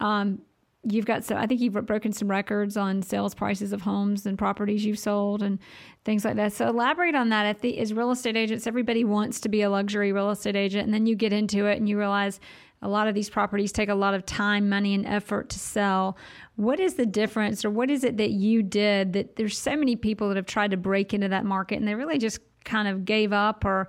Um, 0.00 0.40
you've 0.84 1.06
got 1.06 1.24
so 1.24 1.36
I 1.36 1.46
think 1.46 1.60
you've 1.60 1.72
broken 1.86 2.12
some 2.12 2.28
records 2.28 2.76
on 2.76 3.02
sales 3.02 3.34
prices 3.34 3.72
of 3.72 3.82
homes 3.82 4.26
and 4.26 4.36
properties 4.36 4.84
you've 4.84 4.98
sold 4.98 5.42
and 5.42 5.58
things 6.04 6.24
like 6.24 6.36
that. 6.36 6.52
So 6.52 6.68
elaborate 6.68 7.14
on 7.14 7.30
that. 7.30 7.60
The, 7.60 7.78
as 7.78 7.92
real 7.92 8.10
estate 8.10 8.36
agents, 8.36 8.66
everybody 8.66 9.04
wants 9.04 9.40
to 9.40 9.48
be 9.48 9.62
a 9.62 9.70
luxury 9.70 10.12
real 10.12 10.30
estate 10.30 10.56
agent, 10.56 10.84
and 10.84 10.92
then 10.92 11.06
you 11.06 11.16
get 11.16 11.32
into 11.32 11.66
it 11.66 11.78
and 11.78 11.88
you 11.88 11.98
realize 11.98 12.40
a 12.82 12.88
lot 12.88 13.08
of 13.08 13.14
these 13.14 13.30
properties 13.30 13.72
take 13.72 13.88
a 13.88 13.94
lot 13.94 14.12
of 14.12 14.26
time, 14.26 14.68
money, 14.68 14.94
and 14.94 15.06
effort 15.06 15.48
to 15.48 15.58
sell. 15.58 16.18
What 16.56 16.78
is 16.78 16.94
the 16.94 17.06
difference, 17.06 17.64
or 17.64 17.70
what 17.70 17.90
is 17.90 18.04
it 18.04 18.18
that 18.18 18.30
you 18.30 18.62
did 18.62 19.14
that 19.14 19.36
there's 19.36 19.56
so 19.56 19.74
many 19.74 19.96
people 19.96 20.28
that 20.28 20.36
have 20.36 20.46
tried 20.46 20.72
to 20.72 20.76
break 20.76 21.14
into 21.14 21.28
that 21.28 21.46
market 21.46 21.76
and 21.76 21.88
they 21.88 21.94
really 21.94 22.18
just 22.18 22.40
kind 22.64 22.88
of 22.88 23.04
gave 23.04 23.32
up 23.32 23.64
or 23.64 23.88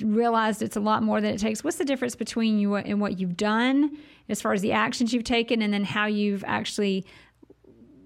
realized 0.00 0.62
it's 0.62 0.76
a 0.76 0.80
lot 0.80 1.02
more 1.02 1.20
than 1.20 1.34
it 1.34 1.38
takes. 1.38 1.64
What's 1.64 1.76
the 1.76 1.84
difference 1.84 2.14
between 2.14 2.58
you 2.58 2.76
and 2.76 3.00
what 3.00 3.18
you've 3.18 3.36
done 3.36 3.96
as 4.28 4.40
far 4.40 4.52
as 4.52 4.62
the 4.62 4.72
actions 4.72 5.12
you've 5.12 5.24
taken 5.24 5.62
and 5.62 5.72
then 5.72 5.84
how 5.84 6.06
you've 6.06 6.44
actually 6.46 7.04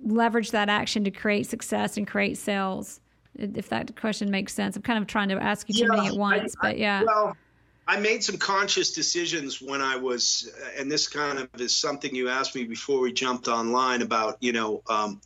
leveraged 0.06 0.52
that 0.52 0.68
action 0.68 1.04
to 1.04 1.10
create 1.10 1.46
success 1.46 1.96
and 1.96 2.06
create 2.06 2.38
sales? 2.38 3.00
If 3.34 3.68
that 3.68 3.94
question 4.00 4.30
makes 4.30 4.52
sense. 4.52 4.74
I'm 4.76 4.82
kind 4.82 4.98
of 4.98 5.06
trying 5.06 5.28
to 5.28 5.36
ask 5.36 5.68
you 5.68 5.74
too 5.74 5.80
yeah, 5.82 5.96
many 5.96 6.08
at 6.08 6.14
once, 6.14 6.56
I, 6.60 6.68
but 6.68 6.78
yeah. 6.78 7.02
Well, 7.04 7.36
I 7.86 7.98
made 7.98 8.22
some 8.22 8.36
conscious 8.36 8.92
decisions 8.92 9.62
when 9.62 9.80
I 9.80 9.96
was, 9.96 10.52
and 10.76 10.90
this 10.90 11.08
kind 11.08 11.38
of 11.38 11.48
is 11.58 11.74
something 11.74 12.14
you 12.14 12.28
asked 12.28 12.54
me 12.54 12.64
before 12.64 13.00
we 13.00 13.12
jumped 13.12 13.48
online 13.48 14.02
about, 14.02 14.36
you 14.40 14.52
know, 14.52 14.82
um, 14.90 15.20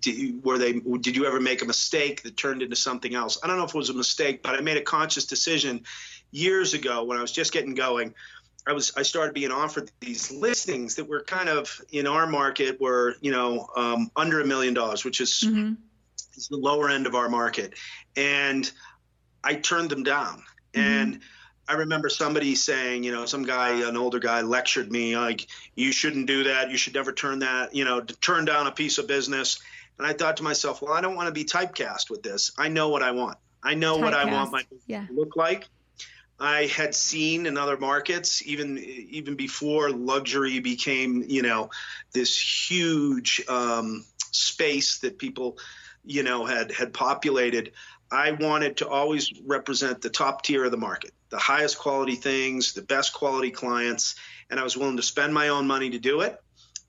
did, 0.00 0.44
were 0.44 0.58
they 0.58 0.72
did 1.00 1.16
you 1.16 1.26
ever 1.26 1.40
make 1.40 1.62
a 1.62 1.64
mistake 1.64 2.22
that 2.22 2.36
turned 2.36 2.62
into 2.62 2.76
something 2.76 3.14
else 3.14 3.38
i 3.42 3.46
don't 3.46 3.56
know 3.56 3.64
if 3.64 3.74
it 3.74 3.78
was 3.78 3.90
a 3.90 3.94
mistake 3.94 4.42
but 4.42 4.54
i 4.54 4.60
made 4.60 4.76
a 4.76 4.82
conscious 4.82 5.24
decision 5.24 5.82
years 6.30 6.74
ago 6.74 7.04
when 7.04 7.18
i 7.18 7.22
was 7.22 7.32
just 7.32 7.52
getting 7.52 7.74
going 7.74 8.14
i 8.66 8.72
was 8.72 8.92
i 8.96 9.02
started 9.02 9.32
being 9.32 9.50
offered 9.50 9.90
these 10.00 10.30
listings 10.30 10.94
that 10.94 11.08
were 11.08 11.24
kind 11.24 11.48
of 11.48 11.80
in 11.90 12.06
our 12.06 12.26
market 12.26 12.80
were 12.80 13.16
you 13.20 13.30
know 13.30 13.66
um, 13.76 14.10
under 14.14 14.40
a 14.40 14.46
million 14.46 14.74
dollars 14.74 15.04
which 15.04 15.20
is, 15.20 15.30
mm-hmm. 15.46 15.72
is 16.36 16.48
the 16.48 16.56
lower 16.56 16.90
end 16.90 17.06
of 17.06 17.14
our 17.14 17.30
market 17.30 17.74
and 18.16 18.72
i 19.42 19.54
turned 19.54 19.88
them 19.88 20.02
down 20.02 20.42
mm-hmm. 20.74 20.80
and 20.80 21.20
I 21.72 21.76
remember 21.76 22.10
somebody 22.10 22.54
saying, 22.54 23.02
you 23.02 23.12
know, 23.12 23.24
some 23.24 23.44
guy, 23.44 23.88
an 23.88 23.96
older 23.96 24.18
guy, 24.18 24.42
lectured 24.42 24.92
me 24.92 25.16
like, 25.16 25.46
"You 25.74 25.90
shouldn't 25.90 26.26
do 26.26 26.44
that. 26.44 26.70
You 26.70 26.76
should 26.76 26.92
never 26.92 27.12
turn 27.14 27.38
that, 27.38 27.74
you 27.74 27.86
know, 27.86 28.02
turn 28.02 28.44
down 28.44 28.66
a 28.66 28.72
piece 28.72 28.98
of 28.98 29.06
business." 29.06 29.58
And 29.96 30.06
I 30.06 30.12
thought 30.12 30.36
to 30.36 30.42
myself, 30.42 30.82
well, 30.82 30.92
I 30.92 31.00
don't 31.00 31.14
want 31.14 31.28
to 31.28 31.32
be 31.32 31.46
typecast 31.46 32.10
with 32.10 32.22
this. 32.22 32.52
I 32.58 32.68
know 32.68 32.90
what 32.90 33.02
I 33.02 33.12
want. 33.12 33.38
I 33.62 33.72
know 33.72 33.96
typecast. 33.96 34.02
what 34.02 34.14
I 34.14 34.24
want 34.30 34.52
my 34.52 34.66
yeah. 34.86 35.06
to 35.06 35.12
look 35.14 35.34
like. 35.34 35.66
I 36.38 36.66
had 36.66 36.94
seen 36.94 37.46
in 37.46 37.56
other 37.56 37.78
markets, 37.78 38.46
even 38.46 38.78
even 38.78 39.36
before 39.36 39.88
luxury 39.90 40.60
became, 40.60 41.24
you 41.26 41.40
know, 41.40 41.70
this 42.12 42.38
huge 42.70 43.42
um, 43.48 44.04
space 44.30 44.98
that 44.98 45.16
people, 45.16 45.56
you 46.04 46.22
know, 46.22 46.44
had 46.44 46.70
had 46.70 46.92
populated. 46.92 47.72
I 48.10 48.32
wanted 48.32 48.76
to 48.78 48.88
always 48.90 49.32
represent 49.46 50.02
the 50.02 50.10
top 50.10 50.42
tier 50.42 50.66
of 50.66 50.70
the 50.70 50.76
market, 50.76 51.14
the 51.32 51.38
highest 51.38 51.78
quality 51.78 52.14
things, 52.14 52.74
the 52.74 52.82
best 52.82 53.14
quality 53.14 53.50
clients, 53.50 54.14
and 54.50 54.60
I 54.60 54.62
was 54.62 54.76
willing 54.76 54.98
to 54.98 55.02
spend 55.02 55.32
my 55.32 55.48
own 55.48 55.66
money 55.66 55.90
to 55.90 55.98
do 55.98 56.20
it. 56.20 56.38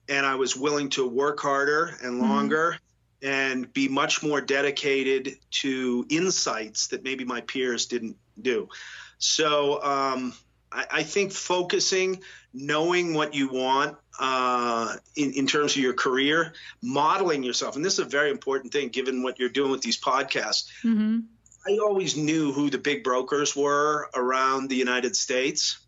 And 0.06 0.26
I 0.26 0.34
was 0.34 0.54
willing 0.54 0.90
to 0.90 1.08
work 1.08 1.40
harder 1.40 1.96
and 2.02 2.20
mm-hmm. 2.20 2.30
longer 2.30 2.78
mm-hmm. 3.22 3.26
and 3.26 3.72
be 3.72 3.88
much 3.88 4.22
more 4.22 4.42
dedicated 4.42 5.36
to 5.62 6.06
insights 6.10 6.88
that 6.88 7.02
maybe 7.02 7.24
my 7.24 7.40
peers 7.40 7.86
didn't 7.86 8.18
do. 8.40 8.68
So 9.16 9.82
um, 9.82 10.34
I, 10.70 10.84
I 10.90 11.02
think 11.04 11.32
focusing, 11.32 12.20
knowing 12.52 13.14
what 13.14 13.34
you 13.34 13.48
want 13.48 13.96
uh, 14.20 14.96
in, 15.16 15.32
in 15.32 15.46
terms 15.46 15.74
of 15.74 15.80
your 15.80 15.94
career, 15.94 16.52
modeling 16.82 17.42
yourself. 17.42 17.76
And 17.76 17.84
this 17.84 17.94
is 17.94 18.00
a 18.00 18.04
very 18.04 18.30
important 18.30 18.74
thing 18.74 18.90
given 18.90 19.22
what 19.22 19.38
you're 19.38 19.48
doing 19.48 19.70
with 19.70 19.80
these 19.80 19.98
podcasts. 19.98 20.68
Mm-hmm. 20.82 21.20
I 21.66 21.78
always 21.78 22.16
knew 22.16 22.52
who 22.52 22.70
the 22.70 22.78
big 22.78 23.02
brokers 23.02 23.56
were 23.56 24.10
around 24.14 24.68
the 24.68 24.76
United 24.76 25.16
States. 25.16 25.78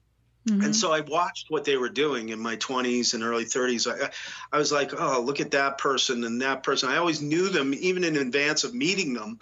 Mm-hmm. 0.48 0.62
And 0.62 0.76
so 0.76 0.92
I 0.92 1.00
watched 1.00 1.50
what 1.50 1.64
they 1.64 1.76
were 1.76 1.88
doing 1.88 2.28
in 2.28 2.38
my 2.38 2.56
20s 2.56 3.14
and 3.14 3.22
early 3.22 3.44
30s. 3.44 3.90
I, 3.90 4.10
I 4.52 4.58
was 4.58 4.70
like, 4.70 4.92
oh, 4.98 5.20
look 5.20 5.40
at 5.40 5.50
that 5.50 5.78
person 5.78 6.24
and 6.24 6.40
that 6.40 6.62
person. 6.62 6.88
I 6.88 6.98
always 6.98 7.20
knew 7.20 7.48
them, 7.48 7.74
even 7.74 8.04
in 8.04 8.16
advance 8.16 8.62
of 8.62 8.72
meeting 8.72 9.12
them. 9.12 9.38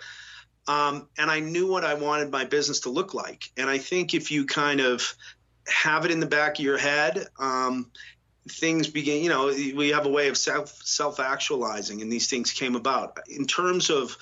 Um, 0.66 1.08
and 1.18 1.30
I 1.30 1.40
knew 1.40 1.70
what 1.70 1.84
I 1.84 1.94
wanted 1.94 2.30
my 2.30 2.44
business 2.44 2.80
to 2.80 2.90
look 2.90 3.12
like. 3.12 3.50
And 3.58 3.68
I 3.68 3.76
think 3.76 4.14
if 4.14 4.30
you 4.30 4.46
kind 4.46 4.80
of 4.80 5.14
have 5.68 6.06
it 6.06 6.10
in 6.10 6.20
the 6.20 6.26
back 6.26 6.58
of 6.58 6.64
your 6.64 6.78
head, 6.78 7.28
um, 7.38 7.90
things 8.48 8.88
begin. 8.88 9.22
You 9.22 9.28
know, 9.28 9.46
we 9.46 9.90
have 9.90 10.06
a 10.06 10.10
way 10.10 10.28
of 10.28 10.36
self 10.36 10.70
self 10.82 11.20
actualizing, 11.20 12.02
and 12.02 12.10
these 12.10 12.28
things 12.28 12.52
came 12.52 12.76
about. 12.76 13.18
In 13.28 13.46
terms 13.46 13.90
of 13.90 14.16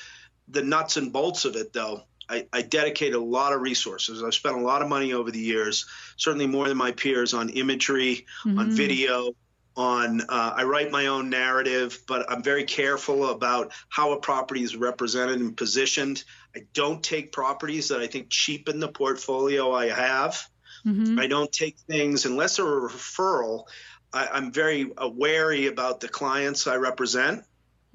the 0.48 0.62
nuts 0.62 0.96
and 0.96 1.12
bolts 1.12 1.44
of 1.44 1.56
it, 1.56 1.72
though, 1.72 2.02
I, 2.28 2.46
I 2.52 2.62
dedicate 2.62 3.14
a 3.14 3.20
lot 3.20 3.52
of 3.52 3.60
resources. 3.60 4.22
I've 4.22 4.34
spent 4.34 4.56
a 4.56 4.60
lot 4.60 4.82
of 4.82 4.88
money 4.88 5.12
over 5.12 5.30
the 5.30 5.40
years, 5.40 5.86
certainly 6.16 6.46
more 6.46 6.68
than 6.68 6.76
my 6.76 6.92
peers, 6.92 7.34
on 7.34 7.50
imagery, 7.50 8.26
mm-hmm. 8.44 8.58
on 8.58 8.70
video, 8.70 9.34
on 9.76 10.20
uh, 10.22 10.52
i 10.56 10.64
write 10.64 10.90
my 10.90 11.06
own 11.06 11.30
narrative 11.30 11.98
but 12.06 12.30
i'm 12.30 12.42
very 12.42 12.64
careful 12.64 13.30
about 13.30 13.72
how 13.88 14.12
a 14.12 14.20
property 14.20 14.62
is 14.62 14.76
represented 14.76 15.40
and 15.40 15.56
positioned 15.56 16.24
i 16.54 16.60
don't 16.74 17.02
take 17.02 17.32
properties 17.32 17.88
that 17.88 18.00
i 18.00 18.06
think 18.06 18.28
cheapen 18.28 18.80
the 18.80 18.88
portfolio 18.88 19.72
i 19.72 19.88
have 19.88 20.46
mm-hmm. 20.84 21.18
i 21.18 21.26
don't 21.26 21.50
take 21.52 21.78
things 21.78 22.26
unless 22.26 22.56
they're 22.56 22.86
a 22.86 22.90
referral 22.90 23.64
I, 24.12 24.36
am 24.36 24.52
very 24.52 24.90
wary 25.00 25.68
about 25.68 26.00
the 26.00 26.08
clients 26.08 26.66
i 26.66 26.76
represent 26.76 27.42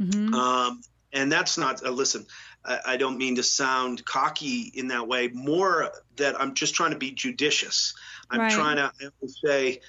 mm-hmm. 0.02 0.34
um, 0.34 0.82
and 1.14 1.32
that's 1.32 1.58
not 1.58 1.86
uh, 1.86 1.90
listen 1.90 2.26
I, 2.66 2.80
I 2.86 2.98
don't 2.98 3.18
mean 3.18 3.36
to 3.36 3.44
sound 3.44 4.04
cocky 4.06 4.72
in 4.74 4.90
that 4.90 5.08
way 5.08 5.30
more 5.30 5.92
that 6.18 6.40
i'm 6.40 6.54
just 6.54 6.76
trying 6.76 6.92
to 6.92 6.98
be 6.98 7.12
judicious 7.12 7.94
i'm 8.30 8.42
right. 8.42 8.52
trying 8.52 8.78
to 8.78 8.92
say 9.28 9.82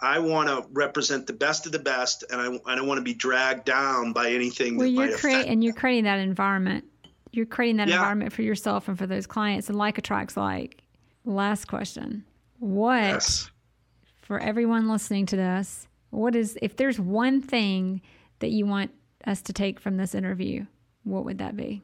I 0.00 0.18
want 0.18 0.48
to 0.48 0.66
represent 0.72 1.26
the 1.26 1.32
best 1.32 1.66
of 1.66 1.72
the 1.72 1.78
best, 1.78 2.24
and 2.30 2.40
I, 2.40 2.72
I 2.72 2.76
don't 2.76 2.86
want 2.86 2.98
to 2.98 3.02
be 3.04 3.14
dragged 3.14 3.64
down 3.64 4.12
by 4.12 4.30
anything. 4.30 4.76
Well, 4.76 4.86
you're 4.86 5.16
creating 5.16 5.50
and 5.50 5.64
you're 5.64 5.74
creating 5.74 6.04
that 6.04 6.18
environment. 6.18 6.84
You're 7.32 7.46
creating 7.46 7.76
that 7.78 7.88
yeah. 7.88 7.96
environment 7.96 8.32
for 8.32 8.42
yourself 8.42 8.88
and 8.88 8.96
for 8.96 9.06
those 9.06 9.26
clients, 9.26 9.68
and 9.68 9.78
like 9.78 9.98
attracts 9.98 10.36
like. 10.36 10.82
Last 11.24 11.66
question: 11.66 12.24
What 12.58 13.02
yes. 13.02 13.50
for 14.22 14.38
everyone 14.38 14.88
listening 14.88 15.26
to 15.26 15.36
this? 15.36 15.88
What 16.10 16.34
is 16.34 16.56
if 16.62 16.76
there's 16.76 17.00
one 17.00 17.42
thing 17.42 18.00
that 18.38 18.50
you 18.50 18.66
want 18.66 18.92
us 19.28 19.42
to 19.42 19.52
take 19.52 19.78
from 19.78 19.96
this 19.96 20.14
interview? 20.14 20.66
What 21.04 21.24
would 21.24 21.38
that 21.38 21.56
be? 21.56 21.82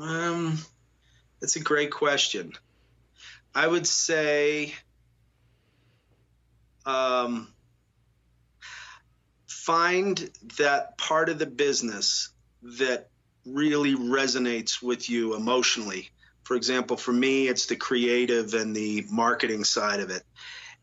Um, 0.00 0.58
that's 1.40 1.56
a 1.56 1.60
great 1.60 1.90
question. 1.90 2.52
I 3.54 3.66
would 3.66 3.86
say 3.86 4.74
um, 6.86 7.48
find 9.46 10.30
that 10.58 10.96
part 10.98 11.28
of 11.28 11.38
the 11.38 11.46
business 11.46 12.30
that 12.78 13.08
really 13.46 13.94
resonates 13.94 14.82
with 14.82 15.08
you 15.08 15.34
emotionally. 15.34 16.10
For 16.44 16.56
example, 16.56 16.96
for 16.96 17.12
me, 17.12 17.48
it's 17.48 17.66
the 17.66 17.76
creative 17.76 18.54
and 18.54 18.74
the 18.74 19.04
marketing 19.10 19.64
side 19.64 20.00
of 20.00 20.10
it. 20.10 20.22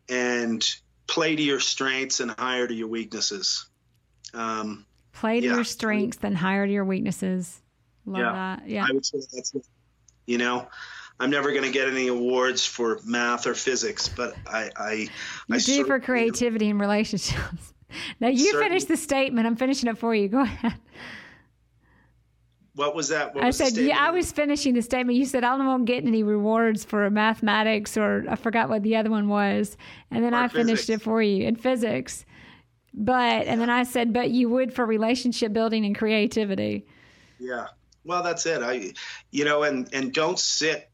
And 0.09 0.65
play 1.07 1.35
to 1.35 1.41
your 1.41 1.59
strengths 1.59 2.19
and 2.19 2.31
hire 2.31 2.67
to 2.67 2.73
your 2.73 2.87
weaknesses. 2.87 3.67
Um, 4.33 4.85
play 5.13 5.39
to 5.41 5.47
yeah. 5.47 5.55
your 5.55 5.63
strengths 5.63 6.19
and 6.23 6.37
hire 6.37 6.65
to 6.65 6.71
your 6.71 6.85
weaknesses. 6.85 7.61
Love 8.05 8.19
Yeah. 8.21 8.31
that. 8.33 8.69
Yeah. 8.69 8.85
I 8.87 8.93
would 8.93 9.05
say 9.05 9.19
that's 9.33 9.53
it. 9.55 9.65
You 10.25 10.37
know, 10.37 10.67
I'm 11.19 11.29
never 11.29 11.51
going 11.51 11.63
to 11.63 11.71
get 11.71 11.87
any 11.87 12.07
awards 12.07 12.65
for 12.65 12.99
math 13.05 13.47
or 13.47 13.53
physics, 13.55 14.07
but 14.07 14.35
I, 14.45 14.69
I, 14.75 14.91
You 15.47 15.55
I 15.55 15.57
do 15.57 15.85
for 15.85 15.99
creativity 15.99 16.69
and 16.69 16.79
relationships. 16.79 17.73
now 18.19 18.27
you 18.27 18.37
Certainly. 18.51 18.65
finish 18.65 18.83
the 18.85 18.97
statement. 18.97 19.47
I'm 19.47 19.55
finishing 19.55 19.89
it 19.89 19.97
for 19.97 20.13
you. 20.13 20.27
Go 20.27 20.41
ahead. 20.41 20.75
What 22.75 22.93
was 22.95 23.09
that? 23.09 23.33
What 23.33 23.43
I 23.43 23.47
was 23.47 23.57
said, 23.57 23.75
yeah, 23.75 23.97
I 23.99 24.11
was 24.11 24.31
finishing 24.31 24.75
the 24.75 24.83
statement. 24.83 25.17
You 25.17 25.25
said, 25.25 25.43
I 25.43 25.57
don't 25.57 25.85
get 25.85 26.05
any 26.05 26.21
rewards 26.21 26.85
for 26.85 27.09
mathematics, 27.09 27.97
or 27.97 28.23
I 28.29 28.35
forgot 28.35 28.69
what 28.69 28.83
the 28.83 28.95
other 28.97 29.09
one 29.09 29.27
was. 29.29 29.77
And 30.11 30.23
then 30.23 30.35
Or 30.35 30.37
I 30.37 30.47
finished 30.47 30.87
it 30.91 31.01
for 31.01 31.19
you 31.19 31.47
in 31.47 31.55
physics. 31.55 32.23
But, 32.99 33.45
and 33.45 33.61
then 33.61 33.69
I 33.69 33.83
said, 33.83 34.11
but 34.11 34.31
you 34.31 34.49
would 34.49 34.73
for 34.73 34.83
relationship 34.83 35.53
building 35.53 35.85
and 35.85 35.95
creativity. 35.95 36.87
Yeah. 37.39 37.67
Well, 38.03 38.23
that's 38.23 38.45
it. 38.47 38.63
I, 38.63 38.93
you 39.31 39.45
know, 39.45 39.63
and 39.63 39.87
and 39.93 40.13
don't 40.13 40.39
sit. 40.39 40.89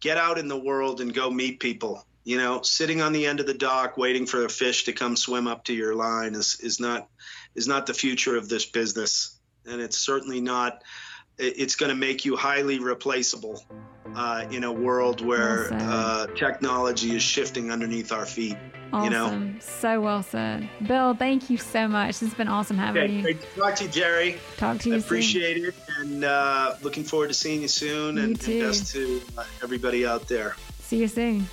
Get 0.00 0.16
out 0.16 0.38
in 0.38 0.48
the 0.48 0.58
world 0.58 1.00
and 1.00 1.14
go 1.14 1.30
meet 1.30 1.60
people. 1.60 2.04
You 2.24 2.38
know, 2.38 2.62
sitting 2.62 3.00
on 3.02 3.12
the 3.12 3.26
end 3.26 3.40
of 3.40 3.46
the 3.46 3.54
dock 3.54 3.96
waiting 3.96 4.26
for 4.26 4.44
a 4.44 4.48
fish 4.48 4.84
to 4.84 4.92
come 4.92 5.14
swim 5.14 5.46
up 5.46 5.64
to 5.64 5.74
your 5.74 5.94
line 5.94 6.34
is 6.34 6.58
is 6.60 6.80
not 6.80 7.08
is 7.54 7.68
not 7.68 7.86
the 7.86 7.94
future 7.94 8.36
of 8.36 8.48
this 8.48 8.66
business, 8.66 9.38
and 9.66 9.80
it's 9.80 9.98
certainly 9.98 10.40
not. 10.40 10.82
It's 11.36 11.74
going 11.74 11.90
to 11.90 11.96
make 11.96 12.24
you 12.24 12.36
highly 12.36 12.78
replaceable 12.78 13.62
uh, 14.14 14.46
in 14.50 14.64
a 14.64 14.72
world 14.72 15.20
where 15.20 15.68
uh, 15.72 16.28
technology 16.28 17.14
is 17.14 17.22
shifting 17.22 17.70
underneath 17.70 18.12
our 18.12 18.24
feet. 18.24 18.56
Awesome. 18.94 19.12
You 19.12 19.48
know. 19.54 19.54
So 19.60 20.00
well 20.00 20.22
said. 20.22 20.68
Bill, 20.86 21.14
thank 21.14 21.50
you 21.50 21.56
so 21.56 21.88
much. 21.88 22.22
It's 22.22 22.32
been 22.34 22.46
awesome 22.48 22.78
having 22.78 23.02
Okay, 23.02 23.12
you. 23.12 23.22
great 23.22 23.40
to 23.40 23.60
talk 23.60 23.74
to 23.76 23.84
you, 23.84 23.90
Jere. 23.90 24.36
Talk 24.56 24.78
to 24.80 24.92
I 24.92 24.94
you 24.94 25.00
soon. 25.00 25.06
appreciate 25.06 25.56
it, 25.56 25.74
and 25.98 26.24
uh, 26.24 26.76
looking 26.82 27.02
forward 27.02 27.28
to 27.28 27.34
seeing 27.34 27.62
you 27.62 27.68
soon. 27.68 28.16
You 28.16 28.22
and, 28.22 28.40
too. 28.40 28.52
and 28.52 28.60
best 28.62 28.92
to 28.92 29.20
uh, 29.36 29.44
everybody 29.64 30.06
out 30.06 30.28
there. 30.28 30.54
See 30.78 30.98
you 30.98 31.08
soon. 31.08 31.46